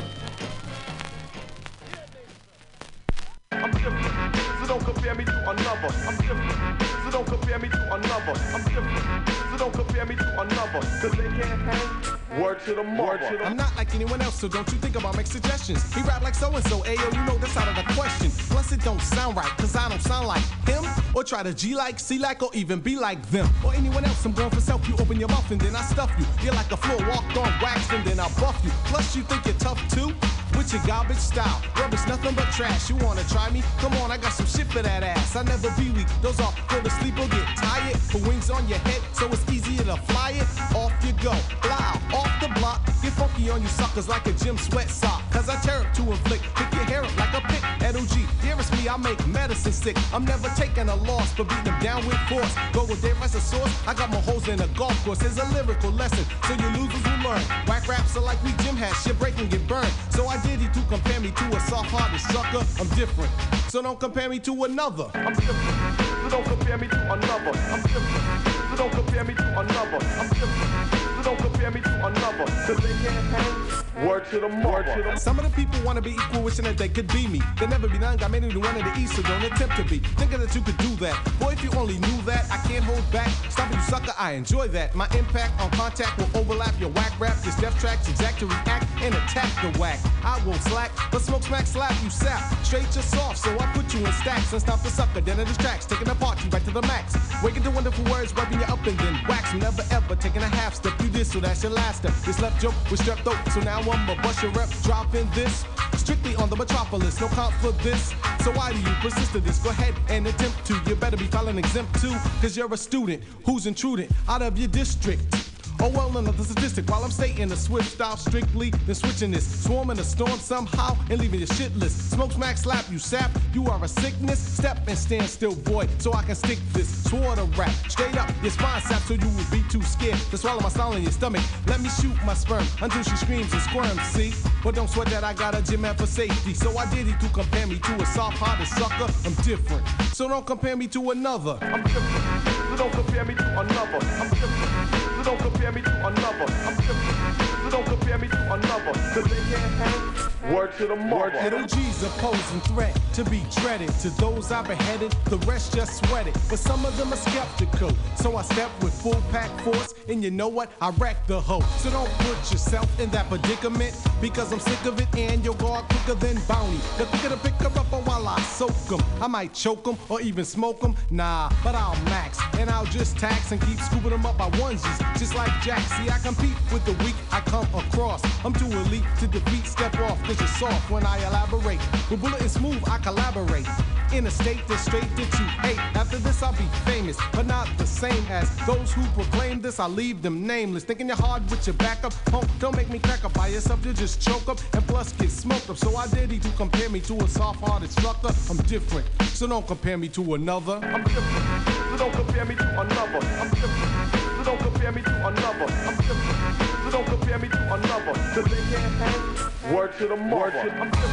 I'm 3.51 3.71
different, 3.71 4.35
so 4.59 4.65
don't 4.65 4.83
compare 4.83 5.13
me 5.13 5.25
to 5.25 5.49
another. 5.51 5.93
I'm 6.09 6.17
different, 6.17 6.81
so 7.03 7.11
don't 7.11 7.27
compare 7.27 7.59
me 7.59 7.69
to 7.69 7.93
another. 7.93 8.33
I'm 8.49 8.63
different, 8.65 9.29
so 9.29 9.57
don't 9.57 9.73
compare 9.73 10.05
me 10.07 10.15
to 10.15 10.41
another. 10.41 10.81
Cause 10.81 11.11
they 11.11 11.29
can't 11.37 11.61
hang. 11.69 12.12
Word 12.39 12.59
to 12.65 12.73
the 12.73 12.83
mother. 12.83 13.39
I'm 13.43 13.55
not 13.55 13.75
like 13.75 13.93
anyone 13.93 14.21
else, 14.21 14.39
so 14.39 14.47
don't 14.47 14.67
you 14.71 14.77
think 14.79 14.95
about 14.95 15.15
make 15.15 15.27
suggestions. 15.27 15.83
He 15.93 16.01
rap 16.01 16.23
like 16.23 16.33
so 16.33 16.51
and 16.51 16.65
so, 16.65 16.79
ayo, 16.79 17.13
you 17.13 17.25
know 17.25 17.37
that's 17.37 17.55
out 17.57 17.67
of 17.67 17.75
the 17.75 17.93
question. 17.93 18.31
Plus, 18.49 18.71
it 18.71 18.81
don't 18.81 19.01
sound 19.01 19.37
right, 19.37 19.49
cause 19.57 19.75
I 19.75 19.87
don't 19.89 20.01
sound 20.01 20.27
like 20.27 20.43
him. 20.67 20.83
Or 21.13 21.23
try 21.23 21.43
to 21.43 21.53
G 21.53 21.75
like, 21.75 21.99
C 21.99 22.17
like, 22.17 22.41
or 22.41 22.49
even 22.53 22.79
be 22.79 22.97
like 22.97 23.23
them. 23.29 23.47
Or 23.63 23.73
anyone 23.73 24.03
else, 24.03 24.25
I'm 24.25 24.33
going 24.33 24.49
for 24.49 24.61
self. 24.61 24.87
You 24.87 24.95
open 24.95 25.19
your 25.19 25.29
mouth 25.29 25.49
and 25.51 25.61
then 25.61 25.75
I 25.75 25.81
stuff 25.81 26.11
you. 26.17 26.25
You're 26.43 26.55
like 26.55 26.71
a 26.71 26.77
floor 26.77 26.97
walked 27.09 27.37
on 27.37 27.51
wax 27.61 27.91
and 27.91 28.03
then 28.05 28.19
I 28.19 28.27
buff 28.39 28.59
you. 28.63 28.71
Plus, 28.85 29.15
you 29.15 29.23
think 29.23 29.45
you're 29.45 29.55
tough 29.55 29.79
too? 29.93 30.11
With 30.57 30.71
your 30.71 30.81
garbage 30.83 31.17
style, 31.17 31.61
rubbish, 31.77 32.05
nothing 32.07 32.35
but 32.35 32.51
trash. 32.51 32.89
You 32.89 32.95
wanna 32.97 33.23
try 33.25 33.49
me? 33.49 33.63
Come 33.79 33.93
on, 34.01 34.11
I 34.11 34.17
got 34.17 34.33
some 34.33 34.45
shit 34.45 34.67
for 34.67 34.81
that 34.81 35.03
ass. 35.03 35.35
I 35.35 35.43
never 35.43 35.69
be 35.77 35.89
weak. 35.91 36.07
Those 36.21 36.39
are 36.39 36.53
go 36.69 36.81
to 36.81 36.89
sleep 36.89 37.17
or 37.19 37.27
get 37.27 37.45
tired. 37.57 37.97
Put 38.09 38.27
wings 38.27 38.49
on 38.49 38.67
your 38.67 38.79
head, 38.79 39.01
so 39.13 39.27
it's 39.27 39.43
easier 39.51 39.83
to 39.83 39.97
fly 40.11 40.31
it. 40.31 40.47
Off 40.75 40.93
you 41.05 41.13
go, 41.23 41.33
fly 41.61 41.99
off 42.13 42.31
the 42.39 42.47
block. 42.59 42.85
Get 43.01 43.13
funky 43.13 43.49
on 43.49 43.61
you 43.61 43.67
suckers 43.67 44.07
like 44.07 44.25
a 44.27 44.31
gym 44.33 44.57
sweat 44.57 44.89
sock. 44.89 45.21
Cause 45.31 45.49
I 45.49 45.55
tear 45.61 45.79
up 45.81 45.93
to 45.95 46.01
inflict, 46.11 46.43
pick 46.55 46.71
your 46.73 46.83
hair 46.85 47.03
up 47.03 47.17
like 47.17 47.33
a 47.33 47.41
pick. 47.41 47.63
At 47.83 47.95
OG, 47.95 48.15
dearest 48.41 48.71
me, 48.73 48.87
I 48.87 48.97
make 48.97 49.25
medicine 49.27 49.73
sick. 49.73 49.97
I'm 50.13 50.25
never 50.25 50.49
taking 50.55 50.89
a 50.89 50.95
loss, 50.95 51.33
but 51.35 51.49
beating 51.49 51.65
them 51.65 51.79
down 51.81 52.05
with 52.05 52.17
force. 52.29 52.55
Go 52.71 52.85
with 52.85 53.01
their 53.01 53.15
as 53.23 53.35
a 53.35 53.41
source. 53.41 53.73
I 53.87 53.93
got 53.93 54.09
my 54.09 54.21
hoes 54.21 54.47
in 54.47 54.59
a 54.59 54.67
golf 54.69 54.95
course. 55.05 55.21
Here's 55.21 55.37
a 55.37 55.45
lyrical 55.53 55.91
lesson, 55.91 56.25
so 56.45 56.53
you 56.53 56.69
losers 56.77 57.03
will 57.03 57.29
learn. 57.29 57.41
Whack 57.67 57.87
raps 57.87 58.15
are 58.17 58.21
like 58.21 58.41
we 58.43 58.51
gym 58.63 58.75
hats, 58.75 59.03
shit 59.03 59.17
break 59.19 59.37
and 59.39 59.49
get 59.49 59.67
burned. 59.67 59.91
So 60.09 60.27
I 60.27 60.37
he 60.45 60.67
to 60.67 60.81
compare 60.89 61.19
me 61.19 61.31
to 61.31 61.45
a 61.55 61.59
soft-hearted 61.59 62.19
sucker. 62.19 62.65
I'm 62.79 62.87
different, 62.95 63.31
so 63.69 63.81
don't 63.81 63.99
compare 63.99 64.29
me 64.29 64.39
to 64.39 64.63
another. 64.63 65.09
I'm 65.13 65.33
different, 65.33 65.99
so 66.23 66.29
don't 66.29 66.45
compare 66.45 66.77
me 66.77 66.87
to 66.87 67.13
another. 67.13 67.53
I'm 67.71 67.81
different, 67.83 68.72
so 68.77 68.83
don't 68.83 68.91
compare 68.91 69.23
me 69.23 69.33
to 69.35 69.59
another. 69.59 69.97
I'm 70.17 70.29
so 70.29 71.23
don't 71.23 71.37
compare 71.37 71.71
me 71.71 71.79
to 71.81 72.05
another. 72.05 72.45
Hang. 72.51 74.05
Word 74.05 74.25
to 74.31 74.39
the 74.39 74.49
mother. 74.49 75.15
Some 75.15 75.39
of 75.39 75.45
the 75.45 75.51
people 75.51 75.79
wanna 75.85 76.01
be 76.01 76.11
equal, 76.11 76.41
wishing 76.41 76.65
that 76.65 76.77
they 76.77 76.89
could 76.89 77.07
be 77.13 77.27
me. 77.27 77.41
They 77.59 77.67
never 77.67 77.87
be 77.87 77.99
none, 77.99 78.17
got 78.17 78.31
many 78.31 78.49
to 78.49 78.59
one 78.59 78.75
in 78.75 78.83
the 78.83 78.99
east, 78.99 79.15
so 79.15 79.21
don't 79.21 79.43
attempt 79.43 79.77
to 79.77 79.83
be. 79.83 79.99
Thinking 79.99 80.39
that 80.39 80.53
you 80.55 80.61
could 80.61 80.77
do 80.77 80.89
that. 80.95 81.15
Boy, 81.39 81.51
if 81.51 81.63
you 81.63 81.71
only 81.77 81.99
knew 81.99 82.21
that, 82.23 82.45
I 82.51 82.57
can't 82.67 82.83
hold 82.83 83.09
back. 83.11 83.29
Stop 83.49 83.71
it, 83.71 83.75
you 83.75 83.81
sucker, 83.83 84.13
I 84.17 84.31
enjoy 84.31 84.67
that. 84.69 84.95
My 84.95 85.07
impact 85.17 85.61
on 85.61 85.69
contact 85.71 86.17
will 86.17 86.41
overlap 86.41 86.77
your 86.79 86.89
whack 86.89 87.13
rap, 87.19 87.37
your 87.43 87.53
step 87.53 87.73
tracks, 87.75 88.09
exact 88.09 88.39
to 88.39 88.47
react 88.47 88.85
and 89.01 89.13
attack 89.13 89.49
the 89.61 89.79
whack. 89.79 89.99
I 90.23 90.41
won't 90.45 90.61
slack, 90.63 90.91
but 91.11 91.21
smoke 91.21 91.43
smack 91.43 91.67
slap 91.67 91.93
you 92.03 92.09
sap. 92.09 92.41
Straight 92.65 92.89
to 92.91 93.01
soft, 93.01 93.37
so 93.37 93.57
I 93.59 93.65
put 93.73 93.93
you 93.93 94.05
in 94.05 94.11
stacks 94.13 94.51
and 94.51 94.61
stop 94.61 94.81
the 94.81 94.89
sucker, 94.89 95.21
then 95.21 95.39
it 95.39 95.47
distracts, 95.47 95.85
taking 95.85 96.07
the 96.07 96.15
party 96.15 96.49
back 96.49 96.63
to 96.65 96.71
the 96.71 96.81
max. 96.81 97.15
Waking 97.43 97.63
to 97.63 97.71
wonderful 97.71 98.03
words, 98.11 98.35
wiping 98.35 98.62
you 98.67 98.73
up 98.73 98.85
and 98.85 98.97
then 98.99 99.19
wax. 99.27 99.53
Never 99.53 99.83
ever 99.91 100.15
taking 100.15 100.41
a 100.41 100.47
half 100.47 100.75
step. 100.75 100.93
You 101.01 101.09
did, 101.09 101.27
so 101.27 101.39
that's 101.39 101.63
your 101.63 101.71
last 101.71 101.97
step. 101.97 102.13
This 102.25 102.41
left 102.41 102.61
joke 102.61 102.73
was 102.89 102.99
strep 103.01 103.19
throat, 103.23 103.37
so 103.53 103.59
now 103.61 103.79
I'ma 103.79 104.15
bust 104.21 104.43
your 104.43 104.51
rep, 104.51 104.69
dropping 104.83 105.29
this. 105.31 105.65
Strictly 105.95 106.35
on 106.35 106.49
the 106.49 106.55
metropolis, 106.55 107.19
no 107.21 107.27
count 107.29 107.53
for 107.55 107.71
this. 107.83 108.13
So 108.43 108.51
why 108.51 108.73
do 108.73 108.79
you 108.79 108.95
persist 109.01 109.31
to 109.33 109.39
this? 109.39 109.59
Go 109.59 109.69
ahead 109.69 109.95
and 110.09 110.27
attempt 110.27 110.65
to. 110.65 110.81
You 110.87 110.95
better 110.95 111.17
be 111.17 111.25
filing 111.25 111.57
exempt 111.57 112.01
too, 112.01 112.15
cause 112.41 112.57
you're 112.57 112.73
a 112.73 112.77
student 112.77 113.23
who's 113.45 113.67
intruding 113.67 114.09
out 114.27 114.41
of 114.41 114.57
your 114.57 114.69
district. 114.69 115.52
Oh 115.85 115.89
well, 115.89 116.17
another 116.17 116.45
statistic. 116.45 116.89
While 116.89 117.03
I'm 117.03 117.11
stating 117.11 117.49
the 117.49 117.57
swift 117.57 117.91
style 117.91 118.15
strictly, 118.15 118.69
then 118.85 118.95
switching 118.95 119.31
this, 119.31 119.45
swarming 119.65 119.99
a 119.99 120.03
storm 120.05 120.39
somehow 120.39 120.95
and 121.09 121.19
leaving 121.19 121.41
you 121.41 121.45
shitless. 121.45 121.89
Smoke 121.89 122.31
smack 122.31 122.57
slap 122.57 122.89
you 122.89 122.97
sap. 122.97 123.29
You 123.53 123.65
are 123.65 123.83
a 123.83 123.87
sickness. 123.89 124.39
Step 124.39 124.77
and 124.87 124.97
stand 124.97 125.27
still, 125.27 125.55
boy, 125.55 125.89
so 125.97 126.13
I 126.13 126.23
can 126.23 126.35
stick 126.35 126.59
this 126.71 126.87
sword 126.87 127.37
of 127.37 127.59
rap 127.59 127.73
straight 127.89 128.15
up 128.15 128.31
your 128.41 128.51
spine 128.51 128.81
sap, 128.83 129.01
so 129.01 129.15
you 129.15 129.27
will 129.27 129.51
be 129.51 129.61
too 129.67 129.81
scared 129.81 130.17
to 130.31 130.37
swallow 130.37 130.61
my 130.61 130.69
style 130.69 130.93
in 130.93 131.03
your 131.03 131.11
stomach. 131.11 131.43
Let 131.67 131.81
me 131.81 131.89
shoot 131.89 132.15
my 132.25 132.33
sperm 132.33 132.65
until 132.81 133.03
she 133.03 133.17
screams 133.17 133.51
and 133.51 133.61
squirms. 133.63 134.01
See, 134.03 134.33
but 134.63 134.75
don't 134.75 134.89
sweat 134.89 135.09
that 135.09 135.25
I 135.25 135.33
got 135.33 135.53
a 135.53 135.61
gym 135.61 135.81
man 135.81 135.97
for 135.97 136.05
safety. 136.05 136.53
So 136.53 136.77
I 136.77 136.89
did 136.95 137.09
it 137.09 137.19
to 137.19 137.27
compare 137.27 137.67
me 137.67 137.79
to 137.79 138.01
a 138.01 138.05
soft-hearted 138.05 138.67
sucker. 138.67 139.11
I'm 139.25 139.33
different, 139.43 139.85
so 140.13 140.29
don't 140.29 140.45
compare 140.45 140.77
me 140.77 140.87
to 140.87 141.11
another. 141.11 141.57
I'm 141.61 141.83
different, 141.83 142.69
so 142.69 142.77
don't 142.77 142.93
compare 142.93 143.25
me 143.25 143.35
to 143.35 143.59
another. 143.59 143.99
I'm 144.01 144.29
different, 144.29 144.82
so 145.23 145.29
don't 145.29 145.39
compare 145.39 145.71
me 145.71 145.81
to 145.81 146.07
another. 146.07 146.45
I'm 146.65 146.75
different, 146.75 147.63
so 147.63 147.69
don't 147.69 147.85
compare 147.85 148.17
me 148.17 148.27
to 148.27 148.53
another. 148.53 148.93
Cause 148.93 149.23
they 149.23 149.35
can't 149.35 149.73
hang. 149.79 150.32
Word 150.51 150.75
to 150.77 150.87
the 150.87 150.95
mother. 150.95 151.39
Little 151.41 151.65
G's 151.65 152.03
a 152.03 152.09
posing 152.19 152.59
threat 152.61 152.99
to 153.13 153.23
be 153.23 153.43
dreaded. 153.55 153.89
To 153.99 154.09
those 154.09 154.51
I 154.51 154.61
beheaded, 154.61 155.15
the 155.25 155.37
rest 155.47 155.73
just 155.73 156.05
sweat 156.05 156.27
it. 156.27 156.33
But 156.49 156.59
some 156.59 156.85
of 156.85 156.97
them 156.97 157.13
are 157.13 157.17
skeptical. 157.17 157.91
So 158.17 158.35
I 158.35 158.41
step 158.41 158.69
with 158.81 158.93
full 158.93 159.21
pack 159.31 159.49
force, 159.61 159.93
and 160.09 160.21
you 160.21 160.31
know 160.31 160.49
what? 160.49 160.69
I 160.81 160.89
wreck 160.91 161.27
the 161.27 161.39
hoe. 161.39 161.61
So 161.77 161.89
don't 161.91 162.09
put 162.19 162.51
yourself 162.51 162.99
in 162.99 163.09
that 163.11 163.29
predicament. 163.29 163.95
Because 164.19 164.51
I'm 164.51 164.59
sick 164.59 164.83
of 164.85 164.99
it, 164.99 165.07
and 165.15 165.43
you'll 165.45 165.53
guard 165.55 165.85
quicker 165.87 166.19
than 166.19 166.37
bounty. 166.47 166.79
The 166.97 167.05
quicker 167.05 167.29
to 167.29 167.37
pick 167.37 167.53
her 167.55 167.79
up 167.79 167.87
while 168.05 168.27
I 168.27 168.41
soak 168.41 168.71
'em. 168.91 169.01
I 169.21 169.27
might 169.27 169.53
choke 169.53 169.87
'em 169.87 169.97
or 170.09 170.19
even 170.19 170.43
smoke 170.43 170.83
'em. 170.83 170.95
Nah, 171.09 171.49
but 171.63 171.73
I'll 171.73 171.95
max. 172.05 172.39
And 172.59 172.69
I'll 172.69 172.85
just 172.85 173.17
tax 173.17 173.51
and 173.53 173.61
keep 173.61 173.79
scooping 173.79 174.09
them 174.09 174.25
up 174.25 174.37
by 174.37 174.49
onesies. 174.51 175.17
Just 175.17 175.35
like 175.35 175.51
Jack. 175.61 175.81
See, 175.95 176.09
I 176.09 176.17
compete 176.19 176.57
with 176.71 176.83
the 176.85 176.93
weak 177.03 177.15
I 177.31 177.39
come 177.41 177.67
across. 177.73 178.21
I'm 178.43 178.53
too 178.53 178.65
elite 178.65 179.05
to 179.19 179.27
defeat. 179.27 179.65
Step 179.67 179.97
off, 179.99 180.17
you're 180.39 180.47
soft 180.47 180.89
when 180.89 181.05
I 181.05 181.17
elaborate. 181.27 181.79
With 182.09 182.21
bullet 182.21 182.41
and 182.41 182.51
smooth, 182.51 182.81
I 182.89 182.97
collaborate. 182.99 183.67
In 184.13 184.27
a 184.27 184.31
state 184.31 184.61
that's 184.67 184.83
straight 184.83 185.09
that 185.15 185.39
you 185.39 185.45
hate. 185.65 185.79
After 185.95 186.17
this, 186.17 186.43
I'll 186.43 186.53
be 186.53 186.67
famous, 186.85 187.17
but 187.31 187.47
not 187.47 187.67
the 187.77 187.87
same 187.87 188.23
as 188.29 188.47
those 188.67 188.93
who 188.93 189.03
proclaim 189.19 189.59
this. 189.59 189.79
I 189.79 189.87
leave 189.87 190.21
them 190.21 190.45
nameless. 190.45 190.83
Thinking 190.83 191.07
you're 191.07 191.15
hard 191.15 191.49
with 191.49 191.65
your 191.65 191.73
backup. 191.75 192.13
Punk, 192.25 192.45
don't 192.59 192.75
make 192.75 192.89
me 192.89 192.99
crack 192.99 193.25
up 193.25 193.33
by 193.33 193.47
yourself. 193.47 193.83
You 193.85 193.93
just 193.93 194.21
choke 194.21 194.47
up 194.47 194.59
and 194.73 194.85
plus 194.87 195.13
get 195.13 195.31
smoked 195.31 195.69
up. 195.69 195.77
So 195.77 195.95
I 195.95 196.07
did 196.07 196.31
he 196.31 196.37
to 196.39 196.49
compare 196.51 196.89
me 196.89 196.99
to 197.01 197.17
a 197.17 197.27
soft-hearted 197.27 197.91
sucker. 197.91 198.31
I'm 198.49 198.57
different, 198.67 199.07
so 199.23 199.47
don't 199.47 199.65
compare 199.65 199.97
me 199.97 200.09
to 200.09 200.35
another. 200.35 200.79
I'm 200.83 201.03
different, 201.03 201.67
so 201.89 201.97
don't 201.97 202.13
compare 202.13 202.45
me 202.45 202.55
to 202.55 202.81
another. 202.81 203.25
I'm 203.41 203.49
different, 203.49 204.37
so 204.37 204.43
don't 204.43 204.59
compare 204.59 204.91
me 204.91 205.01
to 205.01 205.27
another. 205.27 205.65
I'm 205.73 205.95
different, 205.97 206.62
don't 206.93 207.07
compare 207.07 207.39
me 207.39 207.49
to 207.49 207.73
another. 207.73 208.13
Cause 208.13 208.45
they 208.45 208.61
can't 208.69 208.93
hang. 209.01 209.73
Word 209.73 209.97
to 209.97 210.07
the 210.07 210.15
mother. 210.15 210.61
I'm 210.77 210.93
so 210.93 211.07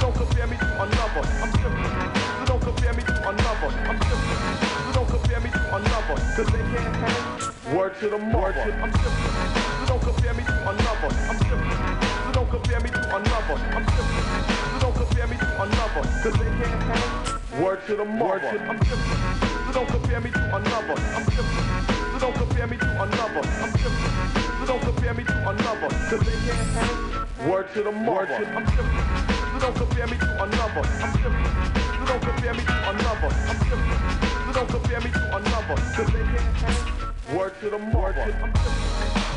don't 0.00 0.14
compare 0.14 0.46
me 0.46 0.58
to 0.58 0.82
another. 0.84 1.22
I'm 1.40 1.50
so 1.50 2.44
don't 2.44 2.60
compare 2.60 2.92
me 2.92 3.02
to 3.02 3.28
another. 3.30 3.68
I'm 3.88 3.98
so 4.04 4.16
don't 4.92 5.08
compare 5.08 5.40
me 5.40 5.48
to 5.48 5.76
another. 5.76 6.16
Cause 6.36 6.48
they 6.52 6.60
can't 6.60 6.96
hang. 7.00 7.74
Word 7.74 7.98
to 8.00 8.10
the 8.10 8.18
mother. 8.18 8.60
I'm 8.84 8.92
so 8.92 9.08
don't 9.88 10.02
compare 10.02 10.34
me 10.34 10.44
to 10.44 10.52
another. 10.68 11.10
I'm 11.30 11.38
so 11.40 11.56
don't 12.32 12.50
compare 12.50 12.80
me 12.80 12.90
to 12.90 13.16
another. 13.16 13.56
I'm 13.76 13.86
so 13.88 14.02
don't 14.78 14.94
compare 14.94 15.26
me 15.26 15.36
to 15.38 15.62
another. 15.62 16.02
Cause 16.20 16.36
they 16.36 16.50
can't 16.60 16.82
hang. 16.84 17.62
Word 17.62 17.80
to 17.86 17.96
the 17.96 18.04
mother. 18.04 18.60
I'm 18.60 18.78
so 18.84 19.72
don't 19.72 19.88
compare 19.88 20.20
me 20.20 20.30
to 20.32 20.56
another. 20.56 21.00
I'm 21.16 21.24
so 21.32 22.18
don't 22.20 22.34
compare 22.34 22.66
me 22.66 22.76
to 22.76 23.02
another. 23.02 23.40
I'm 23.62 24.47
don't 24.68 24.82
compare 24.82 25.14
me 25.14 25.24
to 25.24 25.48
another. 25.48 25.88
Cause 25.88 26.20
they 26.20 26.32
can't 26.46 26.68
hang. 26.76 27.48
Word 27.48 27.72
to 27.72 27.82
the 27.82 27.90
mother. 27.90 28.34
I'm 28.34 28.66
so 28.66 28.82
don't 29.58 29.74
compare 29.74 30.06
me 30.06 30.18
to 30.18 30.42
another. 30.44 30.82
I'm 31.00 31.12
so 31.14 32.04
don't 32.04 32.22
compare 32.22 32.52
me 32.52 32.60
to 32.60 32.90
another. 32.90 33.30
I'm 33.48 33.58
so 34.44 34.52
don't 34.52 34.68
compare 34.68 35.00
me 35.00 35.10
to 35.10 35.36
another. 35.36 35.76
Cause 35.96 36.12
they 36.12 36.22
can't 36.22 36.56
hang. 36.60 37.34
Word 37.34 37.58
to 37.60 37.70
the 37.70 37.78
mother. 37.78 38.36
I'm. 38.42 39.27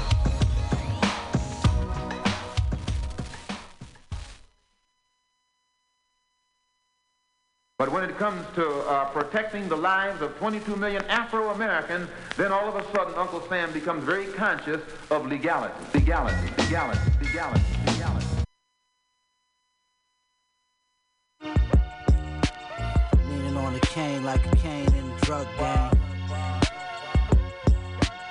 But 7.82 7.92
when 7.92 8.04
it 8.04 8.16
comes 8.20 8.46
to 8.54 8.70
uh, 8.82 9.06
protecting 9.06 9.68
the 9.68 9.76
lives 9.76 10.22
of 10.22 10.38
22 10.38 10.76
million 10.76 11.04
Afro-Americans, 11.06 12.08
then 12.38 12.52
all 12.52 12.70
of 12.70 12.76
a 12.76 12.84
sudden 12.96 13.16
Uncle 13.16 13.42
Sam 13.50 13.74
becomes 13.74 14.04
very 14.04 14.28
conscious 14.28 14.84
of 15.10 15.26
legality, 15.26 15.74
legality, 15.96 16.38
legality, 16.60 17.00
legality, 17.20 17.60
legality. 17.88 18.26
Leaning 23.28 23.58
on 23.58 23.80
cane 23.80 24.24
like 24.24 24.46
a 24.46 24.56
cane 24.58 24.94
in 24.94 25.10
the 25.10 25.18
drug 25.24 25.48
game. 25.58 25.92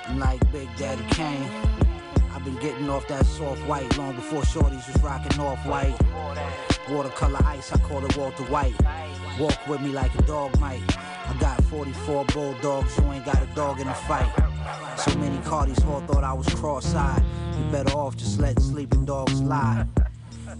I'm 0.07 0.17
like 0.17 0.39
Big 0.53 0.69
Daddy 0.77 1.03
Kane. 1.09 1.80
I've 2.41 2.45
been 2.45 2.55
getting 2.55 2.89
off 2.89 3.07
that 3.07 3.23
soft 3.27 3.61
white 3.67 3.95
long 3.99 4.15
before 4.15 4.41
shorties 4.41 4.91
was 4.91 5.03
rocking 5.03 5.39
off 5.39 5.63
white. 5.63 5.95
Watercolor 6.89 7.37
ice, 7.45 7.71
I 7.71 7.77
call 7.77 8.03
it 8.03 8.17
Walter 8.17 8.41
White. 8.45 8.73
Walk 9.39 9.67
with 9.67 9.79
me 9.81 9.89
like 9.89 10.11
a 10.15 10.23
dog 10.23 10.59
might. 10.59 10.81
I 10.97 11.35
got 11.39 11.63
44 11.65 12.25
bulldogs, 12.33 12.97
you 12.97 13.11
ain't 13.11 13.25
got 13.25 13.39
a 13.43 13.45
dog 13.53 13.79
in 13.79 13.85
the 13.85 13.93
fight. 13.93 14.33
So 14.97 15.15
many 15.19 15.37
Cardis 15.43 15.87
all 15.87 16.01
thought 16.01 16.23
I 16.23 16.33
was 16.33 16.47
cross-eyed. 16.55 17.23
You 17.59 17.63
better 17.71 17.95
off 17.95 18.17
just 18.17 18.39
let 18.39 18.59
sleeping 18.59 19.05
dogs 19.05 19.39
lie. 19.39 19.85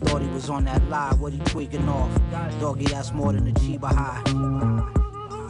Thought 0.03 0.21
he 0.21 0.27
was 0.27 0.51
on 0.51 0.65
that 0.65 0.87
lie, 0.87 1.15
what 1.15 1.33
he 1.33 1.39
tweaking 1.39 1.89
off? 1.89 2.11
Doggy, 2.59 2.85
that's 2.85 3.11
more 3.11 3.33
than 3.33 3.47
a 3.47 3.53
Chiba 3.53 3.91
high. 3.91 4.21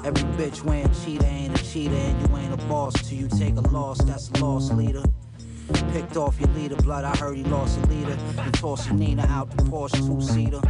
Every 0.05 0.23
bitch 0.37 0.63
wearing 0.63 0.89
cheetah 1.03 1.25
ain't 1.25 1.59
a 1.59 1.63
cheetah, 1.65 1.93
and 1.93 2.29
you 2.29 2.37
ain't 2.37 2.53
a 2.53 2.65
boss 2.67 2.93
till 3.05 3.17
you 3.17 3.27
take 3.27 3.57
a 3.57 3.67
loss. 3.67 4.01
That's 4.05 4.29
a 4.29 4.45
loss 4.45 4.71
leader. 4.71 5.03
Picked 5.91 6.17
off 6.17 6.39
your 6.39 6.49
leader, 6.49 6.75
blood. 6.77 7.03
I 7.03 7.15
heard 7.17 7.37
he 7.37 7.43
lost 7.43 7.77
a 7.79 7.85
leader. 7.87 8.17
And 8.37 8.53
tossing 8.53 8.97
Nina 8.97 9.25
out 9.27 9.49
the 9.57 9.63
Porsche 9.63 10.05
two 10.05 10.21
seater. 10.21 10.61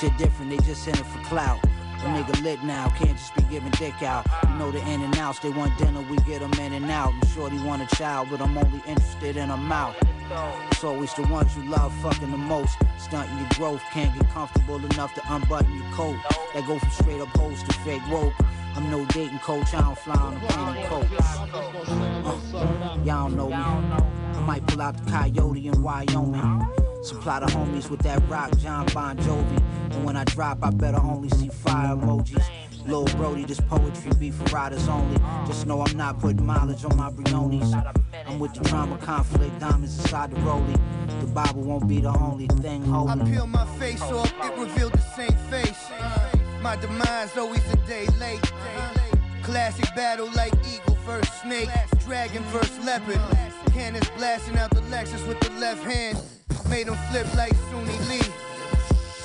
Shit 0.00 0.16
different, 0.18 0.50
they 0.50 0.58
just 0.58 0.86
in 0.88 0.94
it 0.94 1.06
for 1.06 1.22
clout. 1.24 1.58
A 1.64 2.04
nigga 2.06 2.42
lit 2.42 2.62
now, 2.64 2.88
can't 2.90 3.16
just 3.16 3.34
be 3.36 3.42
giving 3.44 3.70
dick 3.72 4.02
out. 4.02 4.26
You 4.48 4.58
know 4.58 4.70
the 4.70 4.80
in 4.80 5.02
and 5.02 5.16
outs, 5.18 5.38
they 5.38 5.50
want 5.50 5.76
dinner, 5.78 6.02
we 6.10 6.16
get 6.18 6.40
them 6.40 6.52
in 6.54 6.72
and 6.72 6.90
out. 6.90 7.12
I'm 7.12 7.28
sure 7.28 7.48
they 7.48 7.62
want 7.64 7.82
a 7.82 7.96
child, 7.96 8.28
but 8.30 8.40
I'm 8.40 8.58
only 8.58 8.82
interested 8.86 9.36
in 9.36 9.50
a 9.50 9.56
mouth. 9.56 9.96
It's 10.70 10.84
always 10.84 11.12
the 11.14 11.22
ones 11.22 11.56
you 11.56 11.64
love 11.64 11.92
fucking 12.02 12.30
the 12.30 12.36
most. 12.36 12.76
Stunting 12.98 13.38
your 13.38 13.48
growth, 13.54 13.82
can't 13.92 14.18
get 14.18 14.28
comfortable 14.30 14.76
enough 14.76 15.14
to 15.14 15.22
unbutton 15.32 15.72
your 15.74 15.90
coat. 15.92 16.16
That 16.54 16.66
go 16.66 16.78
from 16.78 16.90
straight 16.90 17.20
up 17.20 17.28
hoes 17.36 17.62
to 17.62 17.72
fake 17.80 18.02
woke. 18.10 18.34
I'm 18.74 18.90
no 18.90 19.04
dating 19.06 19.38
coach, 19.40 19.74
I 19.74 19.82
don't 19.82 19.98
fly 19.98 20.14
on 20.14 20.36
a 20.36 20.40
plane 20.40 20.86
coach. 20.86 21.08
Uh, 22.54 22.98
y'all 23.04 23.28
know 23.28 23.48
me. 23.48 23.54
I 23.54 24.44
might 24.46 24.66
pull 24.66 24.80
out 24.80 24.96
the 24.96 25.10
coyote 25.10 25.68
in 25.68 25.82
Wyoming. 25.82 26.66
Supply 27.02 27.40
the 27.40 27.46
homies 27.46 27.90
with 27.90 28.00
that 28.00 28.22
rock, 28.28 28.56
Jon 28.58 28.86
Bon 28.94 29.16
Jovi. 29.18 29.62
And 29.90 30.04
when 30.04 30.16
I 30.16 30.24
drop, 30.24 30.58
I 30.62 30.70
better 30.70 31.00
only 31.00 31.28
see 31.30 31.48
fire 31.48 31.94
emojis. 31.96 32.44
Lil 32.86 33.04
Brody, 33.16 33.44
this 33.44 33.60
poetry 33.60 34.12
be 34.18 34.30
for 34.30 34.44
riders 34.54 34.88
only. 34.88 35.18
Just 35.46 35.66
know 35.66 35.80
I'm 35.82 35.96
not 35.96 36.18
putting 36.18 36.44
mileage 36.44 36.84
on 36.84 36.96
my 36.96 37.10
Briones. 37.10 37.72
I'm 38.26 38.38
with 38.38 38.54
the 38.54 38.60
drama, 38.64 38.98
conflict, 38.98 39.58
diamonds 39.60 39.98
inside 39.98 40.30
the 40.30 40.36
rollie. 40.40 40.78
The 41.20 41.26
Bible 41.26 41.62
won't 41.62 41.88
be 41.88 42.00
the 42.00 42.16
only 42.18 42.46
thing 42.46 42.82
holding. 42.84 43.10
I 43.10 43.16
holding. 43.16 43.34
peel 43.34 43.46
my 43.46 43.66
face 43.78 44.02
off, 44.02 44.32
it 44.42 44.58
revealed 44.58 44.92
the 44.92 45.00
same 45.16 45.36
face. 45.50 45.90
Uh, 45.98 46.30
my 46.60 46.76
demise 46.76 47.36
always 47.36 47.64
a 47.72 47.76
day 47.86 48.06
late. 48.18 48.40
Classic 49.42 49.86
battle 49.94 50.30
like 50.34 50.52
eagle 50.66 50.96
versus 51.04 51.32
snake, 51.42 51.68
dragon 52.04 52.42
versus 52.44 52.78
leopard. 52.84 53.20
Cannons 53.72 54.08
blasting 54.16 54.56
out 54.58 54.70
the 54.70 54.80
Lexus 54.82 55.26
with 55.26 55.40
the 55.40 55.50
left 55.58 55.82
hand. 55.84 56.18
Made 56.68 56.86
him 56.86 56.96
flip 57.10 57.26
like 57.34 57.54
Suni 57.54 58.08
Lee. 58.08 58.51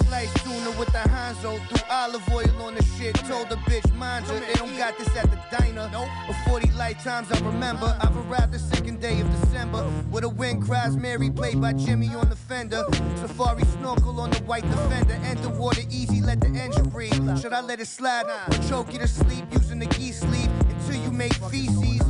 Slice 0.07 0.33
tuna 0.41 0.71
with 0.79 0.87
the 0.93 0.99
Hanzo, 0.99 1.59
threw 1.67 1.79
olive 1.89 2.23
oil 2.31 2.61
on 2.61 2.75
the 2.75 2.83
shit. 2.97 3.13
Told 3.27 3.49
the 3.49 3.55
bitch, 3.67 3.93
mind 3.95 4.25
ya, 4.27 4.39
they 4.39 4.53
don't 4.53 4.77
got 4.77 4.97
this 4.97 5.13
at 5.17 5.29
the 5.29 5.37
diner. 5.51 5.89
For 6.27 6.49
40 6.49 6.71
lifetimes 6.71 7.29
I 7.29 7.39
remember, 7.45 7.97
I've 7.99 8.15
arrived 8.15 8.53
the 8.53 8.59
second 8.59 9.01
day 9.01 9.19
of 9.19 9.29
December. 9.41 9.85
With 10.09 10.23
a 10.23 10.29
wind 10.29 10.63
cries 10.63 10.95
Mary, 10.95 11.29
played 11.29 11.59
by 11.59 11.73
Jimi 11.73 12.15
on 12.15 12.29
the 12.29 12.37
fender. 12.37 12.85
Safari 13.17 13.65
snorkel 13.65 14.21
on 14.21 14.29
the 14.29 14.39
white 14.43 14.63
defender. 14.63 15.19
Enter 15.25 15.49
water 15.49 15.81
easy, 15.89 16.21
let 16.21 16.39
the 16.39 16.47
engine 16.47 16.87
breathe. 16.87 17.39
Should 17.41 17.51
I 17.51 17.59
let 17.59 17.81
it 17.81 17.87
slide? 17.87 18.25
Or 18.47 18.63
choke 18.69 18.93
you 18.93 18.99
to 18.99 19.07
sleep 19.09 19.43
using 19.51 19.79
the 19.79 19.87
geese 19.87 20.21
sleeve 20.21 20.49
until 20.69 21.03
you 21.03 21.11
make 21.11 21.33
feces? 21.51 22.01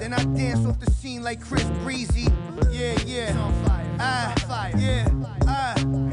Then 0.00 0.12
I 0.12 0.24
dance 0.24 0.66
off 0.66 0.80
the 0.80 0.90
scene 0.90 1.22
like 1.22 1.40
Chris 1.40 1.64
Breezy. 1.84 2.26
Yeah, 2.72 3.00
yeah. 3.06 3.32
Ah, 4.00 4.34
yeah, 4.76 5.08
ah. 5.46 6.03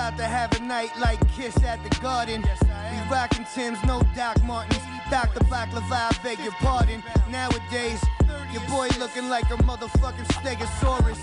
About 0.00 0.16
to 0.16 0.24
have 0.24 0.58
a 0.58 0.60
night 0.60 0.90
like 0.98 1.20
Kiss 1.28 1.54
at 1.62 1.78
the 1.84 1.90
Garden. 2.00 2.40
We 2.40 3.12
rockin' 3.12 3.44
Tim's, 3.54 3.84
no 3.84 4.00
Doc 4.16 4.42
Martens. 4.44 4.82
Dr. 5.10 5.40
Baklava, 5.40 5.92
I 5.92 6.22
beg 6.22 6.38
your 6.38 6.52
pardon. 6.52 7.02
Nowadays, 7.28 8.02
Your 8.50 8.62
boy 8.62 8.88
looking 8.98 9.28
like 9.28 9.44
a 9.50 9.58
motherfucking 9.58 10.26
stegosaurus. 10.40 11.20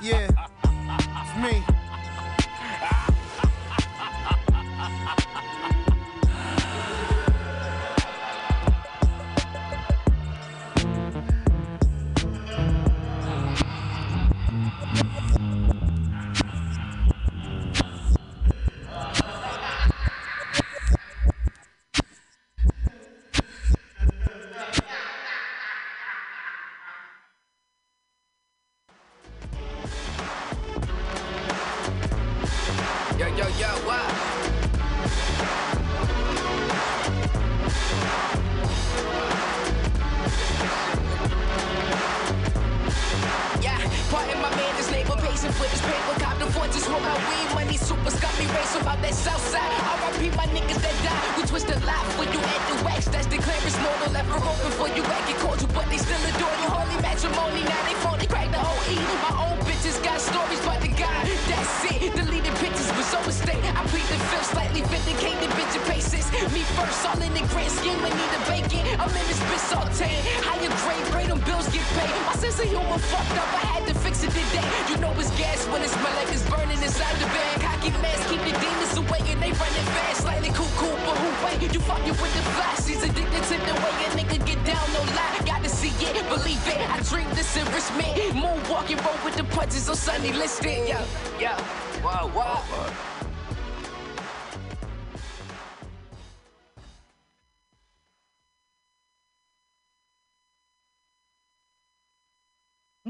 Yeah, 0.00 0.30
it's 1.20 1.36
me. 1.42 1.64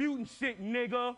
Mutant 0.00 0.30
shit, 0.40 0.62
nigga. 0.62 1.14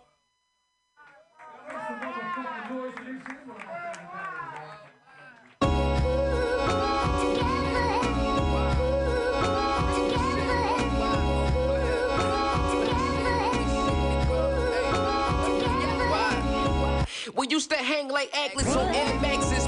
We 17.36 17.46
used 17.48 17.70
to 17.70 17.76
hang 17.76 18.08
like 18.08 18.36
anklets 18.36 18.74
on 18.74 18.92
Air 18.92 19.14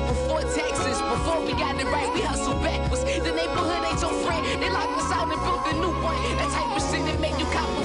before 0.08 0.40
taxes. 0.40 1.00
Before 1.00 1.40
we 1.46 1.52
got 1.52 1.78
it 1.78 1.86
right, 1.86 2.12
we 2.12 2.20
hustle 2.22 2.54
backwards. 2.54 3.04
The 3.04 3.30
neighborhood 3.30 3.84
ain't 3.84 4.00
your 4.00 4.10
friend. 4.24 4.44
They 4.60 4.70
locked 4.70 4.98
us 4.98 5.12
out 5.12 5.30
and 5.30 5.40
built 5.40 5.66
a 5.68 5.72
new 5.74 6.02
one. 6.02 6.16
That 6.36 6.50
type 6.50 6.76
of 6.76 6.82
shit 6.90 7.04
that 7.06 7.20
make 7.20 7.38
you 7.38 7.46
cop 7.46 7.84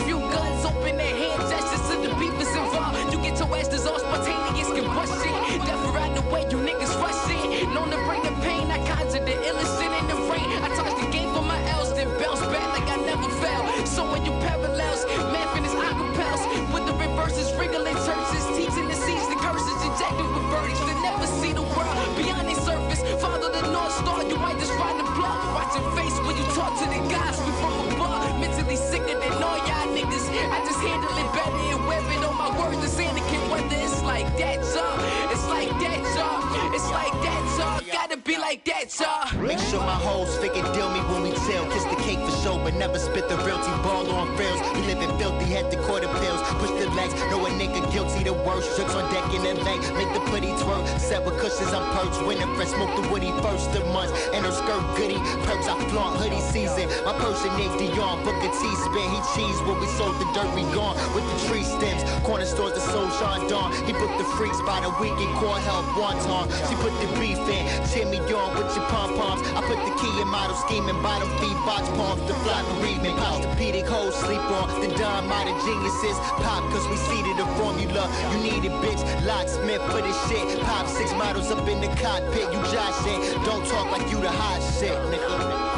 Ass 3.60 3.68
dissolved, 3.68 4.00
spontaneous 4.08 4.72
combustion. 4.72 5.36
Death 5.68 5.84
around 5.92 6.16
the 6.16 6.24
way, 6.32 6.48
you 6.48 6.64
niggas 6.64 6.96
rushing. 6.96 7.68
Known 7.76 7.92
to 7.92 8.00
bring 8.08 8.24
the 8.24 8.32
pain, 8.40 8.72
I 8.72 8.80
conjure 8.88 9.20
the 9.20 9.36
illest 9.36 9.76
shit 9.76 9.92
in 10.00 10.08
the 10.08 10.16
rain. 10.32 10.48
I 10.64 10.72
touch 10.80 10.96
the 10.96 11.12
game 11.12 11.28
for 11.36 11.44
my 11.44 11.60
L's, 11.76 11.92
then 11.94 12.08
bounce 12.24 12.40
back 12.40 12.68
like 12.72 12.88
I 12.88 12.96
never 13.04 13.28
fell. 13.44 13.64
So 13.86 14.10
when 14.12 14.24
you 14.24 14.32
parallels, 14.40 15.04
math 15.36 15.58
in 15.58 15.64
his 15.68 15.76
acapels. 15.76 16.42
With 16.72 16.86
the 16.88 16.96
reverses, 17.04 17.52
wriggling 17.60 18.00
churches, 18.08 18.44
teaching 18.56 18.88
the 18.88 18.96
seeds, 18.96 19.28
the 19.28 19.36
curses, 19.44 19.80
injected 19.84 20.28
with 20.32 20.48
verdicts 20.56 20.80
to 20.80 20.96
never 21.04 21.28
see 21.28 21.52
the 21.52 21.68
world 21.76 22.16
beyond 22.16 22.48
the 22.48 22.56
surface. 22.64 23.04
Follow 23.20 23.52
the 23.52 23.64
North 23.76 23.92
Star, 23.92 24.24
you 24.24 24.38
might 24.40 24.58
just 24.58 24.72
find 24.80 24.96
the 25.04 25.08
plug. 25.20 25.40
Watch 25.52 25.76
your 25.76 25.84
face 26.00 26.16
when 26.24 26.38
you 26.40 26.48
talk 26.56 26.80
to 26.80 26.86
the 26.88 27.02
guys 27.12 27.36
we 27.44 27.52
from. 27.60 27.99
Mentally 28.40 28.76
sicker 28.76 29.20
than 29.20 29.44
all 29.44 29.58
y'all 29.68 29.88
niggas. 29.96 30.26
I 30.32 30.64
just 30.66 30.80
handle 30.80 31.12
it 31.12 31.30
better 31.34 31.64
and 31.76 31.88
wear 31.88 32.00
it 32.00 32.24
on 32.26 32.38
my 32.38 32.50
words. 32.58 32.84
It's 32.84 32.96
Anakin, 32.96 33.50
whether 33.52 33.76
it's 33.76 34.02
like 34.04 34.28
that, 34.38 34.58
y'all. 34.74 35.32
It's 35.32 35.48
like 35.48 35.70
that, 35.70 36.00
y'all. 36.16 36.74
It's 36.74 36.90
like 36.90 37.14
that, 37.26 37.44
y'all. 37.58 37.82
Gotta 37.92 38.18
be 38.18 38.38
like 38.38 38.64
that, 38.66 38.98
y'all. 39.00 39.39
Make 39.50 39.58
sure 39.66 39.82
my 39.82 39.98
hoes 39.98 40.38
figure 40.38 40.62
deal 40.78 40.94
me 40.94 41.02
when 41.10 41.24
we 41.26 41.32
tell. 41.50 41.66
Kiss 41.74 41.82
the 41.90 41.98
cake 42.06 42.22
for 42.22 42.30
show, 42.46 42.62
but 42.62 42.76
never 42.76 43.00
spit 43.00 43.28
the 43.28 43.38
realty 43.42 43.74
ball 43.82 44.06
on 44.14 44.38
rails. 44.38 44.62
We 44.78 44.86
living 44.86 45.10
filthy, 45.18 45.50
had 45.50 45.72
the 45.74 45.78
quarter 45.90 46.06
pills. 46.22 46.38
Push 46.62 46.70
the 46.78 46.86
legs, 46.94 47.18
know 47.34 47.42
a 47.42 47.50
nigga 47.58 47.82
guilty 47.92 48.22
the 48.24 48.34
worst. 48.46 48.78
Tricks 48.78 48.94
on 48.94 49.10
deck 49.10 49.26
in 49.34 49.42
the 49.42 49.58
leg, 49.66 49.82
make 49.98 50.14
the 50.14 50.22
putty 50.30 50.54
twerk. 50.62 50.86
Set 51.02 51.26
with 51.26 51.42
cushions, 51.42 51.74
I'm 51.74 51.82
perched. 51.98 52.22
Winter 52.30 52.46
fresh, 52.54 52.70
smoke 52.78 52.94
the 52.94 53.10
woody 53.10 53.34
first 53.42 53.74
of 53.74 53.90
months. 53.90 54.14
And 54.38 54.46
her 54.46 54.54
skirt 54.54 54.86
goody, 54.94 55.18
perks 55.50 55.66
I 55.66 55.74
flaunt 55.90 56.22
hoodie 56.22 56.46
season. 56.54 56.86
My 57.02 57.18
person 57.18 57.50
Nick 57.58 57.74
Dion, 57.82 58.22
book 58.22 58.38
a 58.46 58.50
T 58.54 58.62
spin. 58.86 59.10
He 59.10 59.20
cheese 59.34 59.58
when 59.66 59.82
we 59.82 59.90
sold 59.98 60.14
the 60.22 60.30
dirt, 60.38 60.54
we 60.54 60.62
gone 60.78 60.94
with 61.18 61.26
the 61.26 61.38
tree 61.50 61.66
stems. 61.66 62.06
Corner 62.22 62.46
stores, 62.46 62.78
the 62.78 62.86
soul 62.94 63.10
Sean 63.18 63.50
Dawn. 63.50 63.74
He 63.90 63.98
booked 63.98 64.22
the 64.22 64.30
freaks 64.38 64.62
by 64.62 64.78
the 64.86 64.94
weekend, 65.02 65.34
core 65.42 65.58
health, 65.66 65.90
wonton. 65.98 66.46
She 66.70 66.78
put 66.78 66.94
the 67.02 67.10
beef 67.18 67.42
in, 67.50 67.66
me 68.14 68.22
on 68.30 68.54
with 68.54 68.76
your 68.78 68.86
pom 68.94 69.18
pom 69.18 69.39
poms. 69.42 69.58
I 69.58 69.62
put 69.68 69.80
the 69.86 69.94
key 70.00 70.22
in 70.22 70.28
model 70.28 70.56
scheming, 70.56 71.02
bottom 71.02 71.30
feed, 71.40 71.56
box 71.66 71.88
palms, 71.90 72.22
to 72.28 72.34
fly 72.46 72.62
bereavement. 72.76 73.18
Posturepedic 73.18 73.88
hoes 73.88 74.16
sleep 74.16 74.40
on 74.40 74.82
the 74.82 74.88
Don 74.96 75.28
modern 75.28 75.58
geniuses. 75.66 76.18
Pop, 76.44 76.64
cause 76.72 76.88
we 76.90 76.98
seeded 76.98 77.38
the 77.38 77.46
formula. 77.58 78.10
You 78.32 78.38
need 78.44 78.66
it, 78.66 78.72
bitch. 78.84 79.02
Locksmith 79.26 79.82
for 79.92 80.02
this 80.02 80.18
shit. 80.28 80.60
Pop 80.62 80.88
six 80.88 81.12
models 81.14 81.52
up 81.52 81.68
in 81.68 81.82
the 81.82 81.88
cockpit. 82.02 82.52
You 82.54 82.60
joshing. 82.72 83.22
Don't 83.46 83.66
talk 83.68 83.92
like 83.92 84.10
you 84.12 84.20
the 84.20 84.30
hot 84.30 84.62
shit, 84.80 84.98
nigga. 85.12 85.69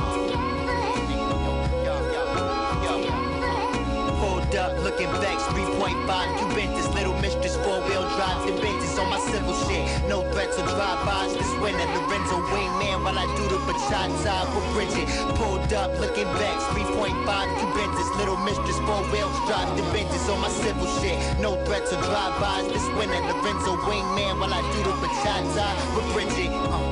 Pulled 5.02 5.23
up, 5.23 5.49
looking 5.49 5.57
vexed, 5.57 5.88
3.5 5.98 6.38
Cubentus, 6.38 6.88
little 6.94 7.18
mistress, 7.18 7.56
four-wheel 7.65 8.06
drive, 8.18 8.45
the 8.45 8.53
benches 8.61 8.99
on 8.99 9.10
my 9.10 9.19
civil 9.19 9.56
shit. 9.65 10.10
No 10.10 10.22
threats 10.32 10.57
or 10.60 10.65
drive-bys, 10.65 11.34
this 11.34 11.52
winter, 11.57 11.86
Lorenzo 11.95 12.38
wingman 12.53 13.03
while 13.03 13.18
I 13.18 13.26
do 13.36 13.44
the 13.49 13.60
bachata 13.65 14.45
for 14.53 14.64
Bridget. 14.73 15.07
Pulled 15.36 15.73
up, 15.73 15.90
looking 15.99 16.30
vexed, 16.38 16.68
3.5 16.78 17.18
Cubentus, 17.60 18.10
little 18.18 18.38
mistress, 18.38 18.78
four-wheel 18.86 19.30
drive, 19.48 19.76
the 19.76 19.84
benches 19.90 20.30
on 20.30 20.40
my 20.41 20.49
civil 20.49 20.88
shit. 20.99 21.18
No 21.40 21.56
threats 21.65 21.94
or 21.94 22.02
drive-bys, 22.02 22.68
this 22.68 22.86
winter, 22.94 23.22
Lorenzo 23.26 23.76
wingman 23.88 24.40
while 24.40 24.53
I 24.53 24.61
do 24.76 24.84
the 24.86 24.95
bachata 25.02 25.68
for 25.95 26.03
Bridget. 26.14 26.52
Uh, 26.52 26.90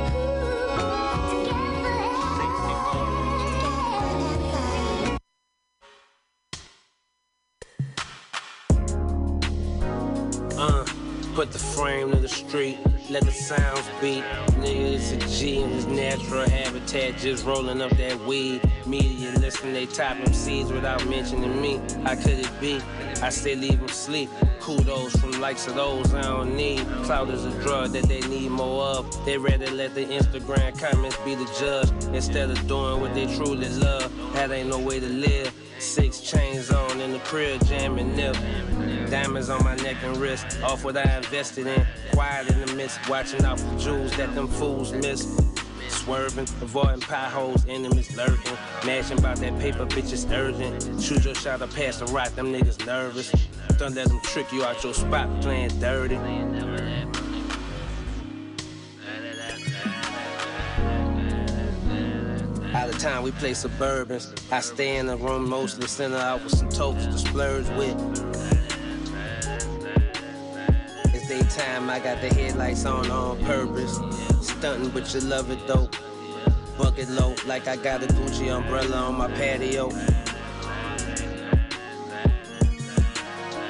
frame 11.79 12.11
to 12.11 12.17
the 12.17 12.27
street, 12.27 12.77
let 13.09 13.23
the 13.23 13.31
sounds 13.31 13.89
beat. 14.01 14.23
Nigga, 14.59 14.95
it's 14.95 15.11
a 15.13 15.17
G 15.39 15.61
in 15.61 15.69
his 15.69 15.85
natural 15.85 16.47
habitat, 16.49 17.17
just 17.17 17.45
rolling 17.45 17.81
up 17.81 17.91
that 17.91 18.19
weed. 18.25 18.61
Media 18.85 19.31
listen, 19.39 19.71
they 19.71 19.85
top 19.85 20.17
MCs 20.17 20.73
without 20.73 21.07
mentioning 21.07 21.61
me. 21.61 21.79
How 22.03 22.15
could 22.15 22.39
it 22.39 22.51
be? 22.59 22.81
I 23.21 23.29
still 23.29 23.57
leave 23.57 23.79
them 23.79 23.87
sleep. 23.87 24.29
Kudos 24.59 25.15
from 25.21 25.31
likes 25.39 25.67
of 25.67 25.75
those 25.75 26.13
I 26.13 26.21
don't 26.23 26.53
need. 26.57 26.85
Cloud 27.05 27.29
is 27.29 27.45
a 27.45 27.51
drug 27.63 27.91
that 27.91 28.03
they 28.09 28.19
need 28.27 28.51
more 28.51 28.83
of. 28.83 29.25
They 29.25 29.37
rather 29.37 29.71
let 29.71 29.95
the 29.95 30.05
Instagram 30.05 30.77
comments 30.77 31.15
be 31.23 31.35
the 31.35 31.49
judge 31.57 31.89
instead 32.13 32.49
of 32.49 32.67
doing 32.67 32.99
what 32.99 33.13
they 33.13 33.33
truly 33.37 33.69
love. 33.69 34.13
That 34.33 34.51
ain't 34.51 34.67
no 34.67 34.79
way 34.79 34.99
to 34.99 35.07
live. 35.07 35.53
Six 35.79 36.19
chains 36.19 36.71
on 36.71 36.99
in 36.99 37.13
the 37.13 37.19
crib, 37.19 37.65
jamming 37.65 38.13
nip. 38.13 38.35
Diamonds 39.09 39.49
on 39.49 39.63
my 39.63 39.75
neck 39.77 39.95
and 40.03 40.17
wrist, 40.17 40.61
off 40.61 40.83
what 40.83 40.97
I 40.97 41.17
invested 41.17 41.67
in. 41.67 41.87
Quiet 42.11 42.49
in 42.49 42.65
the 42.65 42.73
midst, 42.75 42.99
watching 43.09 43.45
out 43.45 43.61
for 43.61 43.77
jewels 43.77 44.15
that 44.17 44.35
them 44.35 44.49
fools 44.49 44.91
miss. 44.91 45.39
Swerving, 45.87 46.43
avoiding 46.61 46.99
potholes, 46.99 47.65
enemies 47.67 48.15
lurking. 48.17 48.57
Mashing 48.85 49.19
about 49.19 49.37
that 49.37 49.57
paper, 49.59 49.85
bitches 49.85 50.29
urgent. 50.31 51.01
Shoot 51.01 51.23
your 51.23 51.35
shot 51.35 51.61
or 51.61 51.67
pass 51.67 51.99
the 51.99 52.05
rock, 52.07 52.35
them 52.35 52.53
niggas 52.53 52.85
nervous. 52.85 53.31
Don't 53.77 53.95
let 53.95 54.09
them 54.09 54.19
trick 54.21 54.51
you 54.51 54.65
out 54.65 54.83
your 54.83 54.93
spot 54.93 55.29
playing 55.41 55.79
dirty. 55.79 56.17
Of 62.89 62.97
time, 62.97 63.21
we 63.21 63.31
play 63.31 63.51
Suburbans. 63.51 64.33
I 64.51 64.61
stay 64.61 64.97
in 64.97 65.05
the 65.05 65.15
room 65.15 65.47
mostly, 65.47 65.87
center 65.87 66.17
out 66.17 66.43
with 66.43 66.57
some 66.57 66.69
tokes 66.69 67.05
to 67.05 67.19
splurge 67.19 67.67
with. 67.77 67.95
It's 71.13 71.27
daytime, 71.27 71.87
I 71.89 71.99
got 71.99 72.19
the 72.19 72.29
headlights 72.33 72.85
on 72.85 73.11
on 73.11 73.43
purpose. 73.45 73.99
Stunting, 74.41 74.89
but 74.89 75.13
you 75.13 75.19
love 75.21 75.51
it 75.51 75.59
though. 75.67 75.87
Bucket 76.79 77.09
low, 77.09 77.35
like 77.45 77.67
I 77.67 77.75
got 77.75 78.01
a 78.01 78.07
Gucci 78.07 78.49
umbrella 78.51 78.97
on 78.97 79.17
my 79.19 79.27
patio. 79.27 79.89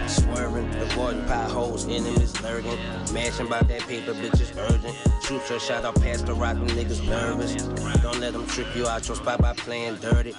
Swerving, 0.07 0.73
avoiding 0.75 1.25
potholes, 1.25 1.85
enemies 1.85 2.39
lurking. 2.41 2.79
Mashing 3.13 3.47
about 3.47 3.67
that 3.67 3.81
paper, 3.81 4.13
bitches 4.13 4.55
urgent. 4.57 5.18
Shoot 5.29 5.47
your 5.47 5.59
shot 5.59 5.85
up 5.85 5.93
past 6.01 6.25
the 6.25 6.33
rock, 6.33 6.55
them 6.55 6.67
niggas 6.69 7.07
nervous. 7.07 7.53
Don't 8.01 8.19
let 8.19 8.33
them 8.33 8.47
trick 8.47 8.65
you 8.75 8.87
out 8.87 9.07
your 9.07 9.15
spot 9.15 9.39
by 9.39 9.53
playing 9.53 9.97
dirty. 9.97 10.33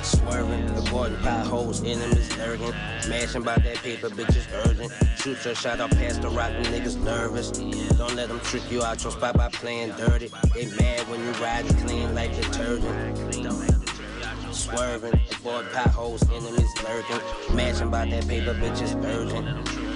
Swerving, 0.00 0.70
avoiding 0.70 1.18
potholes, 1.18 1.84
enemies 1.84 2.34
lurking. 2.38 2.70
Mashing 3.10 3.42
by 3.42 3.58
that 3.58 3.76
paper, 3.82 4.08
bitches 4.08 4.46
urgent. 4.64 4.90
Shoot 5.18 5.44
your 5.44 5.54
shot 5.54 5.80
up 5.80 5.90
past 5.90 6.22
the 6.22 6.30
rock, 6.30 6.50
them 6.50 6.62
niggas 6.72 6.96
nervous. 7.04 7.50
Don't 7.50 8.16
let 8.16 8.28
them 8.28 8.40
trick 8.40 8.62
you 8.70 8.82
out 8.82 9.02
your 9.02 9.12
spot 9.12 9.36
by 9.36 9.50
playing 9.50 9.90
dirty. 9.98 10.30
They 10.54 10.64
mad 10.76 11.06
when 11.10 11.20
you 11.22 11.30
riding 11.32 11.76
clean 11.76 12.14
like 12.14 12.34
detergent. 12.34 13.44
Swerving, 14.50 15.20
avoid 15.30 15.70
potholes, 15.74 16.22
enemies 16.30 16.72
lurking. 16.82 17.54
Mashing 17.54 17.90
by 17.90 18.06
that 18.06 18.26
paper, 18.26 18.54
bitches 18.54 18.94
urgent. 19.04 19.87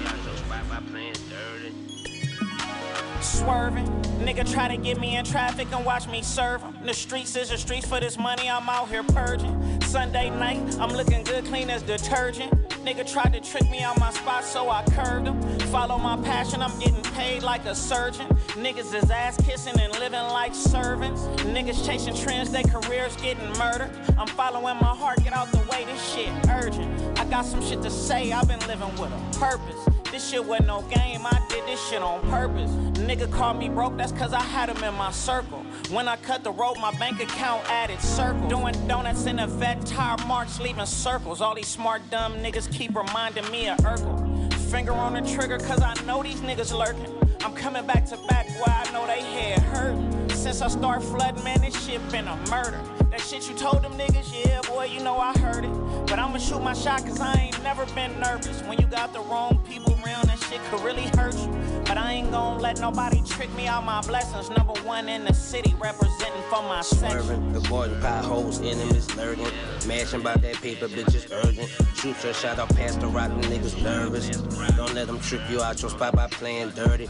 Swerving, 3.33 3.87
nigga 4.21 4.49
try 4.53 4.69
to 4.69 4.77
get 4.77 5.01
me 5.01 5.17
in 5.17 5.25
traffic 5.25 5.67
and 5.73 5.87
watch 5.87 6.07
me 6.07 6.21
serve 6.21 6.63
'em. 6.63 6.77
The 6.85 6.93
streets 6.93 7.35
is 7.35 7.49
the 7.49 7.57
streets 7.57 7.87
for 7.87 7.99
this 7.99 8.19
money, 8.19 8.49
I'm 8.49 8.69
out 8.69 8.89
here 8.89 9.03
purging. 9.03 9.81
Sunday 9.85 10.29
night, 10.29 10.61
I'm 10.79 10.91
looking 10.91 11.25
good, 11.25 11.47
clean 11.47 11.71
as 11.71 11.83
detergent. 11.83 12.53
Nigga 12.85 13.11
tried 13.11 13.33
to 13.33 13.41
trick 13.41 13.69
me 13.71 13.83
on 13.83 13.97
my 13.99 14.11
spot, 14.13 14.45
so 14.45 14.69
I 14.69 14.83
curved 14.85 15.29
him. 15.29 15.41
Follow 15.71 15.97
my 15.97 16.17
passion, 16.19 16.63
I'm 16.63 16.79
getting 16.79 17.03
paid 17.15 17.43
like 17.43 17.65
a 17.65 17.75
surgeon. 17.75 18.27
Niggas 18.49 18.93
is 18.93 19.11
ass 19.11 19.39
kissing 19.47 19.81
and 19.81 19.93
living 19.99 20.29
like 20.29 20.55
servants. 20.55 21.23
Niggas 21.57 21.87
chasing 21.87 22.15
trends, 22.15 22.51
their 22.51 22.65
careers 22.65 23.17
getting 23.17 23.49
murdered. 23.57 23.91
I'm 24.19 24.27
following 24.27 24.77
my 24.77 24.95
heart, 24.95 25.25
get 25.25 25.33
out 25.33 25.51
the 25.53 25.63
way, 25.71 25.87
this 25.87 26.03
shit 26.13 26.29
urgent. 26.51 27.19
I 27.19 27.25
got 27.25 27.47
some 27.47 27.63
shit 27.63 27.81
to 27.83 27.91
say, 27.91 28.31
I've 28.31 28.47
been 28.47 28.61
living 28.69 28.95
with 29.01 29.11
a 29.11 29.39
purpose. 29.39 30.02
This 30.13 30.29
shit 30.29 30.45
wasn't 30.45 30.67
no 30.67 30.83
game, 30.83 31.23
I 31.25 31.41
did 31.49 31.65
this 31.65 31.83
shit 31.89 32.03
on 32.03 32.21
purpose. 32.29 32.71
Nigga 33.01 33.33
called 33.33 33.59
me 33.59 33.71
broke, 33.71 33.97
that's 33.97 34.13
cause 34.13 34.35
I 34.35 34.43
had 34.43 34.69
him 34.69 34.85
in 34.85 34.93
my 34.93 35.11
circle. 35.11 35.61
When 35.89 36.07
I 36.07 36.17
cut 36.17 36.45
the 36.45 36.51
rope, 36.51 36.79
my 36.79 36.93
bank 36.99 37.23
account 37.23 37.65
added 37.71 37.99
circles. 37.99 38.47
Doing 38.51 38.75
donuts 38.87 39.25
in 39.25 39.39
a 39.39 39.47
vet 39.47 39.87
tire 39.87 40.19
march, 40.27 40.61
leaving 40.61 40.85
circles. 40.85 41.41
All 41.41 41.55
these 41.55 41.67
smart 41.67 42.03
dumb 42.11 42.35
niggas 42.35 42.71
keep 42.71 42.95
reminding 42.95 43.51
me 43.51 43.71
of 43.71 43.79
Urkel. 43.79 44.53
Finger 44.71 44.93
on 44.93 45.15
the 45.15 45.23
trigger, 45.23 45.57
cause 45.57 45.81
I 45.81 45.95
know 46.05 46.23
these 46.23 46.43
niggas 46.43 46.77
lurking. 46.77 47.11
I'm 47.41 47.55
coming 47.55 47.87
back 47.87 48.05
to 48.11 48.19
back, 48.29 48.49
boy, 48.49 48.65
I 48.67 48.93
know 48.93 49.07
they 49.07 49.23
head 49.23 49.61
hurt. 49.61 50.31
Since 50.33 50.61
I 50.61 50.69
start 50.69 51.03
flooding, 51.03 51.43
man, 51.43 51.63
this 51.63 51.87
shit 51.87 52.07
been 52.11 52.29
a 52.29 52.37
murder. 52.51 53.02
Shit 53.29 53.49
you 53.49 53.55
told 53.55 53.83
them 53.83 53.93
niggas, 53.93 54.31
yeah, 54.45 54.61
boy, 54.63 54.85
you 54.85 55.01
know 55.01 55.17
I 55.17 55.33
heard 55.39 55.65
it. 55.65 55.73
But 56.07 56.19
I'ma 56.19 56.39
shoot 56.39 56.61
my 56.61 56.75
shot, 56.75 57.07
cause 57.07 57.21
I 57.21 57.35
ain't 57.35 57.63
never 57.63 57.87
been 57.95 58.19
nervous. 58.21 58.61
When 58.63 58.79
you 58.79 58.87
got 58.87 59.13
the 59.13 59.21
wrong 59.21 59.59
people 59.67 59.93
around, 60.05 60.27
that 60.27 60.39
shit 60.39 60.61
could 60.65 60.81
really 60.81 61.07
hurt 61.17 61.35
you. 61.35 61.49
But 61.87 61.97
I 61.97 62.13
ain't 62.13 62.31
gonna 62.31 62.61
let 62.61 62.81
nobody 62.81 63.23
trick 63.23 63.53
me 63.55 63.67
out 63.69 63.85
my 63.85 64.01
blessings. 64.03 64.51
Number 64.51 64.75
one 64.83 65.09
in 65.09 65.25
the 65.25 65.33
city, 65.33 65.75
representing 65.81 66.43
for 66.51 66.63
my 66.63 66.83
section. 66.83 67.57
Avoiding 67.57 68.01
potholes, 68.01 68.61
enemies 68.61 69.15
lurking. 69.17 69.47
Mashing 69.87 70.21
about 70.21 70.43
that 70.43 70.57
paper, 70.57 70.89
bitches 70.89 71.31
urgent. 71.33 71.71
Shoot 71.95 72.23
your 72.23 72.35
shot 72.35 72.59
up 72.59 72.75
past 72.75 73.01
the 73.01 73.07
rock, 73.07 73.31
niggas 73.31 73.81
nervous. 73.83 74.29
Don't 74.77 74.95
let 74.95 75.07
them 75.07 75.21
trick 75.21 75.41
you 75.49 75.63
out 75.63 75.81
your 75.81 75.91
spot 75.91 76.15
by 76.15 76.27
playing 76.27 76.71
dirty. 76.71 77.09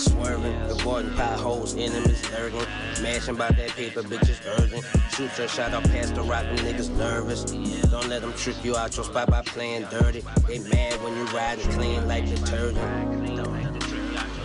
Swerving, 0.00 0.56
avoiding 0.62 1.12
potholes, 1.12 1.74
enemies 1.74 2.22
lurking. 2.32 2.66
Mashing 3.02 3.34
about 3.34 3.54
that 3.58 3.68
paper, 3.76 4.02
bitches 4.02 4.40
urgent. 4.58 4.82
Shoot 5.10 5.30
your 5.36 5.46
shot 5.46 5.74
up 5.74 5.84
past 5.84 6.14
the 6.14 6.22
rock, 6.22 6.46
niggas 6.46 6.88
nervous. 6.96 7.44
Don't 7.44 8.08
let 8.08 8.22
them 8.22 8.32
trick 8.32 8.56
you 8.64 8.76
out 8.76 8.96
your 8.96 9.04
spot 9.04 9.28
by 9.28 9.42
playing 9.42 9.86
dirty. 9.90 10.24
They 10.46 10.60
mad 10.60 11.02
when 11.02 11.14
you 11.18 11.24
riding 11.26 11.70
clean 11.72 12.08
like 12.08 12.24
detergent. 12.24 12.80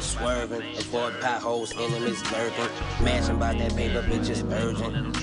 Swerving, 0.01 0.61
avoid 0.77 1.21
potholes, 1.21 1.71
enemies 1.77 2.21
lurking. 2.33 2.67
Mashing 3.01 3.37
about 3.37 3.57
that 3.57 3.73
paper, 3.77 4.01
bitches 4.01 4.43
urgent. 4.51 5.15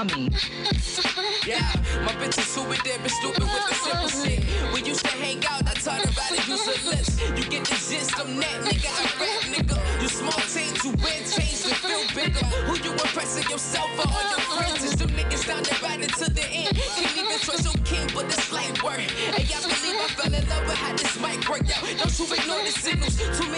Yeah, 0.00 1.60
my 2.08 2.12
bitches 2.16 2.56
who 2.56 2.66
with 2.70 2.82
them 2.84 3.02
been 3.02 3.10
stupid 3.10 3.42
with 3.44 3.68
the 3.68 3.74
simple 3.74 4.08
shit. 4.08 4.40
We 4.72 4.80
used 4.80 5.04
to 5.04 5.12
hang 5.20 5.44
out, 5.44 5.60
I 5.68 5.74
taught 5.76 6.00
her 6.00 6.12
how 6.16 6.34
to 6.34 6.50
use 6.50 6.64
a 6.64 6.88
list. 6.88 7.20
You 7.36 7.44
get 7.44 7.68
the 7.68 7.76
gist, 7.76 8.16
I'm 8.18 8.40
that 8.40 8.64
nigga, 8.64 8.88
I 8.88 9.04
rap 9.20 9.44
nigga. 9.52 9.76
You 10.00 10.08
small 10.08 10.40
change, 10.48 10.80
you 10.84 10.96
wear 11.04 11.20
change 11.28 11.68
to 11.68 11.74
feel 11.76 12.00
bigger. 12.16 12.40
Who 12.64 12.80
you 12.80 12.92
impressing 12.92 13.44
yourself 13.52 13.92
or 14.00 14.08
all 14.08 14.24
your 14.24 14.40
friends? 14.56 14.84
Is 14.84 14.96
them 14.96 15.10
niggas 15.10 15.44
down 15.46 15.64
there 15.68 15.76
riding 15.84 16.08
to 16.08 16.32
the 16.32 16.48
end. 16.48 16.80
Can't 16.96 17.16
even 17.20 17.38
trust 17.44 17.68
your 17.68 17.76
king, 17.84 18.08
but 18.16 18.24
it's 18.24 18.50
light 18.50 18.82
work. 18.82 19.04
Hey, 19.04 19.44
I 19.52 19.60
believe 19.60 20.00
I 20.00 20.08
fell 20.16 20.32
in 20.32 20.48
love 20.48 20.64
with 20.64 20.80
how 20.80 20.96
this 20.96 21.20
mic 21.20 21.44
work 21.44 21.68
out. 21.76 21.84
Don't 22.00 22.08
you 22.16 22.24
ignore 22.24 22.64
the 22.64 22.72
signals. 22.72 23.20
Too 23.36 23.49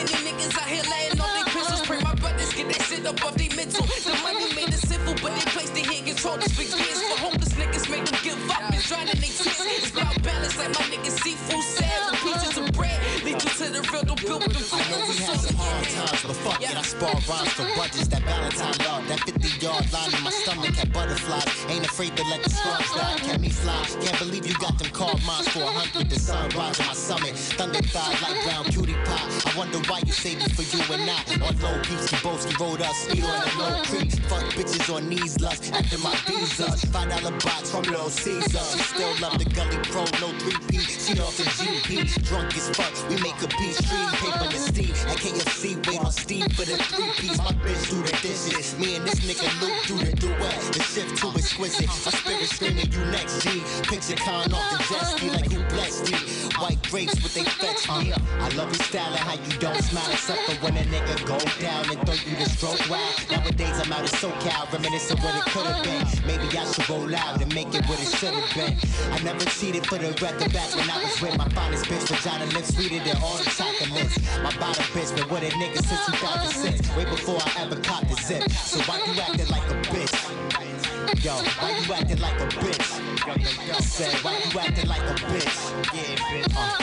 control 6.32 6.38
this 6.38 6.56
big 6.56 6.80
years 6.80 7.02
for 7.02 7.18
homeless 7.20 7.52
niggas. 7.54 7.90
Make 7.90 8.04
them 8.04 8.18
give 8.22 8.50
up 8.50 8.72
and 8.72 8.82
drown 8.82 9.08
in 9.08 9.18
their 9.20 9.32
tears. 9.32 9.60
It's 9.60 9.90
about 9.90 10.22
balance 10.22 10.56
like 10.58 10.68
my 10.68 10.84
niggas 10.92 11.20
seafood 11.20 11.62
salad. 11.62 12.18
Pieces 12.20 12.56
of 12.58 12.72
bread 12.72 12.98
lead 13.24 13.42
you 13.42 13.50
to 13.50 13.66
the 13.72 13.80
real, 13.92 14.02
don't 14.02 14.20
build 14.20 14.42
with 14.46 14.56
them 14.56 14.66
I 14.72 14.90
know 14.90 15.06
we 15.08 15.16
had 15.16 15.40
some 15.40 15.56
hard 15.56 15.84
times, 15.84 16.22
but 16.22 16.36
fuck 16.36 16.62
it, 16.62 16.76
I 16.76 16.82
spar 16.82 17.14
rhymes 17.28 17.52
for 17.52 17.66
budgets. 17.76 18.08
That 18.08 18.22
Valentine 18.22 18.76
love, 18.86 19.08
that 19.08 19.20
50 19.20 19.64
yard 19.64 19.92
line 19.92 20.14
in 20.14 20.22
my 20.22 20.30
stomach 20.30 20.64
had 20.64 20.71
butterflies. 20.71 20.71
Ain't 20.71 20.71
afraid 22.02 22.16
to 22.16 22.30
let 22.30 22.42
the 22.42 22.50
sparks 22.50 22.94
die. 22.94 23.16
Kept 23.18 23.40
me 23.40 23.48
fly. 23.48 23.84
Can't 24.00 24.18
believe 24.18 24.46
you 24.46 24.54
got 24.54 24.78
them 24.78 24.90
carved 24.90 25.24
minds 25.26 25.48
for 25.48 25.62
a 25.62 25.66
hundred. 25.66 26.10
The 26.10 26.18
sun 26.18 26.50
rise 26.50 26.80
on 26.80 26.86
my 26.86 26.94
summit. 26.94 27.36
Thunder 27.36 27.82
thighs 27.82 28.22
like 28.22 28.42
brown 28.44 28.64
cutie 28.64 28.98
pie. 29.04 29.28
I 29.46 29.52
wonder 29.56 29.78
why 29.88 30.00
you 30.04 30.12
saved 30.12 30.42
it 30.42 30.52
for 30.52 30.62
you 30.62 30.82
and 30.94 31.08
I. 31.08 31.46
On 31.46 31.54
low 31.62 31.78
beats, 31.82 32.10
peaks, 32.10 32.22
Boski 32.22 32.58
rolled 32.58 32.82
up, 32.82 32.94
speed 32.94 33.24
on 33.24 33.38
the 33.38 33.52
low 33.58 33.82
creek. 33.86 34.10
Fuck 34.26 34.44
bitches 34.56 34.94
on 34.94 35.08
knees, 35.08 35.40
lust 35.40 35.72
after 35.72 35.98
my 35.98 36.14
visas. 36.26 36.84
Five 36.86 37.08
dollar 37.10 37.36
box 37.38 37.70
from 37.70 37.82
Little 37.82 38.10
Caesar. 38.10 38.64
She 38.72 38.82
still 38.82 39.14
love 39.20 39.38
the 39.38 39.46
gully 39.54 39.78
pro, 39.90 40.02
no 40.18 40.34
3P. 40.42 40.72
She 40.82 41.20
off 41.20 41.36
the 41.36 41.44
GP. 41.44 42.22
Drunk 42.26 42.56
as 42.56 42.70
fuck, 42.70 42.92
we 43.08 43.16
make 43.22 43.38
a 43.42 43.48
peace 43.58 43.78
stream. 43.78 44.08
Paper 44.18 44.50
and 44.50 44.64
Steve. 44.74 44.98
At 45.06 45.18
KFC, 45.22 45.86
wait 45.86 46.00
on 46.00 46.10
Steve 46.10 46.50
for 46.52 46.64
the 46.66 46.76
three 46.90 47.10
piece. 47.18 47.38
My 47.38 47.52
bitch 47.62 47.90
do 47.90 48.02
the 48.02 48.14
dishes. 48.22 48.78
Me 48.78 48.96
and 48.96 49.06
this 49.06 49.20
nigga 49.22 49.46
Luke 49.60 49.78
do 49.86 49.96
the 50.02 50.12
duet. 50.16 50.58
The 50.72 50.82
shift 50.82 51.16
too 51.18 51.30
exquisite. 51.36 51.91
My 51.92 52.10
spirit 52.10 52.48
screaming, 52.48 52.90
you 52.90 53.04
next 53.12 53.44
G. 53.44 53.62
Picture 53.84 54.16
con 54.16 54.52
off 54.52 54.70
the 54.72 54.78
jet 54.88 55.04
ski 55.12 55.30
like 55.30 55.52
who 55.52 55.62
blessed 55.68 56.10
you. 56.10 56.16
White 56.58 56.82
grapes 56.90 57.14
with 57.22 57.34
they 57.34 57.44
fetch 57.44 57.86
me. 58.00 58.12
I 58.12 58.48
love 58.56 58.72
your 58.72 58.82
style 58.82 59.12
and 59.12 59.20
how 59.20 59.34
you 59.36 59.52
don't 59.60 59.80
smile 59.84 60.10
except 60.10 60.40
for 60.48 60.56
when 60.64 60.76
a 60.76 60.84
nigga 60.88 61.14
go 61.26 61.38
down 61.60 61.84
and 61.92 62.00
throw 62.02 62.18
you 62.26 62.34
the 62.40 62.48
stroke 62.48 62.82
wild. 62.90 63.14
Nowadays 63.30 63.78
I'm 63.78 63.92
out 63.92 64.02
of 64.02 64.10
SoCal, 64.18 64.72
reminiscing 64.72 65.20
what 65.20 65.36
it 65.36 65.44
could 65.52 65.66
have 65.68 65.84
been. 65.84 66.02
Maybe 66.26 66.48
I 66.56 66.64
should 66.64 66.88
roll 66.88 67.14
out 67.14 67.40
and 67.40 67.54
make 67.54 67.72
it 67.74 67.84
what 67.86 68.00
it 68.00 68.08
should 68.08 68.34
have 68.34 68.50
been. 68.56 68.74
I 69.12 69.22
never 69.22 69.44
cheated 69.44 69.86
for 69.86 69.98
the 69.98 70.10
record 70.18 70.52
back 70.52 70.74
when 70.74 70.88
I 70.90 70.96
was 71.04 71.20
with 71.20 71.36
my 71.38 71.48
finest 71.50 71.84
bitch. 71.86 72.08
Vagina 72.08 72.46
lips 72.56 72.74
sweeter 72.74 73.04
than 73.04 73.20
all 73.22 73.36
the 73.36 73.46
chocolates. 73.52 74.18
My 74.42 74.50
bottom 74.58 74.84
bitch 74.96 75.14
been 75.14 75.28
with 75.28 75.44
a 75.44 75.52
nigga 75.60 75.84
since 75.84 76.06
2006. 76.18 76.96
Way 76.96 77.04
before 77.04 77.38
I 77.38 77.68
ever 77.68 77.76
caught 77.84 78.08
the 78.08 78.16
zip. 78.16 78.50
So 78.50 78.80
why 78.88 78.98
you 79.06 79.20
acting 79.20 79.46
like 79.48 79.68
a? 79.70 79.91
Yo, 81.22 81.34
why 81.34 81.78
you 81.78 81.92
acting 81.94 82.18
like 82.18 82.40
a 82.40 82.46
bitch? 82.48 82.98
Yo, 83.26 83.34
yo, 83.34 83.74
I 83.74 83.80
said, 83.80 84.12
why 84.24 84.42
you 84.44 84.58
acting 84.58 84.88
like 84.88 85.02
a 85.02 85.14
bitch? 85.14 85.94
Yeah, 85.94 86.16
bitch. 86.16 86.52
Uh, 86.56 86.82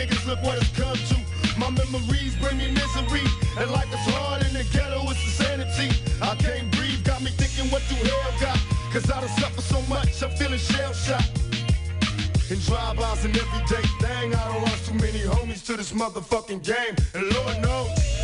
niggas, 0.00 0.26
look 0.26 0.42
what 0.42 0.56
it's 0.56 0.70
come 0.76 0.96
to. 0.96 1.16
My 1.58 1.70
memories 1.70 2.34
bring 2.36 2.58
me 2.58 2.68
misery. 2.70 3.24
And 3.58 3.70
life 3.70 3.92
is 3.92 4.14
hard 4.14 4.42
in 4.46 4.52
the 4.54 4.64
ghetto, 4.72 5.02
it's 5.10 5.22
insanity. 5.24 5.88
I 6.22 6.34
can't 6.36 6.70
breathe, 6.72 7.04
got 7.04 7.20
me 7.22 7.30
thinking 7.30 7.70
what 7.70 7.82
the 7.88 7.96
hell 8.08 8.32
got. 8.40 8.58
Cause 8.92 9.10
I 9.10 9.20
done 9.20 9.28
suffered 9.40 9.62
so 9.62 9.80
much, 9.82 10.22
I'm 10.22 10.30
feeling 10.30 10.58
shell 10.58 10.92
shocked. 10.92 11.38
In 12.50 12.58
drive-bys 12.60 13.24
and 13.24 13.36
everyday 13.36 13.86
thing, 14.00 14.34
I 14.34 14.52
don't 14.52 14.62
lost 14.62 14.86
too 14.86 14.94
many 14.94 15.20
homies 15.20 15.64
to 15.66 15.76
this 15.76 15.92
motherfucking 15.92 16.64
game. 16.64 16.96
And 17.14 17.32
Lord 17.32 17.60
knows. 17.62 18.19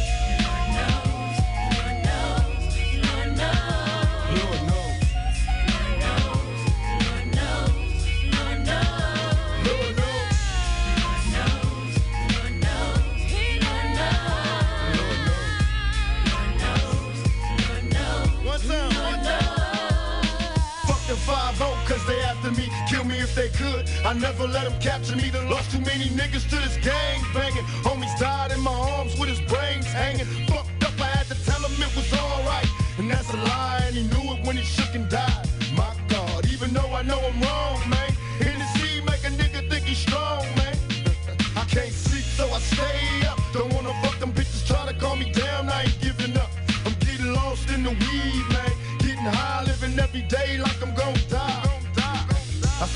They 23.36 23.48
could. 23.50 23.88
I 24.04 24.14
never 24.14 24.48
let 24.48 24.64
them 24.64 24.80
capture 24.80 25.14
me. 25.14 25.30
Lost 25.50 25.70
too 25.70 25.80
many 25.80 26.06
niggas 26.06 26.48
to 26.48 26.56
this 26.56 26.76
gang 26.78 27.20
banging. 27.34 27.64
Homies 27.84 28.18
died 28.18 28.50
in 28.50 28.60
my 28.62 28.72
arms 28.72 29.16
with 29.18 29.28
his 29.28 29.40
brains 29.42 29.86
hanging. 29.86 30.26
Fucked 30.48 30.84
up, 30.84 30.98
I 30.98 31.10
had 31.18 31.26
to 31.26 31.36
tell 31.44 31.60
him 31.60 31.72
it 31.80 31.94
was 31.94 32.10
alright. 32.14 32.68
And 32.98 33.10
that's 33.10 33.32
a 33.32 33.36
lie, 33.36 33.82
and 33.86 33.94
he 33.94 34.04
knew 34.08 34.32
it 34.32 34.46
when 34.46 34.56
he 34.56 34.64
shook 34.64 34.94
and 34.94 35.08
died. 35.08 35.46
My 35.76 35.94
God, 36.08 36.46
even 36.50 36.72
though 36.72 36.90
I 36.92 37.02
know 37.02 37.20
I'm 37.20 37.40
wrong, 37.42 37.90
man. 37.90 37.95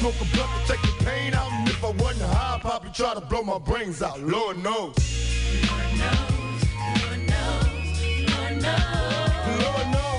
Smoke 0.01 0.15
a 0.23 0.25
blunt 0.35 0.51
to 0.67 0.73
take 0.73 0.81
the 0.81 1.05
pain 1.05 1.35
out, 1.35 1.53
and 1.53 1.69
if 1.69 1.85
I 1.85 1.91
wasn't 1.91 2.33
high, 2.33 2.55
I'd 2.55 2.63
probably 2.63 2.91
try 2.91 3.13
to 3.13 3.21
blow 3.21 3.43
my 3.43 3.59
brains 3.59 4.03
out. 4.03 4.19
Lord 4.21 4.57
knows. 4.57 4.97
Lord 5.69 5.91
knows. 6.01 6.65
Lord 7.03 7.21
knows. 7.29 8.33
Lord 8.33 8.63
knows. 8.63 9.63
Lord 9.63 9.93
knows. 9.93 10.10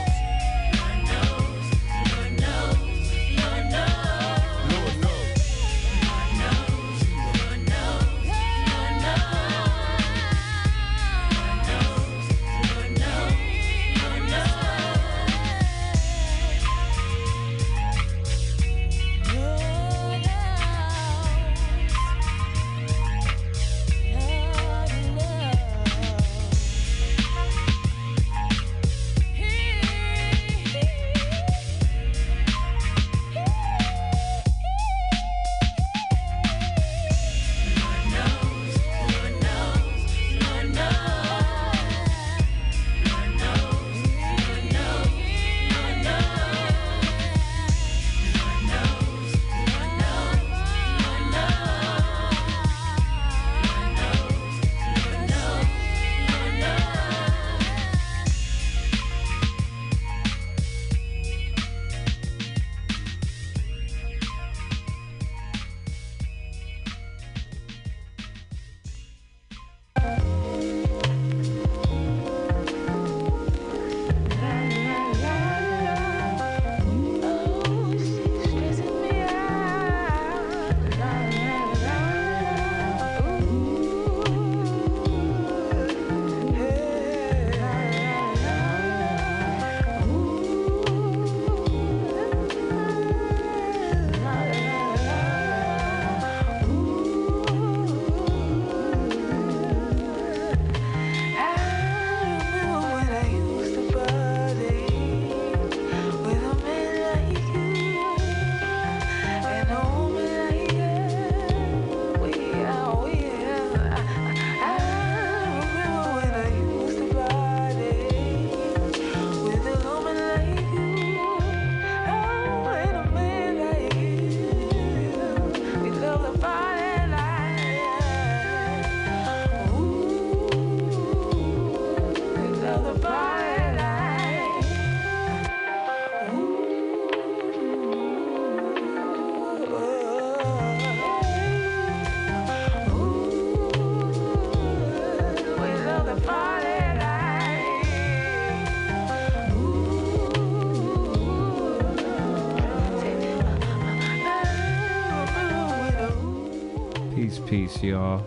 Peace, 157.81 157.89
y'all. 157.89 158.23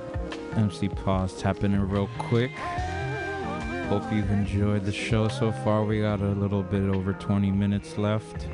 MC 0.56 0.88
Pause 0.88 1.40
tapping 1.40 1.74
in 1.74 1.88
real 1.88 2.08
quick. 2.18 2.50
Hope 3.88 4.02
you've 4.12 4.30
enjoyed 4.30 4.84
the 4.84 4.90
show 4.90 5.28
so 5.28 5.52
far. 5.52 5.84
We 5.84 6.00
got 6.00 6.20
a 6.20 6.30
little 6.30 6.64
bit 6.64 6.82
over 6.82 7.12
20 7.12 7.52
minutes 7.52 7.96
left. 7.96 8.48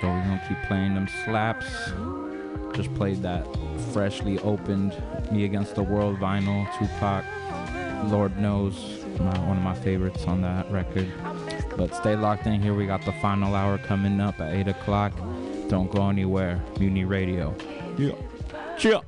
So 0.00 0.06
we're 0.06 0.20
gonna 0.20 0.44
keep 0.48 0.62
playing 0.68 0.94
them 0.94 1.08
slaps. 1.24 1.66
Just 2.76 2.94
played 2.94 3.20
that 3.22 3.44
freshly 3.92 4.38
opened 4.40 5.02
Me 5.32 5.44
Against 5.44 5.74
the 5.74 5.82
World 5.82 6.18
vinyl, 6.20 6.66
Tupac. 6.78 7.24
Lord 8.08 8.38
knows, 8.38 9.04
my, 9.18 9.36
one 9.40 9.56
of 9.56 9.62
my 9.64 9.74
favorites 9.74 10.24
on 10.24 10.42
that 10.42 10.70
record. 10.70 11.08
But 11.76 11.94
stay 11.96 12.14
locked 12.14 12.46
in 12.46 12.62
here. 12.62 12.74
We 12.74 12.86
got 12.86 13.04
the 13.04 13.12
final 13.14 13.56
hour 13.56 13.76
coming 13.78 14.20
up 14.20 14.38
at 14.40 14.54
8 14.54 14.68
o'clock. 14.68 15.12
Don't 15.68 15.90
go 15.90 16.08
anywhere. 16.08 16.62
Mutiny 16.78 17.04
Radio. 17.04 17.56
Yeah. 17.96 18.12
Chill. 18.78 19.02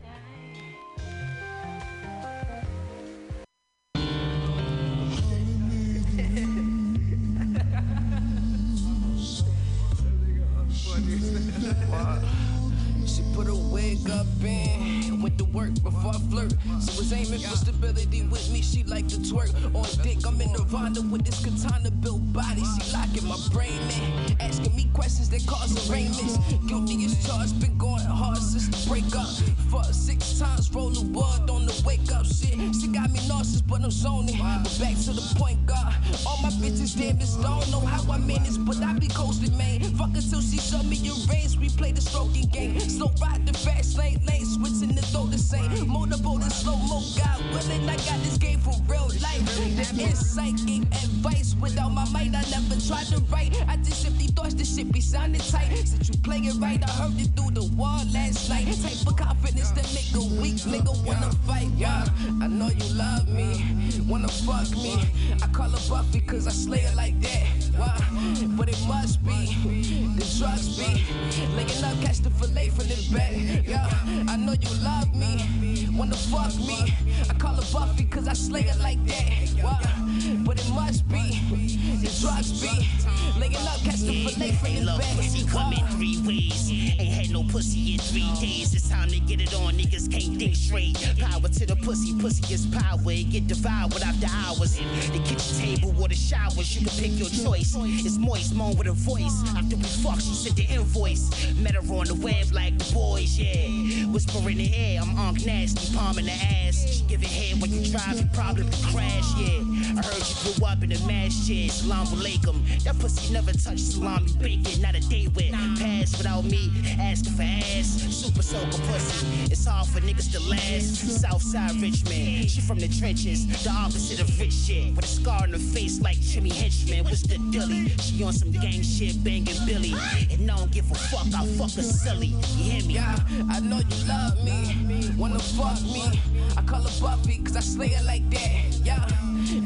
Last. 121.55 121.71
Southside 121.71 121.83
Richmond. 121.83 122.51
She 122.51 122.61
from 122.61 122.79
the 122.79 122.89
trenches. 122.89 123.47
The 123.47 123.71
opposite 123.71 124.21
of 124.21 124.41
rich 124.41 124.53
shit. 124.53 124.95
With 124.95 125.05
a 125.05 125.09
scar 125.09 125.43
on 125.43 125.53
her 125.53 125.59
face 125.59 126.01
like 126.01 126.21
Jimmy 126.21 126.51
Henchman. 126.51 127.05
What's 127.05 127.23
the 127.23 127.39
dilly? 127.51 127.89
She 127.99 128.23
on 128.25 128.33
some 128.33 128.53
gang 128.53 128.83
shit, 128.83 129.23
banging 129.23 129.57
Billy. 129.67 129.95
And 130.31 130.51
I 130.51 130.57
don't 130.57 130.71
give 130.71 130.91
a 130.91 130.95
fuck. 130.95 131.27
I 131.35 131.47
fuck 131.59 131.73
her 131.73 131.83
silly. 131.83 132.35
You 132.57 132.65
hear 132.65 132.87
me? 132.87 132.95
Yeah, 132.95 133.17
I 133.49 133.61
know 133.61 133.79
you 133.79 134.09
love 134.09 134.43
me, 134.45 135.11
wanna 135.17 135.39
fuck 135.39 135.81
me. 135.83 136.21
I 136.57 136.63
call 136.63 136.83
her 136.83 137.01
Buffy 137.01 137.39
cause 137.39 137.57
I 137.57 137.61
slay 137.61 137.89
her 137.89 138.05
like 138.05 138.29
that. 138.31 138.81
Yeah, 138.85 139.07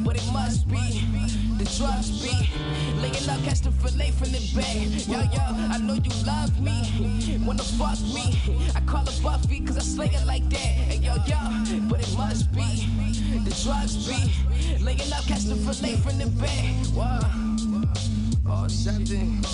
but 0.04 0.16
it 0.16 0.32
must 0.32 0.68
be 0.68 1.04
the 1.58 1.64
drugs 1.76 2.10
be 2.22 2.30
laying 3.00 3.28
up, 3.28 3.42
catch 3.44 3.60
the 3.60 3.70
fillet 3.70 4.10
from 4.10 4.32
the 4.32 4.40
back. 4.54 4.74
Yeah, 5.06 5.28
yeah, 5.32 5.72
I 5.72 5.78
know 5.78 5.94
you 5.94 6.10
love 6.26 6.60
me, 6.60 7.38
wanna 7.44 7.62
fuck 7.62 8.00
me. 8.14 8.38
I 8.74 8.80
call 8.80 9.04
her 9.04 9.22
Buffy 9.22 9.60
cause 9.60 9.78
I 9.78 9.82
slay 9.82 10.08
her 10.08 10.24
like 10.26 10.48
that. 10.50 10.83
Yo, 11.04 11.14
yo, 11.26 11.36
but 11.88 12.00
it 12.00 12.16
must 12.16 12.50
be 12.52 12.88
the 13.44 13.50
drugs 13.62 14.08
be 14.08 14.82
laying 14.82 15.12
up, 15.12 15.24
catch 15.26 15.44
the 15.44 15.54
fillet 15.54 15.96
from 15.96 16.16
the. 16.16 16.26
Wow, 16.94 17.20
oh, 18.48 18.68
something, 18.68 19.44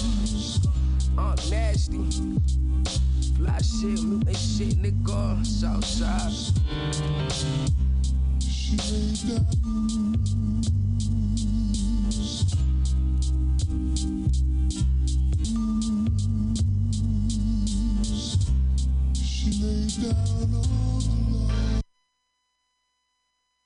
oh, 1.19 1.35
nasty. 1.51 1.99
Fly 3.37 3.59
shit, 3.59 4.03
move 4.05 4.25
that 4.27 4.37
shit, 4.37 4.77
nigga. 4.81 5.45
Southside. 5.45 6.31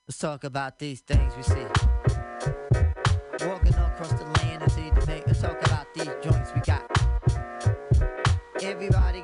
Let's 0.07 0.19
talk 0.19 0.45
about 0.45 0.79
these 0.79 1.01
things 1.01 1.35
we 1.35 1.43
see. 1.43 1.67
Walking 3.47 3.73
across 3.73 4.13
the 4.13 4.27
land 4.39 4.63
and 4.63 4.71
see 4.71 4.91
the 4.91 5.01
thing. 5.01 5.23
Let's 5.27 5.41
talk 5.41 5.57
about 5.65 5.95
these 5.95 6.11
joints 6.23 6.53
we 6.55 6.61
got. 6.61 6.85
Everybody 8.63 9.23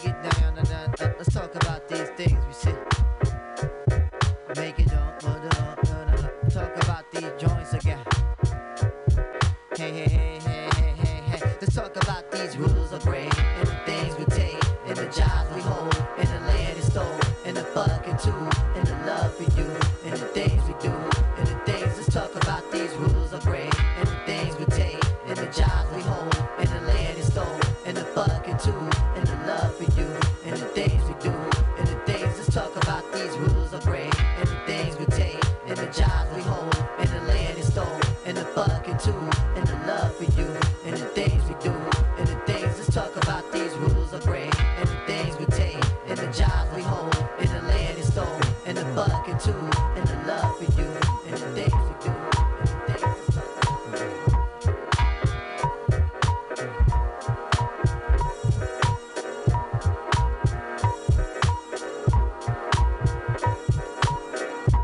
and 39.08 39.66
the 39.66 39.80
love 39.86 40.18
we 40.20 40.26
do 40.26 40.46
and 40.84 40.94
the 40.94 41.06
things 41.14 41.42
we 41.48 41.54
do 41.54 41.70
and 42.18 42.28
the 42.28 42.36
things. 42.44 42.78
Let's 42.78 42.94
talk 42.94 43.16
about 43.16 43.50
these 43.50 43.74
rules 43.76 44.12
of 44.12 44.22
brain 44.24 44.50
and 44.76 44.88
the 44.88 44.96
things 45.06 45.38
we 45.38 45.46
take 45.46 45.82
and 46.06 46.18
the 46.18 46.26
jobs 46.26 46.74
we 46.76 46.82
hold 46.82 47.16
and 47.38 47.48
the 47.48 47.62
land 47.62 47.98
is 47.98 48.12
stole 48.12 48.26
and 48.66 48.76
the 48.76 48.84
fucking 48.94 49.38
too 49.38 49.52
and 49.96 50.06
the 50.06 50.26
love 50.26 50.60
we 50.60 50.66
do 50.76 50.82
and 51.26 51.36
the 51.36 51.50
things 51.54 51.72
we 51.72 51.94
do. 52.04 52.12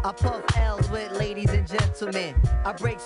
I 0.05 0.13
puff 0.13 0.57
L's 0.57 0.89
with 0.91 1.13
ladies 1.13 1.51
and 1.51 1.67
gentlemen. 1.67 2.35
I 2.65 2.73
break 2.73 2.99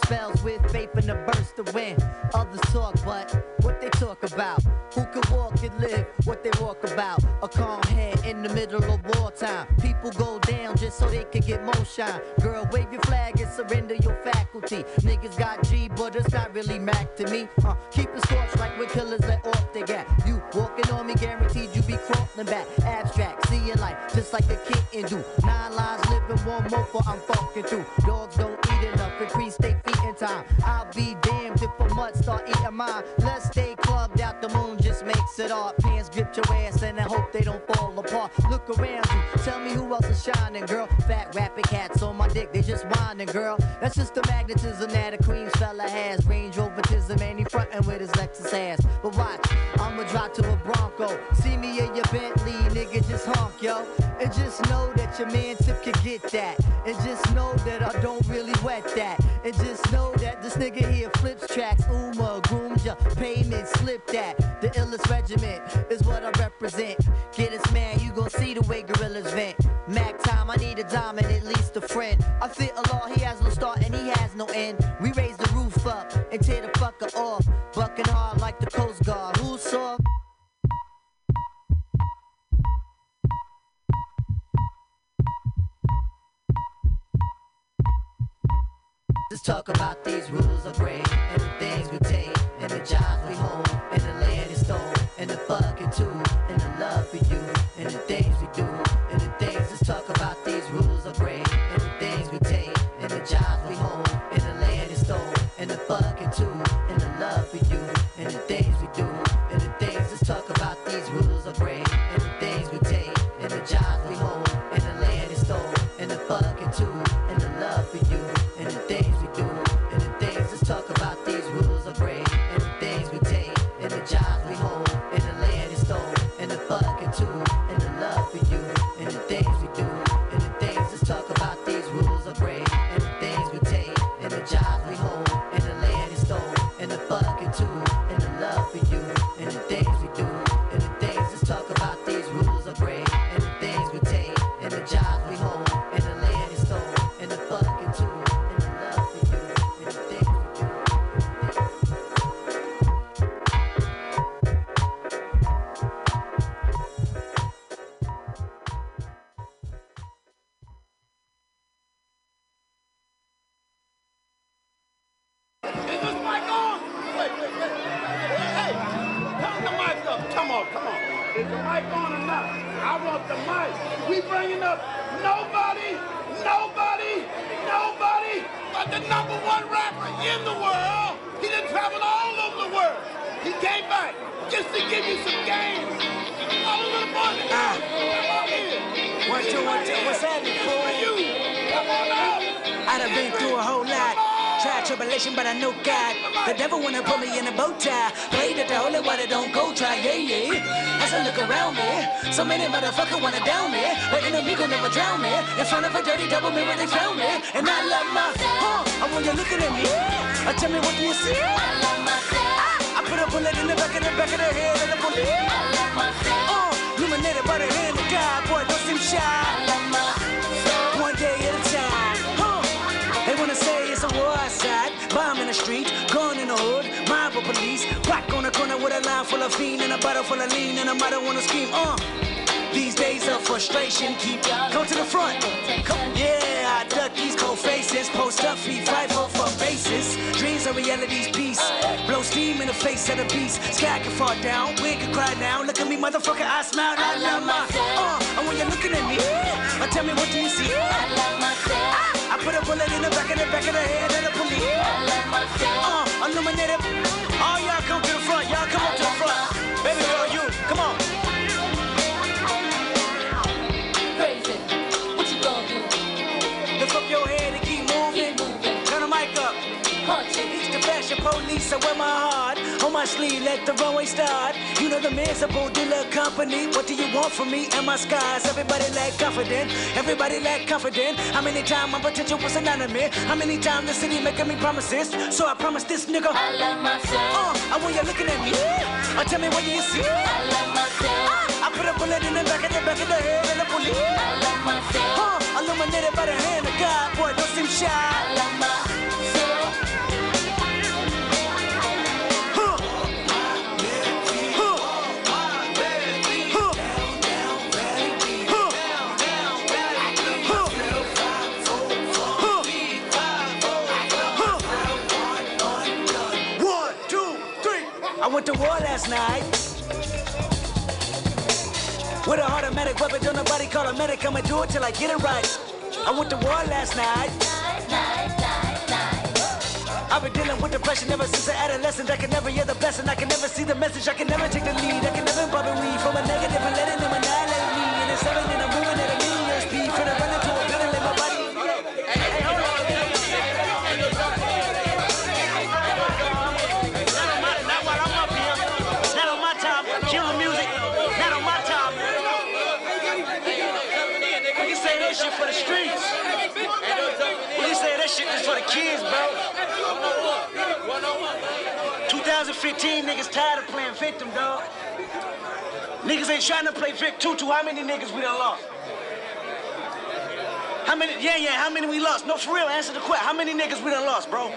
How 371.71 371.75
many 371.75 371.87
we 371.87 372.01
lost? 372.01 372.27
No, 372.27 372.37
for 372.37 372.57
real. 372.57 372.67
Answer 372.67 372.93
the 372.93 372.99
question. 372.99 373.25
How 373.25 373.33
many 373.33 373.55
niggas 373.55 373.81
we 373.85 373.93
done 373.93 374.05
lost, 374.05 374.29
bro? 374.29 374.53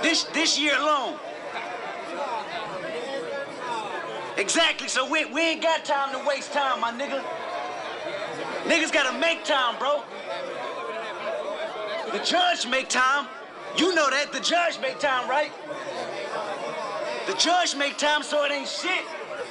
This 0.00 0.24
this 0.32 0.58
year 0.58 0.74
alone. 0.74 1.18
Exactly. 4.38 4.88
So 4.88 5.06
we 5.06 5.26
we 5.26 5.42
ain't 5.42 5.60
got 5.60 5.84
time 5.84 6.18
to 6.18 6.26
waste 6.26 6.54
time, 6.54 6.80
my 6.80 6.92
nigga. 6.92 7.22
Niggas 8.64 8.90
gotta 8.90 9.18
make 9.18 9.44
time, 9.44 9.78
bro. 9.78 10.02
The 12.10 12.24
judge 12.24 12.66
make 12.66 12.88
time. 12.88 13.28
You 13.76 13.94
know 13.94 14.08
that. 14.08 14.32
The 14.32 14.40
judge 14.40 14.80
make 14.80 14.98
time, 14.98 15.28
right? 15.28 15.52
The 17.26 17.34
judge 17.34 17.76
make 17.76 17.98
time 17.98 18.22
so 18.22 18.46
it 18.46 18.50
ain't 18.50 18.66
shit. 18.66 19.04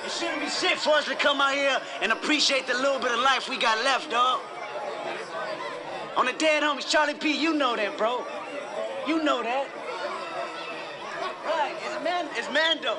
It 0.05 0.11
shouldn't 0.11 0.39
be 0.39 0.49
shit 0.49 0.79
for 0.79 0.95
us 0.95 1.05
to 1.05 1.13
come 1.13 1.39
out 1.39 1.53
here 1.53 1.79
and 2.01 2.11
appreciate 2.11 2.65
the 2.65 2.73
little 2.73 2.97
bit 2.97 3.11
of 3.11 3.19
life 3.19 3.47
we 3.47 3.59
got 3.59 3.77
left, 3.83 4.09
dog. 4.09 4.39
On 6.15 6.25
the 6.25 6.33
dead 6.33 6.63
homies, 6.63 6.87
Charlie 6.89 7.13
P, 7.15 7.39
you 7.39 7.53
know 7.53 7.75
that, 7.75 7.97
bro. 7.97 8.25
You 9.07 9.23
know 9.23 9.41
that. 9.43 9.67
Right, 11.45 11.75
it's 11.85 12.03
man, 12.03 12.27
it's 12.35 12.47
Mando. 12.53 12.95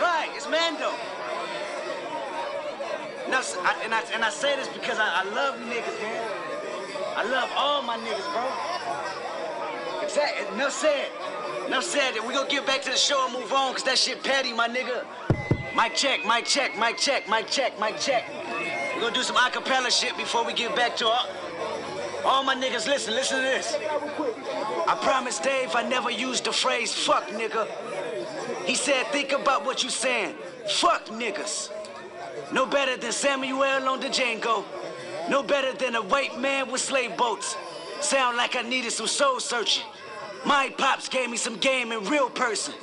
Right, 0.00 0.30
it's 0.34 0.48
Mando. 0.48 0.92
S- 3.38 3.56
I- 3.60 3.80
and 3.84 3.94
I 3.94 4.02
and 4.14 4.24
I 4.24 4.30
say 4.30 4.56
this 4.56 4.68
because 4.68 4.98
I, 4.98 5.22
I 5.22 5.24
love 5.34 5.56
niggas, 5.60 6.02
man. 6.02 6.28
I 7.16 7.22
love 7.24 7.50
all 7.54 7.82
my 7.82 7.96
niggas, 7.98 8.26
bro. 8.32 10.02
Exactly. 10.02 10.54
Enough 10.56 10.72
said. 10.72 11.08
Enough 11.66 11.84
said. 11.84 12.14
We 12.26 12.34
gonna 12.34 12.48
get 12.48 12.66
back 12.66 12.82
to 12.82 12.90
the 12.90 12.96
show 12.96 13.26
and 13.26 13.34
move 13.38 13.52
on, 13.52 13.74
cause 13.74 13.84
that 13.84 13.98
shit 13.98 14.22
petty, 14.24 14.52
my 14.52 14.66
nigga. 14.68 15.04
Mic 15.76 15.94
check, 15.94 16.24
mic 16.26 16.46
check, 16.46 16.76
mic 16.78 16.96
check, 16.96 17.28
mic 17.28 17.46
check, 17.48 17.78
mic 17.78 18.00
check. 18.00 18.24
we 18.94 19.00
gonna 19.00 19.14
do 19.14 19.22
some 19.22 19.36
acapella 19.36 19.90
shit 19.90 20.16
before 20.16 20.44
we 20.44 20.52
get 20.52 20.74
back 20.74 20.96
to 20.96 21.06
all, 21.06 21.26
all 22.28 22.44
my 22.44 22.54
niggas. 22.54 22.86
Listen, 22.86 23.14
listen 23.14 23.38
to 23.38 23.42
this. 23.42 23.74
I 24.86 24.98
promised 25.02 25.42
Dave 25.42 25.74
I 25.74 25.82
never 25.88 26.10
used 26.10 26.44
the 26.44 26.52
phrase 26.52 26.92
fuck 26.92 27.26
nigga. 27.28 27.66
He 28.66 28.74
said, 28.74 29.06
think 29.06 29.32
about 29.32 29.64
what 29.64 29.82
you 29.82 29.88
saying. 29.88 30.34
Fuck 30.68 31.06
niggas. 31.06 31.70
No 32.52 32.66
better 32.66 32.96
than 32.96 33.12
Samuel 33.12 33.62
on 33.62 34.00
the 34.00 34.08
Django. 34.08 34.64
No 35.30 35.42
better 35.42 35.72
than 35.72 35.94
a 35.94 36.02
white 36.02 36.38
man 36.38 36.70
with 36.70 36.82
slave 36.82 37.16
boats. 37.16 37.56
Sound 38.00 38.36
like 38.36 38.56
I 38.56 38.62
needed 38.62 38.92
some 38.92 39.06
soul 39.06 39.40
searching. 39.40 39.84
My 40.44 40.72
pops 40.76 41.08
gave 41.08 41.30
me 41.30 41.36
some 41.36 41.56
game 41.56 41.92
in 41.92 42.04
real 42.04 42.30
person. 42.30 42.74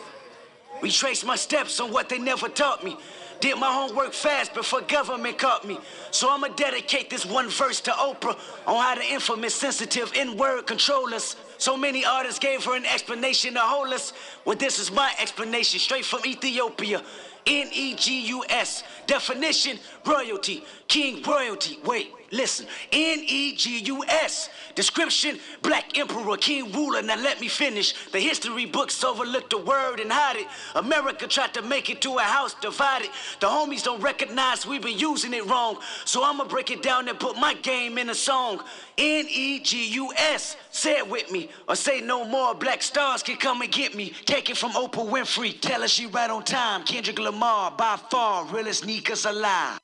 Retraced 0.81 1.25
my 1.25 1.35
steps 1.35 1.79
on 1.79 1.91
what 1.91 2.09
they 2.09 2.19
never 2.19 2.49
taught 2.49 2.83
me. 2.83 2.97
Did 3.45 3.59
my 3.59 3.71
homework 3.71 4.13
fast 4.13 4.55
before 4.55 4.81
government 4.81 5.37
caught 5.37 5.67
me. 5.67 5.77
So 6.09 6.31
I'ma 6.31 6.47
dedicate 6.47 7.11
this 7.11 7.27
one 7.27 7.47
verse 7.47 7.79
to 7.81 7.91
Oprah 7.91 8.35
on 8.65 8.81
how 8.81 8.95
the 8.95 9.03
infamous 9.03 9.53
sensitive 9.53 10.11
N-word 10.15 10.65
control 10.65 11.13
us. 11.13 11.35
So 11.59 11.77
many 11.77 12.03
artists 12.03 12.39
gave 12.39 12.65
her 12.65 12.75
an 12.75 12.87
explanation 12.87 13.53
to 13.53 13.59
hold 13.59 13.93
us. 13.93 14.13
Well, 14.45 14.57
this 14.57 14.79
is 14.79 14.91
my 14.91 15.13
explanation, 15.19 15.79
straight 15.79 16.05
from 16.05 16.21
Ethiopia. 16.25 17.03
N-E-G-U-S. 17.45 18.83
Definition, 19.05 19.77
royalty. 20.05 20.63
King 20.87 21.21
royalty. 21.23 21.79
Wait, 21.83 22.11
listen. 22.31 22.67
N-E-G-U-S. 22.91 24.49
Description, 24.75 25.39
black 25.61 25.97
emperor, 25.97 26.37
king 26.37 26.71
ruler. 26.71 27.01
Now 27.01 27.15
let 27.15 27.39
me 27.39 27.47
finish. 27.47 27.93
The 28.11 28.19
history 28.19 28.65
books 28.65 29.03
overlooked 29.03 29.49
the 29.49 29.57
word 29.57 29.99
and 29.99 30.11
hide 30.11 30.37
it. 30.37 30.47
America 30.75 31.27
tried 31.27 31.53
to 31.53 31.61
make 31.61 31.89
it 31.89 32.01
to 32.01 32.17
a 32.17 32.21
house 32.21 32.53
divided. 32.61 33.09
The 33.39 33.47
homies 33.47 33.83
don't 33.83 34.01
recognize 34.01 34.65
we've 34.65 34.81
been 34.81 34.99
using 34.99 35.33
it 35.33 35.45
wrong. 35.45 35.77
So 36.03 36.23
I'ma 36.23 36.45
break 36.45 36.71
it 36.71 36.83
down 36.83 37.07
and 37.07 37.19
put 37.19 37.37
my 37.37 37.53
game 37.55 37.97
in 37.97 38.09
a 38.09 38.15
song. 38.15 38.61
N-E-G-U-S. 38.97 40.57
Say 40.71 40.97
it 40.97 41.09
with 41.09 41.31
me. 41.31 41.49
Or 41.67 41.75
say 41.75 42.01
no 42.01 42.25
more. 42.25 42.53
Black 42.53 42.83
stars 42.83 43.23
can 43.23 43.37
come 43.37 43.61
and 43.61 43.71
get 43.71 43.95
me. 43.95 44.13
Take 44.25 44.49
it 44.49 44.57
from 44.57 44.71
Oprah 44.71 45.09
Winfrey. 45.09 45.59
Tell 45.59 45.81
her 45.81 45.87
she 45.87 46.05
right 46.05 46.29
on 46.29 46.43
time. 46.43 46.83
Kendrick 46.83 47.17
Lamar, 47.19 47.71
by 47.71 47.97
far, 48.11 48.45
realest 48.45 48.83
sneakers 48.83 49.25
alive. 49.25 49.79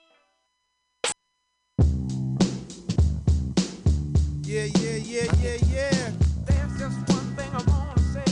Yeah, 4.51 4.65
yeah, 4.79 4.97
yeah, 4.97 5.31
yeah, 5.39 5.57
yeah. 5.71 6.11
There's 6.45 6.77
just 6.77 6.97
one 7.07 7.35
thing 7.37 7.49
I 7.53 7.63
wanna 7.71 8.01
say. 8.11 8.25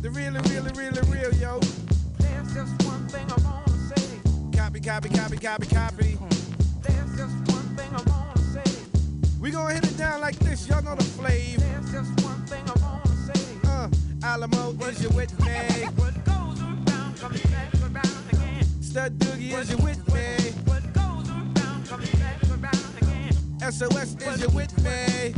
The 0.00 0.08
really, 0.08 0.40
really, 0.48 0.72
really 0.72 1.02
real, 1.12 1.34
yo. 1.34 1.60
There's 2.18 2.54
just 2.54 2.82
one 2.86 3.06
thing 3.08 3.26
I 3.30 3.36
wanna 3.44 3.94
say. 3.94 4.02
Copy, 4.56 4.80
copy, 4.80 5.10
copy, 5.10 5.36
copy, 5.36 5.66
copy. 5.66 6.18
There's 6.80 7.16
just 7.18 7.36
one 7.52 7.68
thing 7.76 7.90
I 7.92 8.02
wanna 8.08 8.38
say. 8.54 8.64
We 9.42 9.50
gonna 9.50 9.74
hit 9.74 9.84
it 9.84 9.98
down 9.98 10.22
like 10.22 10.38
this, 10.38 10.66
y'all 10.66 10.82
know 10.82 10.94
the 10.94 11.04
flavor. 11.04 11.60
There's 11.60 11.92
just 11.92 12.24
one 12.24 12.46
thing 12.46 12.64
I 12.66 12.80
wanna 12.80 13.34
say. 13.34 13.68
Uh, 13.68 13.88
Alamo, 14.24 14.70
is 14.88 15.02
you 15.02 15.10
with 15.10 15.38
me? 15.44 15.52
What 16.00 16.14
goes 16.24 16.62
around 16.62 17.18
comes 17.20 17.42
back 17.42 17.74
around 17.74 18.24
again. 18.32 18.64
Stud 18.80 19.18
Doogie, 19.18 19.52
is 19.60 19.70
you 19.70 19.76
with 19.84 20.00
me? 20.14 20.50
What 20.64 20.82
goes 20.94 21.28
around 21.28 21.86
comes 21.86 22.10
back. 22.12 22.41
SOS, 23.70 24.16
is 24.16 24.40
you 24.40 24.48
with 24.48 24.76
me? 24.82 25.32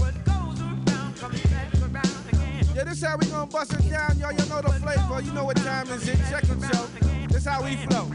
Yeah, 2.75 2.85
this 2.85 3.03
how 3.03 3.19
we 3.19 3.27
gonna 3.27 3.47
bust 3.47 3.75
it 3.75 3.91
down, 3.91 4.19
y'all. 4.19 4.33
You 4.33 4.47
know 4.49 4.63
the 4.63 4.73
flavor. 4.81 5.21
You 5.21 5.33
know 5.33 5.45
what 5.45 5.59
time 5.59 5.89
is 5.91 6.09
it? 6.09 6.17
Check 6.31 6.45
it, 6.45 6.49
yo. 6.49 7.27
This 7.29 7.45
how 7.45 7.63
we 7.63 7.77
flow. 7.77 8.11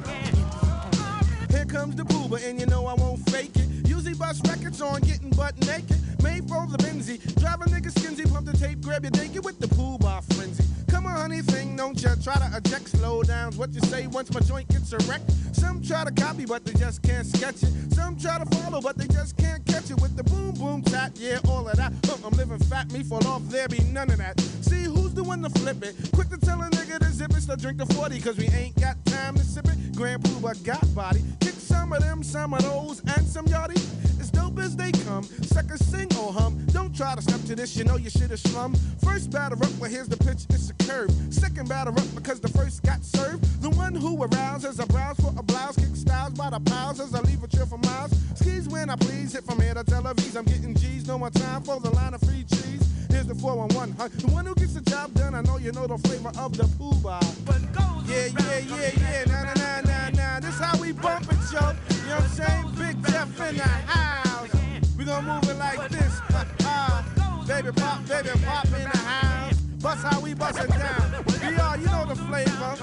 Here 1.51 1.65
comes 1.65 1.95
the 1.95 2.03
Puba, 2.03 2.43
and 2.43 2.59
you 2.59 2.65
know 2.65 2.87
I 2.87 2.95
won't 2.95 3.19
fake 3.29 3.55
it. 3.55 3.78
Usually 3.99 4.15
bust 4.15 4.47
records 4.47 4.81
on 4.81 5.01
getting 5.01 5.29
butt 5.31 5.59
naked. 5.67 5.97
Made 6.23 6.47
for 6.47 6.65
the 6.67 6.77
Benzie. 6.77 7.19
Drive 7.37 7.59
a 7.59 7.65
nigga 7.65 7.91
skinsy, 7.91 8.31
pump 8.31 8.45
the 8.45 8.55
tape, 8.55 8.79
grab 8.79 9.03
your 9.03 9.11
naked 9.11 9.43
with 9.43 9.59
the 9.59 9.67
pool 9.67 9.97
bar 9.97 10.21
frenzy. 10.21 10.63
Come 10.87 11.05
on, 11.05 11.17
honey 11.17 11.41
thing, 11.41 11.75
don't 11.75 12.01
ya 12.01 12.15
try 12.23 12.35
to 12.35 12.49
eject 12.55 12.87
slow 12.87 13.23
downs. 13.23 13.57
What 13.57 13.73
you 13.73 13.81
say 13.81 14.07
once 14.07 14.33
my 14.33 14.39
joint 14.39 14.69
gets 14.69 14.93
erect? 14.93 15.29
Some 15.51 15.81
try 15.83 16.05
to 16.05 16.11
copy, 16.11 16.45
but 16.45 16.63
they 16.63 16.71
just 16.79 17.03
can't 17.03 17.27
sketch 17.27 17.61
it. 17.61 17.93
Some 17.93 18.15
try 18.15 18.37
to 18.37 18.45
follow, 18.55 18.79
but 18.79 18.97
they 18.97 19.05
just 19.07 19.35
can't 19.35 19.65
catch 19.65 19.91
it 19.91 19.99
with 19.99 20.15
the 20.15 20.23
boom 20.23 20.53
boom 20.53 20.81
tap. 20.81 21.11
Yeah, 21.15 21.39
all 21.49 21.67
of 21.67 21.75
that. 21.75 21.91
Huh, 22.05 22.15
I'm 22.25 22.37
living 22.37 22.59
fat, 22.59 22.89
me 22.93 23.03
fall 23.03 23.27
off, 23.27 23.41
there 23.49 23.67
be 23.67 23.79
none 23.91 24.09
of 24.11 24.17
that. 24.19 24.39
See 24.61 24.83
who's 24.83 25.13
the 25.13 25.25
one 25.25 25.41
to 25.41 25.49
flip 25.49 25.83
it? 25.83 25.93
Quick 26.13 26.29
to 26.29 26.37
tell 26.37 26.61
a 26.61 26.69
nigga 26.69 26.99
to 26.99 27.11
zip 27.11 27.31
it, 27.31 27.41
so 27.41 27.57
drink 27.57 27.77
the 27.77 27.85
40, 27.87 28.21
cause 28.21 28.37
we 28.37 28.47
ain't 28.47 28.79
got 28.79 28.95
time 29.03 29.35
to 29.35 29.43
sip 29.43 29.67
it. 29.67 29.93
Grand 29.93 30.23
Puba 30.23 30.63
got 30.63 30.95
body. 30.95 31.21
Kick 31.41 31.55
some 31.55 31.91
of 31.91 32.01
them, 32.01 32.23
some 32.23 32.53
of 32.53 32.61
those, 32.61 33.01
and 33.01 33.27
some 33.27 33.45
yachty. 33.45 33.88
It's 34.19 34.29
dope 34.29 34.59
as 34.59 34.75
they 34.75 34.91
come. 34.91 35.23
Second 35.23 35.79
sing 35.79 36.09
or 36.19 36.31
hum. 36.33 36.57
Don't 36.67 36.95
try 36.95 37.15
to 37.15 37.21
step 37.21 37.41
to 37.45 37.55
this, 37.55 37.75
you 37.75 37.83
know 37.83 37.97
you 37.97 38.09
should 38.09 38.29
have 38.31 38.39
slum. 38.39 38.75
First 39.03 39.31
batter 39.31 39.55
up, 39.55 39.71
well 39.79 39.89
here's 39.89 40.07
the 40.07 40.17
pitch, 40.17 40.45
it's 40.49 40.69
a 40.69 40.73
curve. 40.85 41.11
Second 41.29 41.69
batter 41.69 41.91
up 41.91 42.15
because 42.15 42.39
the 42.39 42.49
first 42.49 42.83
got 42.83 43.03
served. 43.03 43.43
The 43.61 43.69
one 43.71 43.95
who 43.95 44.21
arouses 44.21 44.79
a 44.79 44.85
browse 44.85 45.17
for 45.19 45.33
a 45.37 45.43
blouse, 45.43 45.75
kick 45.75 45.95
styles 45.95 46.33
by 46.33 46.49
the 46.49 46.59
piles 46.59 46.99
as 46.99 47.13
I 47.13 47.21
leave 47.21 47.43
a 47.43 47.47
chill 47.47 47.65
for 47.65 47.77
miles. 47.79 48.11
Skis 48.35 48.67
when 48.67 48.89
I 48.89 48.95
please, 48.95 49.33
hit 49.33 49.43
from 49.43 49.59
here 49.61 49.73
to 49.73 49.83
Tel 49.83 50.03
Aviv. 50.03 50.35
I'm 50.35 50.45
getting 50.45 50.75
G's, 50.75 51.07
no 51.07 51.17
more 51.17 51.29
time 51.29 51.63
for 51.63 51.79
the 51.79 51.91
line 51.91 52.13
of 52.13 52.21
free 52.21 52.43
cheese. 52.43 52.83
Here's 53.09 53.25
the 53.25 53.35
411, 53.35 53.95
huh? 53.97 54.09
The 54.13 54.27
one 54.33 54.45
who 54.45 54.55
gets 54.55 54.73
the 54.73 54.81
job 54.81 55.13
done, 55.13 55.35
I 55.35 55.41
know 55.41 55.57
you 55.57 55.71
know 55.71 55.87
the 55.87 55.97
flavor 55.97 56.31
of 56.37 56.55
the 56.55 56.63
Puba. 56.63 57.19
But 57.45 57.59
yeah, 58.09 58.25
yeah, 58.39 58.57
yeah, 58.57 58.91
yeah, 58.97 59.23
nah, 59.25 59.43
nah, 59.43 59.53
nah, 59.53 59.81
nah, 59.81 60.09
nah. 60.09 60.39
This 60.39 60.59
how 60.59 60.79
we 60.81 60.91
bump 60.91 61.31
it, 61.31 61.37
yo. 61.53 61.98
You 62.09 62.15
know 62.15 62.21
what 62.21 62.39
I'm 62.39 62.73
saying? 62.73 62.95
Big 62.95 63.05
Jeff 63.05 63.49
in 63.49 63.57
the 63.57 63.63
house. 63.63 64.49
We 64.97 65.05
gonna 65.05 65.31
move 65.31 65.47
it 65.47 65.59
like 65.59 65.89
this. 65.89 66.19
Ha. 66.63 67.05
Baby 67.47 67.71
pop, 67.71 68.03
baby 68.07 68.29
pop 68.43 68.65
in 68.65 68.89
the 68.89 68.97
house. 68.97 69.53
Bust 69.79 70.05
how 70.07 70.19
we 70.19 70.33
bust 70.33 70.57
it 70.57 70.69
down. 70.69 71.23
VR, 71.25 71.79
you 71.79 71.85
know 71.85 72.05
the 72.07 72.15
flavor. 72.15 72.73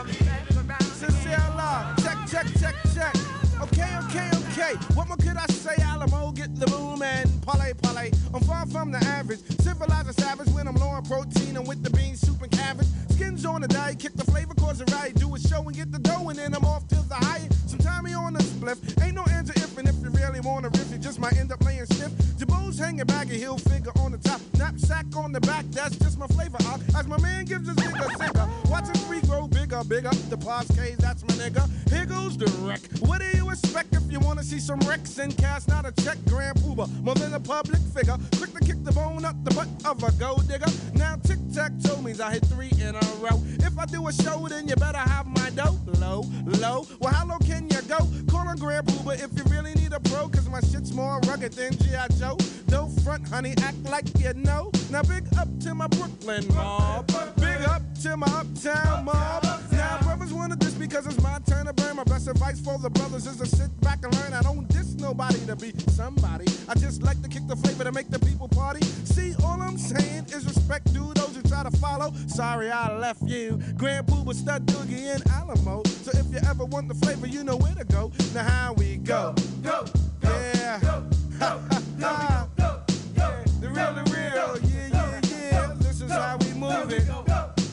Sincere 0.94 1.43
love. 1.57 1.97
Check, 2.05 2.19
check, 2.31 2.47
check, 2.61 2.77
check. 2.94 3.16
Okay, 3.61 3.98
okay, 4.05 4.31
okay. 4.47 4.74
What 4.94 5.09
more 5.09 5.16
could 5.16 5.36
I 5.36 5.47
say? 5.47 5.74
Alamo, 5.82 6.31
get 6.31 6.55
the 6.55 6.66
boom 6.66 7.03
and 7.03 7.28
parlay, 7.43 7.73
parlay. 7.73 8.12
I'm 8.32 8.43
far 8.43 8.65
from 8.66 8.93
the 8.93 8.98
average. 8.98 9.40
Civilized 9.59 10.07
and 10.07 10.16
savage 10.16 10.51
when 10.51 10.69
I'm 10.69 10.77
low 10.77 10.86
on 10.86 11.05
protein. 11.05 11.57
I'm 11.57 11.65
with 11.65 11.82
the 11.82 11.90
beans, 11.90 12.20
soup, 12.20 12.43
and 12.43 12.53
cabbage. 12.53 12.86
Skins 13.09 13.26
on 13.47 13.60
the 13.60 13.68
diet, 13.68 13.98
kick 13.98 14.14
the 14.14 14.24
flavor, 14.24 14.55
cause 14.55 14.81
it 14.81 14.90
right. 14.93 15.14
Do 15.14 15.35
a 15.35 15.39
show 15.39 15.62
and 15.62 15.74
get 15.74 15.93
the 15.93 15.98
dough, 15.98 16.28
and 16.28 16.39
then 16.39 16.55
I'm 16.55 16.64
off 16.64 16.86
to 16.89 16.97
the 17.09 17.14
high. 17.14 17.48
Sometime 17.66 18.05
me 18.05 18.14
on 18.14 18.35
the 18.35 18.40
spliff. 18.40 18.78
Ain't 19.02 19.14
no 19.14 19.24
answer 19.31 19.52
if 19.56 19.77
and 19.78 19.89
if 19.89 19.94
you 20.02 20.10
really 20.10 20.40
wanna 20.40 20.68
riff, 20.68 20.90
you 20.90 20.98
just 20.98 21.18
might 21.18 21.36
end 21.36 21.52
up 21.52 21.64
laying 21.64 21.86
stiff. 21.86 22.10
Jabos 22.39 22.78
hanging 22.78 23.05
back, 23.06 23.31
a 23.31 23.35
heel 23.35 23.59
figure 23.59 23.93
on 24.01 24.12
the 24.12 24.18
top. 24.18 24.40
Knapsack 24.59 25.06
on 25.16 25.32
the 25.32 25.40
back, 25.40 25.64
that's 25.70 25.97
just 25.97 26.18
my 26.18 26.27
flavor. 26.28 26.59
Uh, 26.66 26.78
as 26.97 27.06
my 27.06 27.18
man 27.20 27.44
gives 27.44 27.68
his 27.68 27.77
nigga 27.77 28.16
singer. 28.18 28.48
Watching 28.70 28.94
three 29.06 29.20
grow 29.23 29.47
bigger, 29.47 29.82
bigger. 29.85 30.10
The 30.31 30.36
pause 30.36 30.68
K's, 30.68 30.97
that's 30.98 31.23
my 31.23 31.35
nigga. 31.35 31.68
Here 31.90 32.06
goes 32.06 32.36
the 32.36 32.47
wreck. 32.66 32.81
What 33.01 33.20
do 33.20 33.36
you 33.36 33.51
expect 33.51 33.94
if 33.94 34.10
you 34.10 34.20
wanna 34.20 34.43
see 34.43 34.59
some 34.59 34.81
wrecks 34.81 35.18
and 35.18 35.36
cast 35.36 35.68
not 35.68 35.86
a 35.86 35.93
check? 36.02 36.18
Grand 36.27 36.56
Puba, 36.59 36.89
more 37.02 37.14
than 37.14 37.35
a 37.35 37.40
public 37.40 37.81
figure. 37.94 38.16
Quick 38.36 38.52
to 38.55 38.60
kick 38.60 38.82
the 38.85 38.93
bone 38.93 39.24
up 39.24 39.36
the 39.44 39.55
butt 39.55 39.68
of 39.85 40.02
a 40.02 40.12
gold 40.12 40.48
digger. 40.48 40.70
Now 40.94 41.16
tic 41.16 41.39
tac 41.55 41.73
toe 41.82 42.01
means 42.02 42.20
I 42.20 42.32
hit 42.32 42.44
three 42.47 42.73
in 42.81 42.94
a 42.94 43.06
row. 43.20 43.35
If 43.60 43.78
I 43.78 43.86
do 43.86 44.06
a 44.08 44.12
show, 44.12 44.46
then 44.48 44.68
you 44.68 44.76
better 44.76 44.98
have 44.98 45.26
my 45.26 45.50
dough. 45.50 45.78
Low, 45.98 46.24
low. 46.44 46.86
Well, 47.00 47.12
how 47.12 47.26
low 47.26 47.38
can 47.38 47.68
you 47.70 47.80
go? 47.82 47.98
Call 48.28 48.48
on 48.48 48.56
Grand 48.56 48.86
Puba 48.86 49.14
if 49.14 49.36
you 49.36 49.44
really 49.52 49.74
need 49.74 49.92
a 49.92 50.00
pro, 50.00 50.28
cause 50.28 50.48
my 50.48 50.60
shit's 50.60 50.92
more 50.92 51.20
rugged 51.26 51.52
than 51.52 51.76
G.I. 51.78 52.08
Joe. 52.18 52.36
Don't 52.68 52.90
front, 53.02 53.28
honey, 53.28 53.54
act 53.62 53.82
like 53.84 54.06
you 54.18 54.34
know. 54.34 54.70
Now 54.90 55.02
big 55.02 55.24
up 55.38 55.48
to 55.60 55.74
my 55.74 55.86
Brooklyn 55.88 56.46
mob. 56.54 57.06
Big 57.36 57.60
up 57.62 57.82
to 58.02 58.16
my 58.16 58.26
uptown 58.26 59.04
mob. 59.04 59.44
Now 59.72 59.98
brothers 60.02 60.32
wanna 60.32 60.56
diss 60.56 60.74
because 60.74 61.06
it's 61.06 61.20
my 61.22 61.38
turn 61.46 61.66
to 61.66 61.72
burn. 61.72 61.96
My 61.96 62.04
best 62.04 62.28
advice 62.28 62.60
for 62.60 62.78
the 62.78 62.90
brothers 62.90 63.26
is 63.26 63.36
to 63.38 63.46
sit 63.46 63.70
back 63.80 64.04
and 64.04 64.14
learn. 64.16 64.32
I 64.32 64.42
don't 64.42 64.68
diss 64.68 64.94
nobody 64.94 65.38
to 65.46 65.56
be 65.56 65.72
somebody. 65.90 66.46
I 66.68 66.74
just 66.74 67.02
like 67.02 67.20
to 67.22 67.28
kick 67.28 67.46
the 67.46 67.56
flavor 67.56 67.84
to 67.84 67.92
make 67.92 68.10
the 68.10 68.18
people 68.18 68.48
party. 68.48 68.84
See, 69.04 69.34
all 69.44 69.60
I'm 69.60 69.78
saying 69.78 70.26
is 70.34 70.44
respect 70.46 70.88
who 70.90 71.14
try 71.48 71.62
to 71.62 71.70
follow. 71.78 72.12
Sorry 72.27 72.70
I 72.70 72.97
left 72.97 73.23
you. 73.23 73.60
Grand 73.77 74.06
Puba 74.06 74.35
Stud 74.35 74.66
Doogie 74.66 75.14
in 75.14 75.31
Alamo. 75.31 75.82
So 75.85 76.10
if 76.14 76.27
you 76.32 76.39
ever 76.48 76.64
want 76.64 76.89
the 76.89 76.94
flavor, 76.94 77.27
you 77.27 77.44
know 77.44 77.56
where 77.56 77.74
to 77.74 77.85
go. 77.85 78.12
Now 78.35 78.44
how 78.44 78.73
we 78.74 78.97
go? 78.97 79.35
Go, 79.62 79.85
go, 80.20 80.28
yeah. 80.55 80.81
Go, 80.81 81.05
go, 81.39 81.60
go, 81.98 82.48
go, 82.56 82.81
go, 83.16 83.44
The 83.60 83.68
real, 83.68 83.94
the 83.94 84.02
real, 84.12 84.59
yeah, 84.70 84.89
yeah, 84.93 85.20
yeah. 85.52 85.74
This 85.78 86.01
is 86.01 86.10
how 86.10 86.36
we 86.39 86.52
move 86.55 86.93
it. 86.93 87.05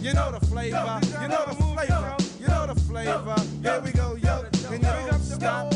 You 0.01 0.13
know 0.13 0.31
the 0.31 0.45
flavor, 0.45 0.99
you 1.21 1.27
know 1.29 1.45
the 1.45 1.55
flavor, 1.55 2.15
you 2.39 2.47
know 2.47 2.67
the 2.67 2.75
flavor. 2.75 3.35
Here 3.61 3.79
we 3.79 3.91
go, 3.91 4.15
yo, 4.15 4.45
and 4.69 4.83
you 4.83 5.09
don't 5.09 5.21
stop. 5.21 5.72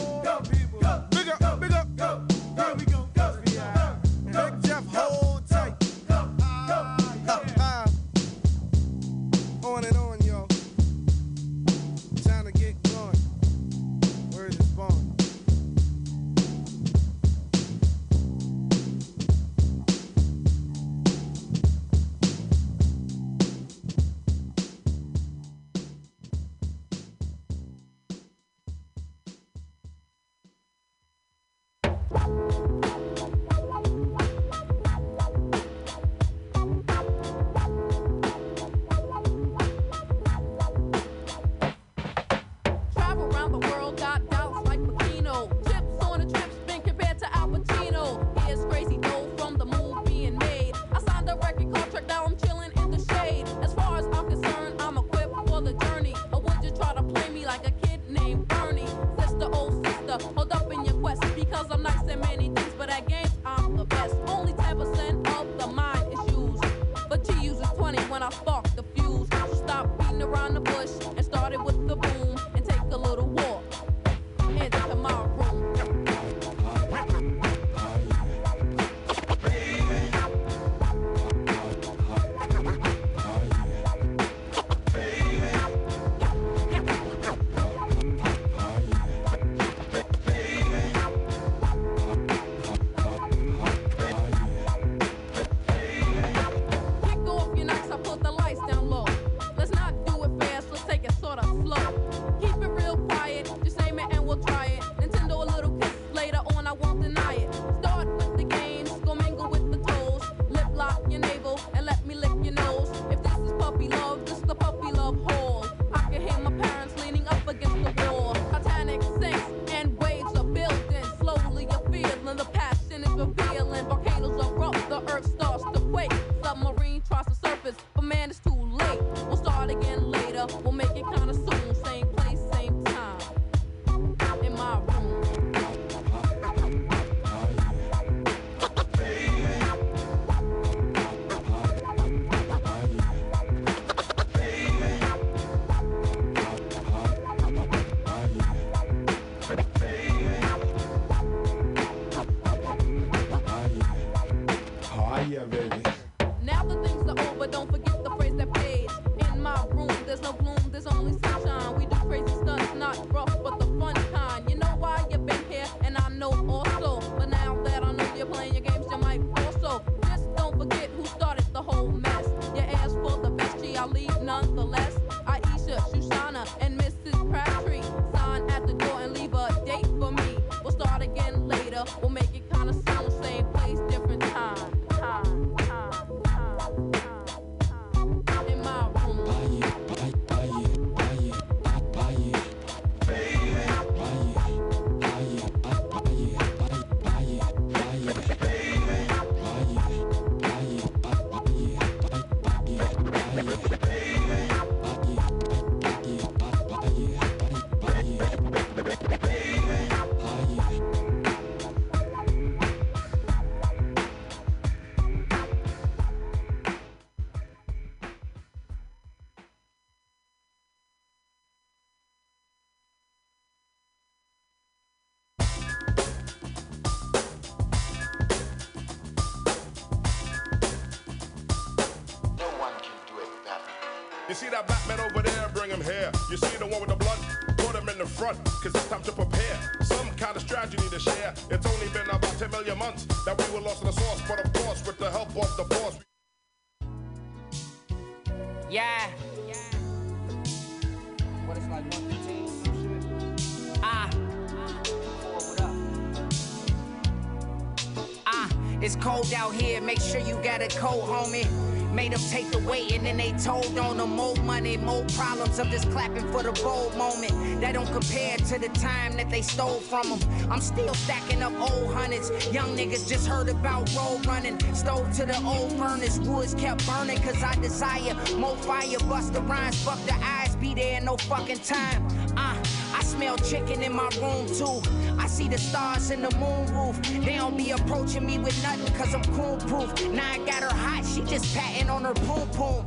They 269.38 269.44
stole 269.44 269.80
from 269.80 270.10
them. 270.10 270.52
I'm 270.52 270.62
still 270.62 270.96
stacking 270.96 271.44
up 271.44 271.54
old 271.62 271.94
hundreds. 271.94 272.32
Young 272.52 272.76
niggas 272.76 273.08
just 273.08 273.28
heard 273.28 273.50
about 273.50 273.88
road 273.96 274.26
running. 274.26 274.58
Stole 274.74 275.06
to 275.14 275.28
the 275.28 275.40
old 275.46 275.74
furnace. 275.74 276.18
Woods 276.20 276.56
kept 276.56 276.88
burning 276.88 277.22
cause 277.22 277.44
I 277.44 277.54
desire 277.62 278.16
more 278.36 278.58
fire. 278.58 278.98
Bust 279.08 279.34
the 279.34 279.42
rhymes, 279.42 279.84
fuck 279.84 280.04
the 280.08 280.16
eyes, 280.24 280.56
be 280.56 280.74
there 280.74 280.98
in 280.98 281.06
no 281.06 281.18
fucking 281.18 281.60
time. 281.60 282.08
Uh, 282.36 282.58
I 282.96 283.04
smell 283.04 283.38
chicken 283.38 283.84
in 283.84 283.94
my 283.94 284.10
room 284.20 284.48
too. 284.48 284.82
I 285.20 285.28
see 285.28 285.48
the 285.48 285.60
stars 285.60 286.10
in 286.10 286.24
the 286.24 286.36
moon 286.38 286.66
roof. 286.74 287.00
They 287.24 287.36
don't 287.36 287.56
be 287.56 287.70
approaching 287.72 288.26
me 288.26 288.40
with 288.40 288.60
nothing 288.64 288.92
cause 288.96 289.14
I'm 289.14 289.24
cool 289.36 289.58
proof. 289.70 289.92
Now 290.14 290.32
I 290.32 290.40
got 290.40 290.64
her 290.64 290.76
hot, 290.76 291.06
she 291.06 291.22
just 291.22 291.56
patting 291.56 291.92
on 291.92 292.06
her 292.06 292.16
poom 292.26 292.48
poom. 292.58 292.84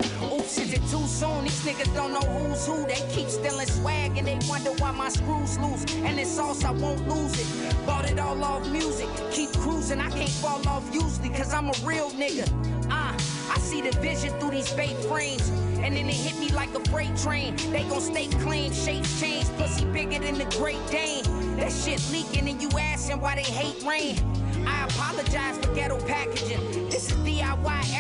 Is 0.59 0.73
it 0.73 0.83
too 0.91 1.07
soon? 1.07 1.45
These 1.45 1.63
niggas 1.63 1.95
don't 1.95 2.13
know 2.13 2.21
who's 2.21 2.67
who. 2.67 2.85
They 2.87 3.01
keep 3.11 3.29
stealing 3.29 3.67
swag 3.67 4.19
and 4.19 4.27
they 4.27 4.39
wonder 4.49 4.73
why 4.73 4.91
my 4.91 5.09
screws 5.09 5.59
loose. 5.59 5.85
And 5.95 6.19
it's 6.19 6.31
sauce, 6.31 6.65
I 6.65 6.73
won't 6.73 7.07
lose 7.09 7.39
it. 7.39 7.87
Bought 7.87 8.11
it 8.11 8.19
all 8.19 8.43
off 8.43 8.69
music. 8.69 9.09
Keep 9.31 9.53
cruising, 9.59 10.01
I 10.01 10.11
can't 10.11 10.29
fall 10.29 10.67
off 10.69 10.85
usually 10.93 11.29
cause 11.31 11.55
I'm 11.55 11.69
a 11.69 11.75
real 11.85 12.11
nigga. 12.11 12.49
Uh, 12.91 13.15
I 13.51 13.59
see 13.59 13.81
the 13.81 13.93
vision 14.01 14.33
through 14.41 14.51
these 14.51 14.69
fake 14.69 14.97
frames. 15.09 15.49
And 15.83 15.97
then 15.97 16.09
it 16.09 16.15
hit 16.15 16.39
me 16.39 16.49
like 16.53 16.75
a 16.75 16.81
freight 16.91 17.17
train. 17.17 17.57
They 17.71 17.85
gon' 17.85 18.01
stay 18.01 18.27
clean, 18.27 18.73
shapes 18.73 19.21
change, 19.21 19.49
pussy 19.57 19.85
bigger 19.87 20.19
than 20.19 20.37
the 20.37 20.45
Great 20.59 20.85
Dane. 20.91 21.25
That 21.57 21.73
shit 21.73 22.03
leaking 22.11 22.49
and 22.49 22.61
you 22.61 22.69
asking 22.79 23.21
why 23.21 23.37
they 23.37 23.43
hate 23.43 23.83
rain. 23.85 24.19
I 24.67 24.85
apologize 24.85 25.59
for 25.59 25.73
ghetto 25.75 25.99
packaging. 26.07 26.91
This 26.91 27.11
is 27.11 27.17
DIY 27.19 28.00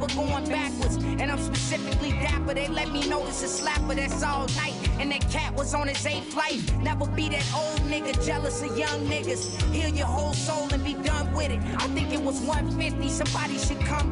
never 0.00 0.14
going 0.14 0.48
backwards. 0.48 0.96
And 0.96 1.30
I'm 1.30 1.38
specifically 1.38 2.10
dapper. 2.12 2.54
They 2.54 2.68
let 2.68 2.90
me 2.90 3.08
know 3.08 3.24
this 3.26 3.42
is 3.42 3.60
slapper 3.60 3.94
that's 3.94 4.22
all 4.22 4.46
night. 4.56 4.74
And 4.98 5.10
that 5.12 5.28
cat 5.30 5.54
was 5.54 5.74
on 5.74 5.88
his 5.88 6.04
eighth 6.06 6.32
flight. 6.32 6.60
Never 6.82 7.06
be 7.06 7.28
that 7.30 7.44
old 7.54 7.80
nigga 7.80 8.24
jealous 8.24 8.62
of 8.62 8.76
young 8.76 9.06
niggas. 9.06 9.60
Heal 9.72 9.88
your 9.90 10.06
whole 10.06 10.34
soul 10.34 10.68
and 10.72 10.84
be 10.84 10.94
done 10.94 11.32
with 11.34 11.50
it. 11.50 11.60
I 11.76 11.86
think 11.88 12.12
it 12.12 12.22
was 12.22 12.40
150. 12.40 13.08
Somebody 13.08 13.58
should 13.58 13.80
come 13.80 14.08